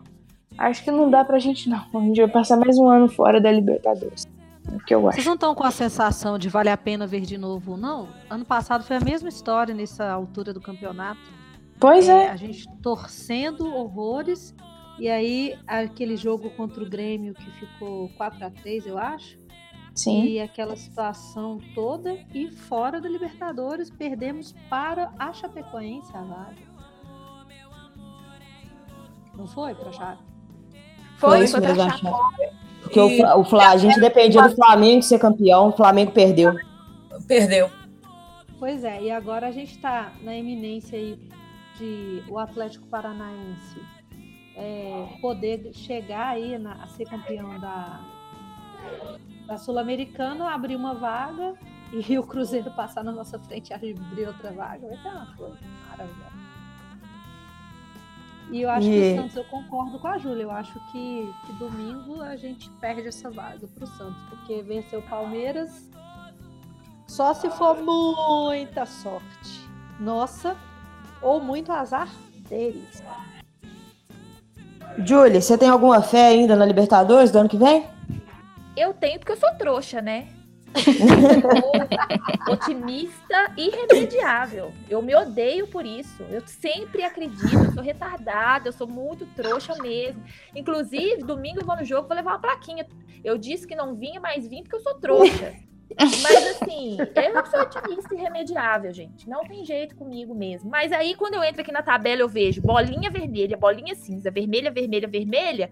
acho 0.56 0.82
que 0.82 0.90
não 0.90 1.08
dá 1.10 1.24
para 1.24 1.36
a 1.36 1.40
gente 1.40 1.68
não. 1.68 1.84
A 1.94 2.00
gente 2.00 2.20
vai 2.20 2.30
passar 2.30 2.56
mais 2.56 2.78
um 2.78 2.88
ano 2.88 3.08
fora 3.08 3.40
da 3.40 3.50
Libertadores 3.50 4.26
que 4.86 4.94
eu 4.94 5.06
acho. 5.08 5.16
Vocês 5.16 5.26
não 5.26 5.34
estão 5.34 5.54
com 5.54 5.64
a 5.64 5.70
sensação 5.70 6.38
de 6.38 6.48
vale 6.48 6.68
a 6.68 6.76
pena 6.76 7.06
ver 7.06 7.20
de 7.20 7.38
novo, 7.38 7.76
não? 7.76 8.08
Ano 8.28 8.44
passado 8.44 8.84
foi 8.84 8.96
a 8.96 9.00
mesma 9.00 9.28
história 9.28 9.74
nessa 9.74 10.10
altura 10.10 10.52
do 10.52 10.60
campeonato. 10.60 11.20
Pois 11.78 12.08
é. 12.08 12.26
é. 12.26 12.30
A 12.30 12.36
gente 12.36 12.66
torcendo 12.82 13.74
horrores. 13.74 14.54
E 14.98 15.08
aí, 15.08 15.56
aquele 15.66 16.16
jogo 16.16 16.50
contra 16.50 16.82
o 16.82 16.88
Grêmio 16.88 17.32
que 17.32 17.50
ficou 17.52 18.08
4 18.16 18.46
a 18.46 18.50
3 18.50 18.86
eu 18.86 18.98
acho. 18.98 19.38
Sim. 19.94 20.24
E 20.24 20.40
aquela 20.40 20.76
situação 20.76 21.58
toda. 21.74 22.18
E 22.34 22.50
fora 22.50 23.00
da 23.00 23.08
Libertadores, 23.08 23.90
perdemos 23.90 24.54
para 24.68 25.12
a 25.18 25.32
Chapecoense 25.32 26.10
a 26.16 26.22
vaga. 26.22 26.68
Não 29.36 29.46
foi 29.46 29.72
para 29.72 29.92
Chape? 29.92 30.22
Foi, 31.16 31.46
foi, 31.46 31.46
foi 31.46 31.60
para 31.60 31.90
Chape. 31.90 32.67
Porque 32.82 33.00
e... 33.00 33.22
o, 33.22 33.42
o 33.42 33.60
a 33.60 33.76
gente 33.76 34.00
dependia 34.00 34.42
do 34.42 34.54
Flamengo 34.54 35.02
ser 35.02 35.18
campeão, 35.18 35.68
o 35.68 35.72
Flamengo 35.72 36.12
perdeu. 36.12 36.54
Perdeu. 37.26 37.70
Pois 38.58 38.82
é, 38.82 39.02
e 39.02 39.10
agora 39.10 39.46
a 39.46 39.52
gente 39.52 39.72
está 39.72 40.12
na 40.22 40.36
eminência 40.36 40.98
aí 40.98 41.18
de 41.78 42.24
o 42.28 42.38
Atlético 42.38 42.86
Paranaense 42.88 43.80
é, 44.56 45.06
poder 45.20 45.70
chegar 45.72 46.30
aí 46.30 46.58
na, 46.58 46.72
a 46.82 46.86
ser 46.88 47.04
campeão 47.04 47.58
da, 47.60 48.00
da 49.46 49.56
Sul-Americana, 49.56 50.52
abrir 50.52 50.74
uma 50.74 50.94
vaga 50.94 51.54
e 51.92 52.18
o 52.18 52.24
Cruzeiro 52.24 52.70
passar 52.72 53.04
na 53.04 53.12
nossa 53.12 53.38
frente 53.38 53.70
e 53.70 53.74
abrir 53.74 54.26
outra 54.26 54.50
vaga. 54.50 54.88
Vai 54.88 54.96
ser 54.96 55.08
uma 55.08 55.36
coisa 55.36 55.58
maravilhosa. 55.88 56.47
E 58.50 58.62
eu 58.62 58.70
acho 58.70 58.86
e... 58.86 58.90
que 58.90 59.12
o 59.12 59.16
Santos, 59.22 59.36
eu 59.36 59.44
concordo 59.44 59.98
com 59.98 60.08
a 60.08 60.18
Júlia, 60.18 60.44
eu 60.44 60.50
acho 60.50 60.78
que, 60.90 61.32
que 61.46 61.52
domingo 61.54 62.22
a 62.22 62.36
gente 62.36 62.70
perde 62.80 63.08
essa 63.08 63.30
vaga 63.30 63.66
pro 63.66 63.86
Santos, 63.86 64.22
porque 64.30 64.62
vencer 64.62 64.98
o 64.98 65.02
Palmeiras 65.02 65.88
só 67.06 67.34
se 67.34 67.50
for 67.50 67.76
muita 67.82 68.86
sorte. 68.86 69.68
Nossa, 69.98 70.56
ou 71.20 71.40
muito 71.40 71.72
azar 71.72 72.08
deles. 72.48 73.02
Júlia, 75.04 75.40
você 75.40 75.56
tem 75.56 75.68
alguma 75.68 76.02
fé 76.02 76.28
ainda 76.28 76.54
na 76.54 76.64
Libertadores 76.64 77.30
do 77.30 77.38
ano 77.38 77.48
que 77.48 77.56
vem? 77.56 77.86
Eu 78.76 78.94
tenho 78.94 79.18
porque 79.18 79.32
eu 79.32 79.36
sou 79.36 79.52
trouxa, 79.54 80.00
né? 80.00 80.28
otimista 82.50 83.52
irremediável. 83.56 84.72
Eu 84.88 85.02
me 85.02 85.14
odeio 85.14 85.66
por 85.66 85.84
isso. 85.84 86.22
Eu 86.24 86.42
sempre 86.46 87.02
acredito, 87.02 87.52
eu 87.52 87.72
sou 87.72 87.82
retardada, 87.82 88.68
eu 88.68 88.72
sou 88.72 88.86
muito 88.86 89.26
trouxa 89.34 89.74
mesmo. 89.76 90.22
Inclusive, 90.54 91.22
domingo 91.22 91.60
eu 91.60 91.66
vou 91.66 91.76
no 91.76 91.84
jogo, 91.84 92.08
vou 92.08 92.16
levar 92.16 92.32
uma 92.32 92.38
plaquinha. 92.38 92.86
Eu 93.24 93.38
disse 93.38 93.66
que 93.66 93.74
não 93.74 93.94
vinha, 93.94 94.20
mas 94.20 94.46
vim 94.46 94.62
porque 94.62 94.76
eu 94.76 94.80
sou 94.80 94.94
trouxa. 94.94 95.54
Mas 95.96 96.46
assim, 96.48 96.98
eu 96.98 97.46
sou 97.46 97.60
otimista 97.60 98.14
irremediável, 98.14 98.92
gente. 98.92 99.28
Não 99.28 99.42
tem 99.44 99.64
jeito 99.64 99.96
comigo 99.96 100.34
mesmo. 100.34 100.70
Mas 100.70 100.92
aí, 100.92 101.14
quando 101.14 101.34
eu 101.34 101.42
entro 101.42 101.62
aqui 101.62 101.72
na 101.72 101.82
tabela, 101.82 102.20
eu 102.20 102.28
vejo 102.28 102.60
bolinha 102.60 103.10
vermelha, 103.10 103.56
bolinha 103.56 103.94
cinza, 103.94 104.30
vermelha, 104.30 104.70
vermelha, 104.70 105.08
vermelha. 105.08 105.70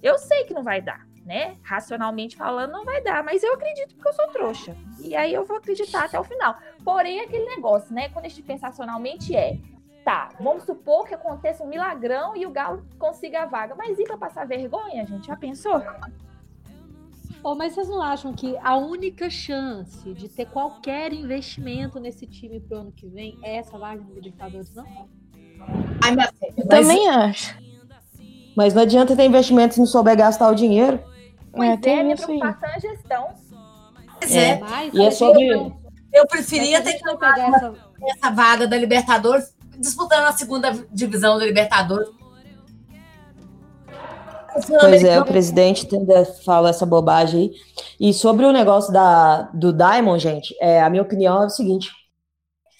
Eu 0.00 0.18
sei 0.18 0.44
que 0.44 0.54
não 0.54 0.62
vai 0.62 0.80
dar 0.80 1.04
né? 1.26 1.56
Racionalmente 1.62 2.36
falando, 2.36 2.70
não 2.70 2.84
vai 2.84 3.02
dar, 3.02 3.24
mas 3.24 3.42
eu 3.42 3.52
acredito 3.52 3.96
porque 3.96 4.08
eu 4.08 4.12
sou 4.12 4.28
trouxa. 4.28 4.76
E 5.00 5.16
aí 5.16 5.34
eu 5.34 5.44
vou 5.44 5.56
acreditar 5.56 6.04
até 6.04 6.18
o 6.18 6.24
final. 6.24 6.56
Porém, 6.84 7.20
aquele 7.20 7.44
negócio, 7.46 7.92
né? 7.92 8.08
Quando 8.10 8.26
a 8.26 8.28
gente 8.28 8.42
pensa 8.42 8.68
racionalmente 8.68 9.34
é, 9.34 9.58
tá, 10.04 10.28
vamos 10.38 10.62
supor 10.62 11.04
que 11.04 11.14
aconteça 11.14 11.64
um 11.64 11.66
milagrão 11.66 12.36
e 12.36 12.46
o 12.46 12.50
Galo 12.50 12.86
consiga 12.96 13.42
a 13.42 13.46
vaga. 13.46 13.74
Mas 13.74 13.98
e 13.98 14.04
para 14.04 14.16
passar 14.16 14.46
vergonha, 14.46 15.04
gente? 15.04 15.26
Já 15.26 15.36
pensou? 15.36 15.82
Oh, 17.42 17.56
mas 17.56 17.74
vocês 17.74 17.88
não 17.88 18.00
acham 18.00 18.32
que 18.32 18.56
a 18.58 18.76
única 18.76 19.28
chance 19.28 20.12
de 20.14 20.28
ter 20.28 20.46
qualquer 20.46 21.12
investimento 21.12 21.98
nesse 21.98 22.24
time 22.24 22.60
pro 22.60 22.78
ano 22.78 22.92
que 22.92 23.08
vem 23.08 23.36
é 23.42 23.56
essa 23.56 23.76
vaga 23.76 24.00
no 24.00 24.14
Libertadores, 24.14 24.72
não? 24.74 25.08
Ai, 26.04 26.14
minha 26.14 26.32
filha, 26.32 26.66
Também 26.68 27.08
acho. 27.08 27.56
Mas 28.56 28.74
não 28.74 28.82
adianta 28.82 29.14
ter 29.16 29.24
investimento 29.24 29.74
se 29.74 29.80
não 29.80 29.86
souber 29.86 30.16
gastar 30.16 30.48
o 30.50 30.54
dinheiro. 30.54 31.00
Pois 31.56 31.86
é, 31.86 31.90
é 31.90 32.02
minha 32.02 32.16
preocupação 32.16 32.68
é 32.68 32.74
a 32.74 32.78
gestão. 32.78 33.28
Pois 34.20 34.36
é. 34.36 34.50
é. 34.50 34.60
E 34.92 35.06
é 35.06 35.10
sobre. 35.10 35.72
Eu 36.12 36.26
preferia 36.26 36.82
ter 36.82 36.94
que 36.94 37.08
essa... 37.08 37.74
essa 38.08 38.30
vaga 38.30 38.66
da 38.66 38.76
Libertadores 38.76 39.54
disputando 39.78 40.26
a 40.26 40.32
segunda 40.32 40.72
divisão 40.92 41.38
da 41.38 41.44
Libertadores. 41.44 42.08
Pois 44.80 45.04
é, 45.04 45.20
o 45.20 45.24
presidente 45.24 45.86
ainda 45.94 46.24
fala 46.24 46.70
essa 46.70 46.86
bobagem 46.86 47.40
aí. 47.40 47.52
E 48.00 48.14
sobre 48.14 48.46
o 48.46 48.52
negócio 48.52 48.92
da, 48.92 49.42
do 49.52 49.72
Diamond, 49.72 50.22
gente, 50.22 50.56
é, 50.60 50.80
a 50.82 50.88
minha 50.88 51.02
opinião 51.02 51.42
é 51.42 51.46
o 51.46 51.50
seguinte: 51.50 51.90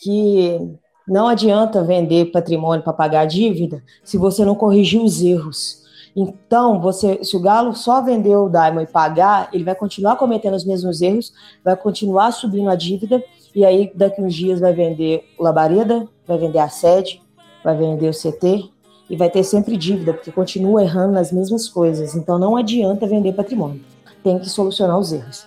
que 0.01 0.59
não 1.07 1.29
adianta 1.29 1.85
vender 1.85 2.33
patrimônio 2.33 2.83
para 2.83 2.93
pagar 2.93 3.21
a 3.21 3.27
dívida 3.27 3.83
se 4.03 4.17
você 4.17 4.45
não 4.45 4.55
corrigir 4.55 5.01
os 5.01 5.21
erros. 5.23 5.86
Então, 6.17 6.81
você, 6.81 7.23
se 7.23 7.37
o 7.37 7.41
Galo 7.41 7.75
só 7.75 8.01
vender 8.01 8.35
o 8.35 8.49
Diamond 8.49 8.85
e 8.85 8.93
pagar, 8.93 9.51
ele 9.53 9.63
vai 9.63 9.75
continuar 9.75 10.17
cometendo 10.17 10.55
os 10.55 10.65
mesmos 10.65 11.03
erros, 11.03 11.31
vai 11.63 11.77
continuar 11.77 12.33
subindo 12.33 12.71
a 12.71 12.75
dívida, 12.75 13.23
e 13.55 13.67
aí 13.67 13.93
daqui 13.95 14.23
uns 14.23 14.35
dias 14.35 14.59
vai 14.59 14.73
vender 14.73 15.29
o 15.39 15.43
Labareda, 15.43 16.09
vai 16.27 16.39
vender 16.39 16.59
a 16.59 16.71
sede, 16.71 17.23
vai 17.63 17.77
vender 17.77 18.09
o 18.09 18.15
CT, 18.15 18.71
e 19.11 19.17
vai 19.17 19.31
ter 19.31 19.45
sempre 19.45 19.77
dívida, 19.77 20.15
porque 20.15 20.33
continua 20.33 20.83
errando 20.83 21.13
nas 21.13 21.31
mesmas 21.31 21.69
coisas. 21.69 22.15
Então 22.15 22.39
não 22.39 22.57
adianta 22.57 23.07
vender 23.07 23.35
patrimônio. 23.35 23.85
Tem 24.23 24.39
que 24.39 24.49
solucionar 24.49 24.99
os 24.99 25.13
erros. 25.13 25.47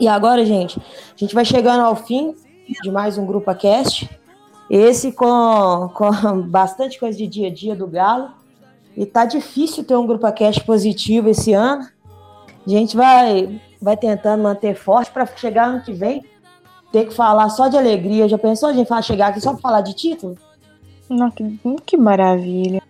E 0.00 0.08
agora, 0.08 0.44
gente, 0.46 0.78
a 0.78 1.16
gente 1.16 1.34
vai 1.34 1.44
chegando 1.44 1.80
ao 1.80 1.96
fim 1.96 2.34
de 2.82 2.90
mais 2.90 3.18
um 3.18 3.26
Grupo 3.26 3.54
Cast. 3.54 4.08
Esse 4.70 5.12
com, 5.12 5.90
com 5.92 6.40
bastante 6.48 6.98
coisa 6.98 7.18
de 7.18 7.26
dia 7.26 7.48
a 7.48 7.52
dia 7.52 7.76
do 7.76 7.86
Galo. 7.86 8.30
E 8.96 9.06
tá 9.06 9.24
difícil 9.24 9.84
ter 9.84 9.96
um 9.96 10.06
Grupo 10.06 10.30
Cast 10.32 10.62
positivo 10.64 11.28
esse 11.28 11.52
ano. 11.52 11.88
A 12.66 12.70
gente 12.70 12.96
vai, 12.96 13.60
vai 13.80 13.96
tentando 13.96 14.42
manter 14.42 14.74
forte 14.74 15.10
para 15.10 15.26
chegar 15.26 15.68
ano 15.68 15.82
que 15.82 15.92
vem. 15.92 16.24
Ter 16.92 17.06
que 17.06 17.14
falar 17.14 17.48
só 17.48 17.68
de 17.68 17.76
alegria. 17.76 18.28
Já 18.28 18.38
pensou 18.38 18.68
a 18.68 18.72
gente 18.72 18.88
chegar 19.02 19.28
aqui 19.28 19.40
só 19.40 19.52
para 19.52 19.60
falar 19.60 19.80
de 19.80 19.94
título? 19.94 20.36
Não, 21.08 21.30
que, 21.30 21.58
que 21.86 21.96
maravilha. 21.96 22.82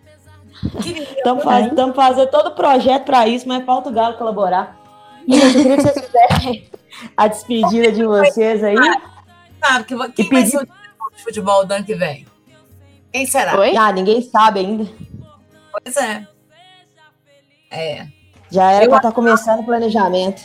Estamos 1.17 1.43
faz, 1.43 1.71
fazendo 1.95 2.29
todo 2.29 2.47
o 2.47 2.55
projeto 2.55 3.05
para 3.05 3.27
isso, 3.27 3.47
mas 3.47 3.65
falta 3.65 3.89
o 3.89 3.93
Galo 3.93 4.17
colaborar. 4.17 4.79
E, 5.27 5.35
eu 5.35 5.51
queria 5.51 5.77
que 5.77 5.83
vocês 5.83 6.05
fizessem 6.05 6.69
a 7.15 7.27
despedida 7.27 7.91
de 7.91 8.05
vocês 8.05 8.63
aí. 8.63 8.75
Sabe, 9.61 9.85
que, 9.85 10.13
quem 10.13 10.29
vai 10.29 10.45
ser 10.45 10.57
o 10.57 10.65
de 11.15 11.23
futebol 11.23 11.65
do 11.65 11.71
ano 11.73 11.85
que 11.85 11.95
vem? 11.95 12.25
Quem 13.11 13.25
será? 13.25 13.57
Oi? 13.59 13.75
Ah, 13.75 13.91
ninguém 13.91 14.21
sabe 14.21 14.59
ainda. 14.59 14.87
Pois 15.73 15.97
é. 15.97 16.27
É. 17.71 18.07
Já 18.51 18.71
era 18.71 18.87
para 18.87 18.97
estar 18.97 19.09
tá 19.09 19.15
começando 19.15 19.61
o 19.61 19.65
planejamento. 19.65 20.41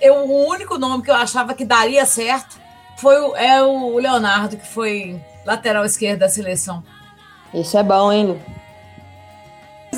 Eu, 0.00 0.26
o 0.26 0.48
único 0.48 0.78
nome 0.78 1.02
que 1.02 1.10
eu 1.10 1.14
achava 1.14 1.54
que 1.54 1.64
daria 1.64 2.04
certo 2.04 2.58
foi 2.98 3.18
o, 3.18 3.34
é 3.34 3.62
o 3.62 3.98
Leonardo, 3.98 4.56
que 4.56 4.66
foi 4.66 5.20
lateral 5.44 5.84
esquerdo 5.84 6.20
da 6.20 6.28
seleção. 6.28 6.84
Isso 7.54 7.78
é 7.78 7.82
bom, 7.82 8.12
hein, 8.12 8.26
Lu? 8.26 8.40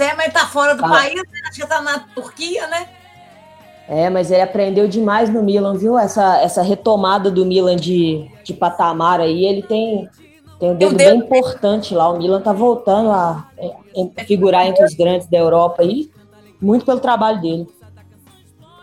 É, 0.00 0.14
mas 0.14 0.32
tá 0.32 0.46
fora 0.46 0.74
do 0.74 0.82
tá. 0.82 0.88
país, 0.88 1.14
né? 1.14 1.22
acho 1.48 1.60
que 1.60 1.66
tá 1.66 1.82
na 1.82 1.98
Turquia, 1.98 2.66
né? 2.68 2.88
É, 3.88 4.10
mas 4.10 4.30
ele 4.30 4.42
aprendeu 4.42 4.86
demais 4.86 5.30
no 5.30 5.42
Milan, 5.42 5.76
viu? 5.76 5.98
Essa, 5.98 6.40
essa 6.40 6.62
retomada 6.62 7.30
do 7.30 7.44
Milan 7.44 7.74
de, 7.74 8.30
de 8.44 8.52
patamar 8.52 9.18
aí, 9.20 9.44
ele 9.44 9.62
tem, 9.62 10.08
tem 10.58 10.70
um 10.70 10.74
dedo 10.74 10.96
bem 10.96 11.16
importante 11.16 11.94
lá. 11.94 12.08
O 12.08 12.18
Milan 12.18 12.40
tá 12.40 12.52
voltando 12.52 13.10
a, 13.10 13.46
figurar 14.26 14.66
entre 14.66 14.84
os 14.84 14.94
grandes 14.94 15.28
da 15.28 15.38
Europa 15.38 15.82
aí, 15.82 16.10
muito 16.60 16.84
pelo 16.84 17.00
trabalho 17.00 17.40
dele. 17.40 17.68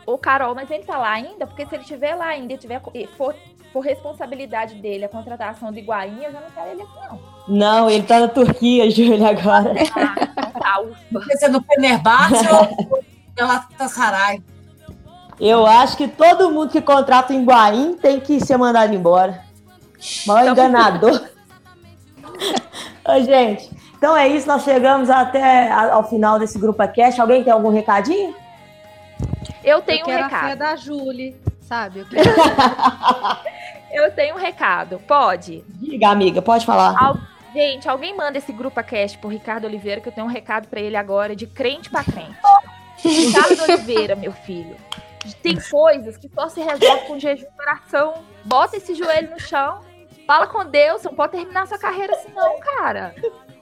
O 0.05 0.17
Carol, 0.17 0.53
mas 0.53 0.69
ele 0.69 0.83
tá 0.83 0.97
lá 0.97 1.11
ainda? 1.11 1.47
Porque 1.47 1.65
se 1.65 1.75
ele 1.75 1.81
estiver 1.81 2.15
lá 2.15 2.27
ainda 2.27 2.53
e 2.53 2.57
tiver, 2.57 2.81
for 3.17 3.35
por 3.73 3.83
responsabilidade 3.83 4.75
dele 4.75 5.03
a 5.03 5.09
contratação 5.09 5.69
do 5.69 5.77
Higuaín, 5.77 6.23
eu 6.23 6.31
já 6.31 6.39
não 6.39 6.49
quero 6.49 6.69
ele 6.69 6.81
aqui, 6.81 6.93
não. 7.09 7.19
Não, 7.47 7.89
ele 7.89 8.03
tá 8.03 8.21
na 8.21 8.29
Turquia, 8.29 8.89
Júlia, 8.91 9.31
agora. 9.31 9.73
Ah, 9.93 10.15
então 10.31 10.51
tá, 10.51 10.79
ufa. 10.79 10.97
Você 11.11 11.45
é 11.45 11.49
no 11.49 11.61
Fenerbahçe 11.61 12.45
ou 12.47 13.03
Galatasaray? 13.35 14.41
Eu 15.37 15.65
acho 15.65 15.97
que 15.97 16.07
todo 16.07 16.51
mundo 16.51 16.71
que 16.71 16.79
contrata 16.79 17.33
o 17.33 17.35
Higuaín 17.35 17.97
tem 17.97 18.17
que 18.21 18.39
ser 18.39 18.55
mandado 18.55 18.93
embora. 18.93 19.43
Mal 20.25 20.47
enganador. 20.47 21.21
Ô, 23.07 23.21
gente, 23.21 23.69
então 23.97 24.15
é 24.15 24.27
isso, 24.27 24.47
nós 24.47 24.63
chegamos 24.63 25.09
até 25.09 25.71
ao 25.71 26.07
final 26.07 26.37
desse 26.37 26.59
grupo 26.59 26.81
aqui. 26.81 27.01
Alguém 27.01 27.43
tem 27.43 27.51
algum 27.51 27.69
recadinho? 27.69 28.35
Eu 29.63 29.81
tenho 29.81 30.07
eu 30.07 30.13
um 30.13 30.23
recado. 30.23 30.45
A 30.45 30.49
fé 30.49 30.55
da 30.55 30.75
Júlia, 30.75 31.33
sabe? 31.61 31.99
Eu, 31.99 32.05
quero... 32.05 32.29
eu 33.91 34.11
tenho 34.11 34.35
um 34.35 34.37
recado. 34.37 34.99
Pode? 35.07 35.63
Diga, 35.67 36.09
amiga, 36.09 36.41
pode 36.41 36.65
falar. 36.65 36.95
Al... 37.01 37.17
Gente, 37.53 37.87
alguém 37.87 38.15
manda 38.15 38.37
esse 38.37 38.51
grupo 38.51 38.79
a 38.79 38.83
cast 38.83 39.17
pro 39.17 39.29
Ricardo 39.29 39.65
Oliveira, 39.65 40.01
que 40.01 40.09
eu 40.09 40.13
tenho 40.13 40.27
um 40.27 40.29
recado 40.29 40.67
para 40.67 40.81
ele 40.81 40.97
agora, 40.97 41.35
de 41.35 41.47
crente 41.47 41.89
para 41.89 42.03
crente. 42.03 42.35
Ricardo 42.97 43.63
Oliveira, 43.63 44.15
meu 44.15 44.33
filho. 44.33 44.75
Tem 45.41 45.57
coisas 45.71 46.17
que 46.17 46.29
só 46.29 46.49
se 46.49 46.61
resolve 46.61 47.07
com 47.07 47.17
jejum 47.17 47.45
e 47.45 47.61
oração. 47.61 48.13
Bota 48.43 48.77
esse 48.77 48.93
joelho 48.93 49.31
no 49.31 49.39
chão. 49.39 49.79
Fala 50.25 50.47
com 50.47 50.65
Deus, 50.65 51.01
você 51.01 51.07
não 51.07 51.15
pode 51.15 51.33
terminar 51.33 51.67
sua 51.67 51.77
carreira 51.77 52.13
assim, 52.13 52.31
não, 52.33 52.59
cara. 52.59 53.13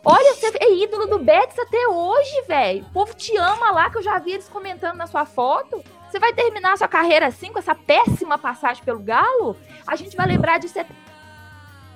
Olha, 0.05 0.33
você 0.33 0.51
é 0.59 0.73
ídolo 0.83 1.07
do 1.07 1.19
Betis 1.19 1.57
até 1.59 1.87
hoje, 1.87 2.43
velho. 2.47 2.85
O 2.85 2.91
povo 2.91 3.13
te 3.13 3.35
ama 3.37 3.71
lá, 3.71 3.89
que 3.89 3.97
eu 3.97 4.03
já 4.03 4.17
vi 4.19 4.31
eles 4.33 4.49
comentando 4.49 4.97
na 4.97 5.07
sua 5.07 5.25
foto. 5.25 5.83
Você 6.09 6.19
vai 6.19 6.33
terminar 6.33 6.77
sua 6.77 6.87
carreira 6.87 7.27
assim, 7.27 7.51
com 7.51 7.59
essa 7.59 7.73
péssima 7.73 8.37
passagem 8.37 8.83
pelo 8.83 8.99
Galo? 8.99 9.57
A 9.87 9.95
gente 9.95 10.15
vai 10.15 10.27
lembrar 10.27 10.59
disso 10.59 10.77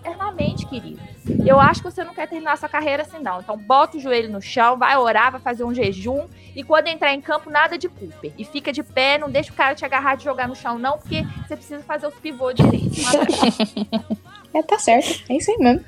eternamente, 0.01 0.65
querido. 0.65 1.01
Eu 1.45 1.59
acho 1.59 1.82
que 1.82 1.91
você 1.91 2.03
não 2.03 2.13
quer 2.13 2.28
terminar 2.28 2.57
sua 2.57 2.70
carreira 2.70 3.03
assim, 3.03 3.20
não. 3.20 3.41
Então, 3.41 3.57
bota 3.57 3.97
o 3.97 3.99
joelho 3.99 4.30
no 4.30 4.41
chão, 4.41 4.78
vai 4.78 4.97
orar, 4.97 5.32
vai 5.32 5.41
fazer 5.41 5.63
um 5.65 5.74
jejum. 5.74 6.28
E 6.55 6.63
quando 6.63 6.88
entrar 6.88 7.13
em 7.13 7.22
campo, 7.22 7.49
nada 7.49 7.78
de 7.78 7.89
Cooper. 7.89 8.34
E 8.38 8.45
fica 8.45 8.72
de 8.72 8.84
pé, 8.84 9.18
não 9.18 9.30
deixa 9.30 9.51
o 9.51 9.55
cara 9.55 9.76
te 9.76 9.84
agarrar 9.84 10.15
de 10.15 10.24
jogar 10.24 10.47
no 10.47 10.55
chão, 10.55 10.80
não, 10.80 10.97
porque 10.97 11.26
você 11.45 11.55
precisa 11.55 11.84
fazer 11.84 12.07
os 12.07 12.15
pivôs 12.15 12.55
direito. 12.55 12.95
é, 14.54 14.64
tá 14.64 14.80
certo. 14.80 15.24
É 15.30 15.38
isso 15.38 15.52
aí 15.52 15.58
mesmo. 15.58 15.86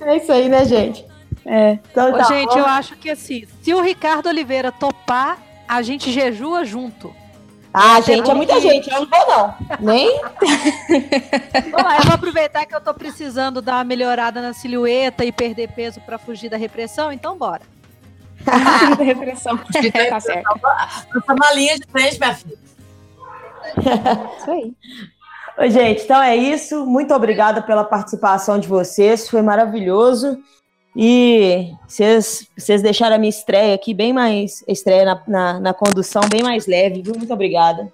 É 0.00 0.16
isso 0.16 0.32
aí, 0.32 0.48
né, 0.48 0.64
gente? 0.64 1.04
É. 1.44 1.78
Então, 1.90 2.12
tá, 2.12 2.24
gente, 2.24 2.56
eu 2.56 2.66
acho 2.66 2.96
que 2.96 3.10
assim, 3.10 3.46
se 3.62 3.72
o 3.72 3.80
Ricardo 3.80 4.28
Oliveira 4.28 4.70
topar, 4.70 5.38
a 5.66 5.82
gente 5.82 6.10
jejua 6.12 6.64
junto. 6.64 7.14
Ah, 7.72 8.00
gente, 8.00 8.30
é 8.30 8.34
muita 8.34 8.60
gente, 8.60 8.90
eu 8.90 9.00
não 9.00 9.06
vou 9.06 9.26
não. 9.28 9.54
Nem. 9.78 10.20
Vamos 11.70 11.82
lá, 11.82 11.98
eu 11.98 12.04
vou 12.04 12.14
aproveitar 12.14 12.66
que 12.66 12.74
eu 12.74 12.80
tô 12.80 12.94
precisando 12.94 13.60
dar 13.60 13.76
uma 13.76 13.84
melhorada 13.84 14.40
na 14.40 14.52
silhueta 14.52 15.24
e 15.24 15.30
perder 15.30 15.68
peso 15.72 16.00
para 16.00 16.18
fugir 16.18 16.48
da 16.48 16.56
repressão, 16.56 17.12
então 17.12 17.36
bora. 17.36 17.62
Fugir 18.38 18.96
da 18.96 19.04
repressão. 19.04 19.56
tá 20.08 20.20
certo. 20.20 20.60
Tá 20.60 21.34
na 21.34 21.52
linha 21.52 21.78
de 21.78 21.86
frente, 21.90 22.18
minha 22.18 22.34
filha. 22.34 22.58
Isso 24.38 24.50
aí. 24.50 24.74
Oi, 25.60 25.70
gente, 25.70 26.04
então 26.04 26.22
é 26.22 26.36
isso. 26.36 26.86
Muito 26.86 27.12
obrigada 27.12 27.60
pela 27.60 27.82
participação 27.82 28.60
de 28.60 28.68
vocês, 28.68 29.28
foi 29.28 29.42
maravilhoso. 29.42 30.38
E 30.94 31.72
vocês, 31.84 32.46
vocês 32.56 32.80
deixaram 32.80 33.16
a 33.16 33.18
minha 33.18 33.28
estreia 33.28 33.74
aqui 33.74 33.92
bem 33.92 34.12
mais. 34.12 34.62
estreia 34.68 35.04
na, 35.04 35.22
na, 35.26 35.60
na 35.60 35.74
condução 35.74 36.22
bem 36.30 36.44
mais 36.44 36.68
leve, 36.68 37.02
viu? 37.02 37.12
Muito 37.16 37.32
obrigada. 37.34 37.92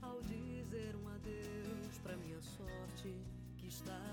ao 0.00 0.20
dizer 0.22 0.94
um 0.96 1.08
adeus. 1.08 1.98
Para 2.02 2.16
minha 2.16 2.40
sorte 2.40 3.14
que 3.56 3.66
está 3.66 4.11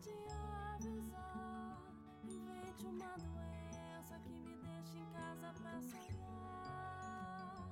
Pode 0.00 0.16
avisar, 0.72 1.78
invente 2.24 2.86
uma 2.86 3.14
doença 3.18 4.18
que 4.24 4.32
me 4.32 4.56
deixe 4.56 4.96
em 4.96 5.04
casa 5.12 5.52
pra 5.60 5.82
sonhar. 5.82 7.68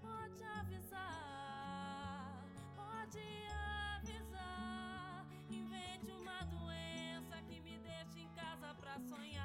Pode 0.00 0.42
avisar, 0.44 2.42
pode 2.74 3.20
avisar, 3.98 5.26
invente 5.50 6.10
uma 6.12 6.42
doença 6.46 7.42
que 7.42 7.60
me 7.60 7.76
deixe 7.80 8.20
em 8.20 8.28
casa 8.30 8.74
pra 8.76 8.98
sonhar. 9.00 9.41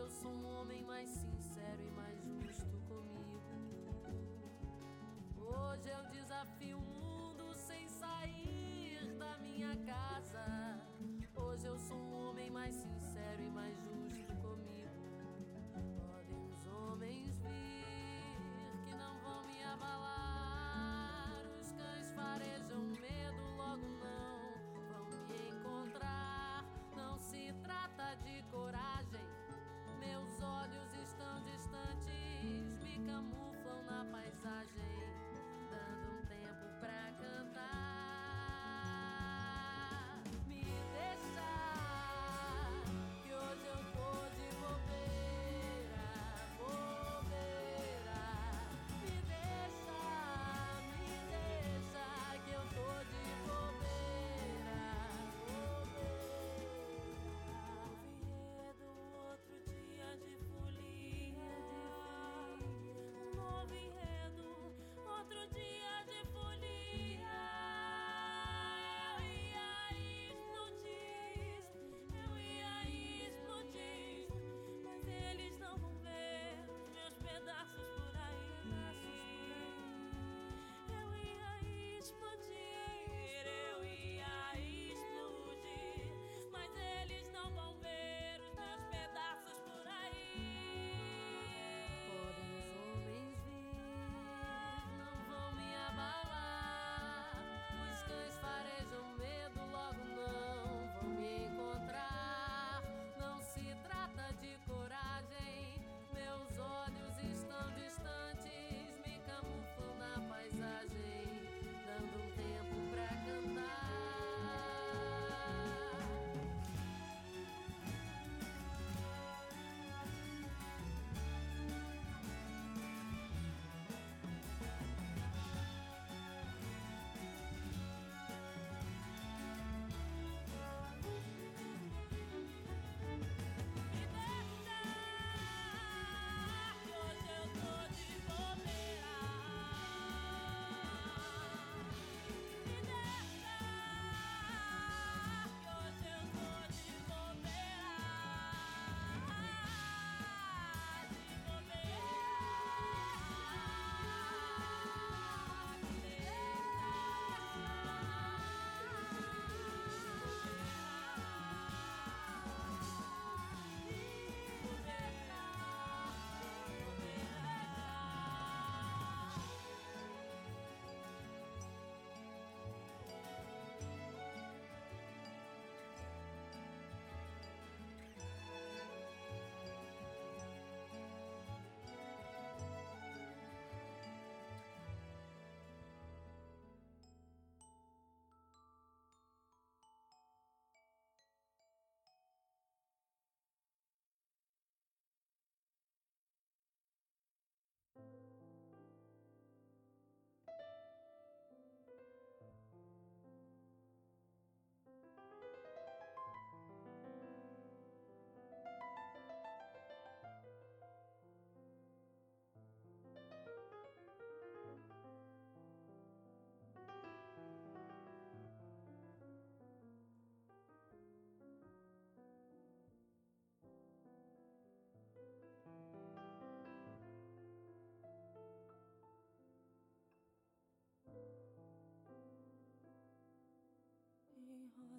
eu 0.00 0.08
sou 0.08 0.30
um 0.30 0.59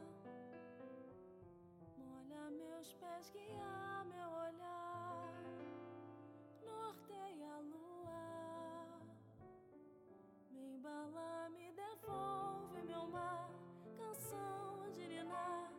molha 1.97 2.51
meus 2.51 2.93
pés, 2.95 3.31
guia 3.31 4.05
meu 4.05 4.29
olhar, 4.29 5.33
norteia 6.63 7.49
a 7.55 7.59
lua, 7.61 9.01
me 10.51 10.75
embala, 10.75 11.49
me 11.51 11.73
devolve 11.73 12.83
meu 12.83 13.07
mar, 13.09 13.51
canção 13.97 14.91
de 14.93 15.09
ninar, 15.09 15.73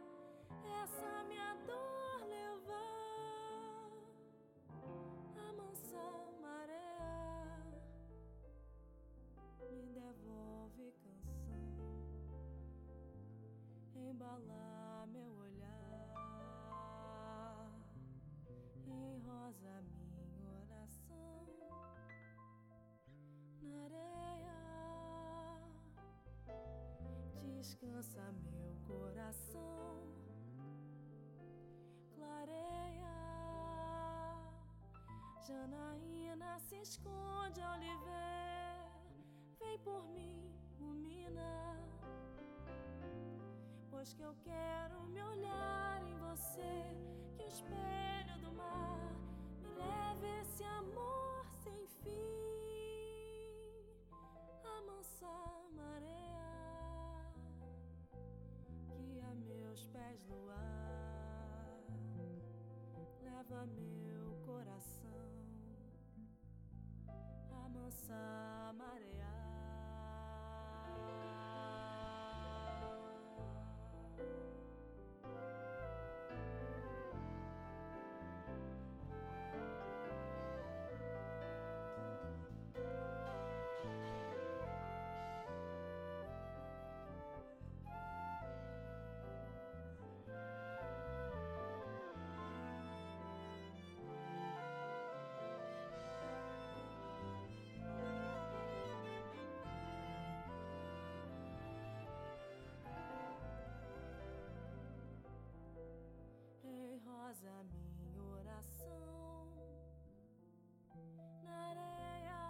essa 0.84 1.24
minha 1.28 1.54
dor 1.68 2.20
levar, 2.28 3.92
amansa 5.50 6.06
maré, 6.42 7.60
me 9.60 9.88
devolve 9.94 10.94
canção, 11.04 11.68
embalar 13.96 15.08
meu 15.08 15.32
olhar, 15.38 15.76
em 18.88 19.20
rosa 19.20 19.82
minha 19.82 20.26
oração 20.62 21.48
na 23.62 23.84
areia. 23.84 24.60
Descansa 27.44 28.22
meu 28.44 28.55
clareia. 32.46 33.16
Janaína 35.48 36.60
se 36.60 36.76
esconde 36.82 37.62
ao 37.62 37.78
lhe 37.78 37.96
ver, 38.06 38.86
vem 39.60 39.78
por 39.80 40.04
mim, 40.16 40.54
ilumina. 40.80 41.78
Pois 43.90 44.14
que 44.14 44.22
eu 44.22 44.36
quero 44.44 44.98
me 45.08 45.22
olhar 45.22 46.02
em 46.04 46.16
você, 46.18 46.74
que 47.36 47.44
o 47.44 47.48
espelho 47.48 48.36
do 48.42 48.52
mar 48.54 49.12
me 49.62 49.70
leve 49.84 50.28
esse 50.42 50.64
amor 50.64 51.35
leva 63.36 63.66
meu 63.66 64.34
coração, 64.46 65.28
amansa 67.66 68.74
marear. 68.78 69.15
Ei, 107.36 107.42
rosa, 107.42 107.64
minha 107.64 108.24
oração 108.40 109.52
na 111.44 111.54
areia. 111.70 112.42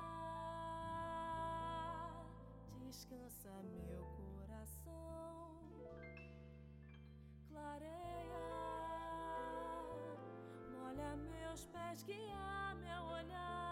Descansa 2.85 3.49
meu 3.63 4.03
coração, 4.19 5.49
clareia, 7.49 8.47
molha 10.71 11.15
meus 11.17 11.65
pés, 11.65 12.03
guia 12.03 12.75
meu 12.75 13.03
olhar, 13.05 13.64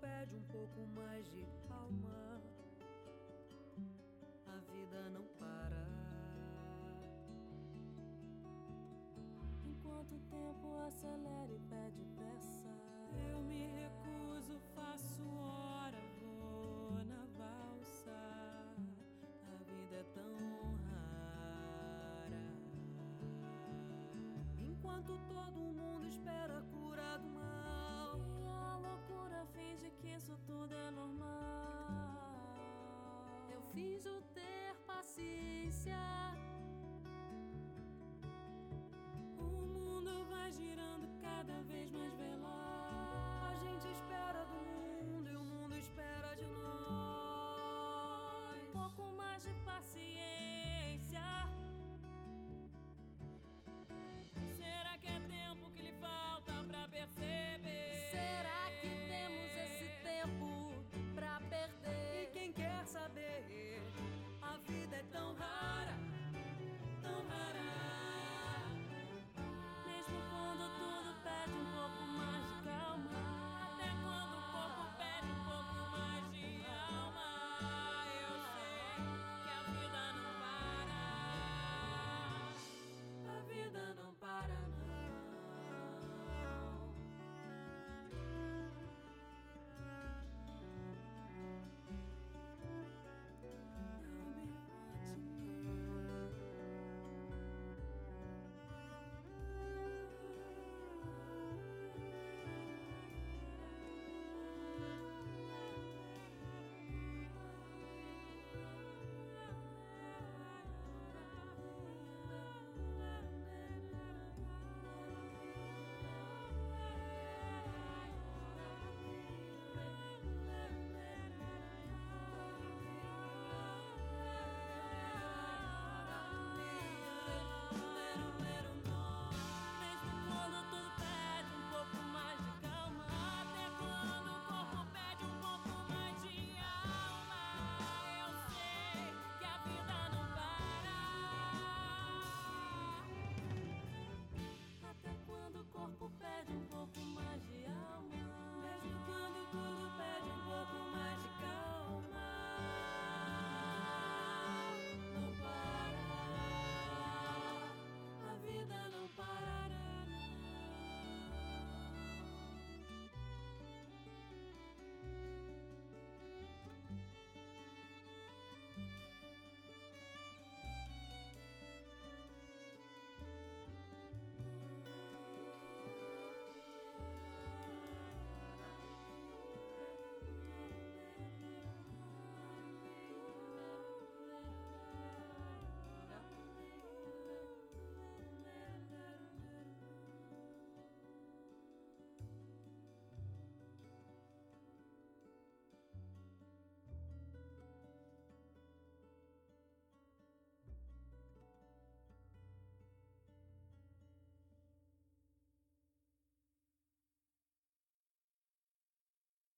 pede 0.00 0.36
um 0.36 0.42
pouco 0.42 0.86
mais 0.94 1.24
de 1.30 1.46
calma. 1.68 2.40
A 4.46 4.58
vida 4.72 5.08
não 5.10 5.24
para. 5.38 5.88
Enquanto 9.64 10.14
o 10.14 10.20
tempo 10.30 10.76
acelera 10.86 11.52
e 11.52 11.58
pede 11.70 12.04
pressa. 12.16 12.68
Eu 13.30 13.40
me 13.42 13.66
recuso, 13.66 14.60
faço 14.74 15.22
hora, 15.28 15.98
vou 16.20 17.04
na 17.04 17.26
valsa. 17.38 18.10
A 19.50 19.56
vida 19.64 19.96
é 19.96 20.04
tão 20.14 20.34
rara. 20.90 22.44
Enquanto 24.58 25.18
todo 25.28 25.52
mundo 25.52 25.73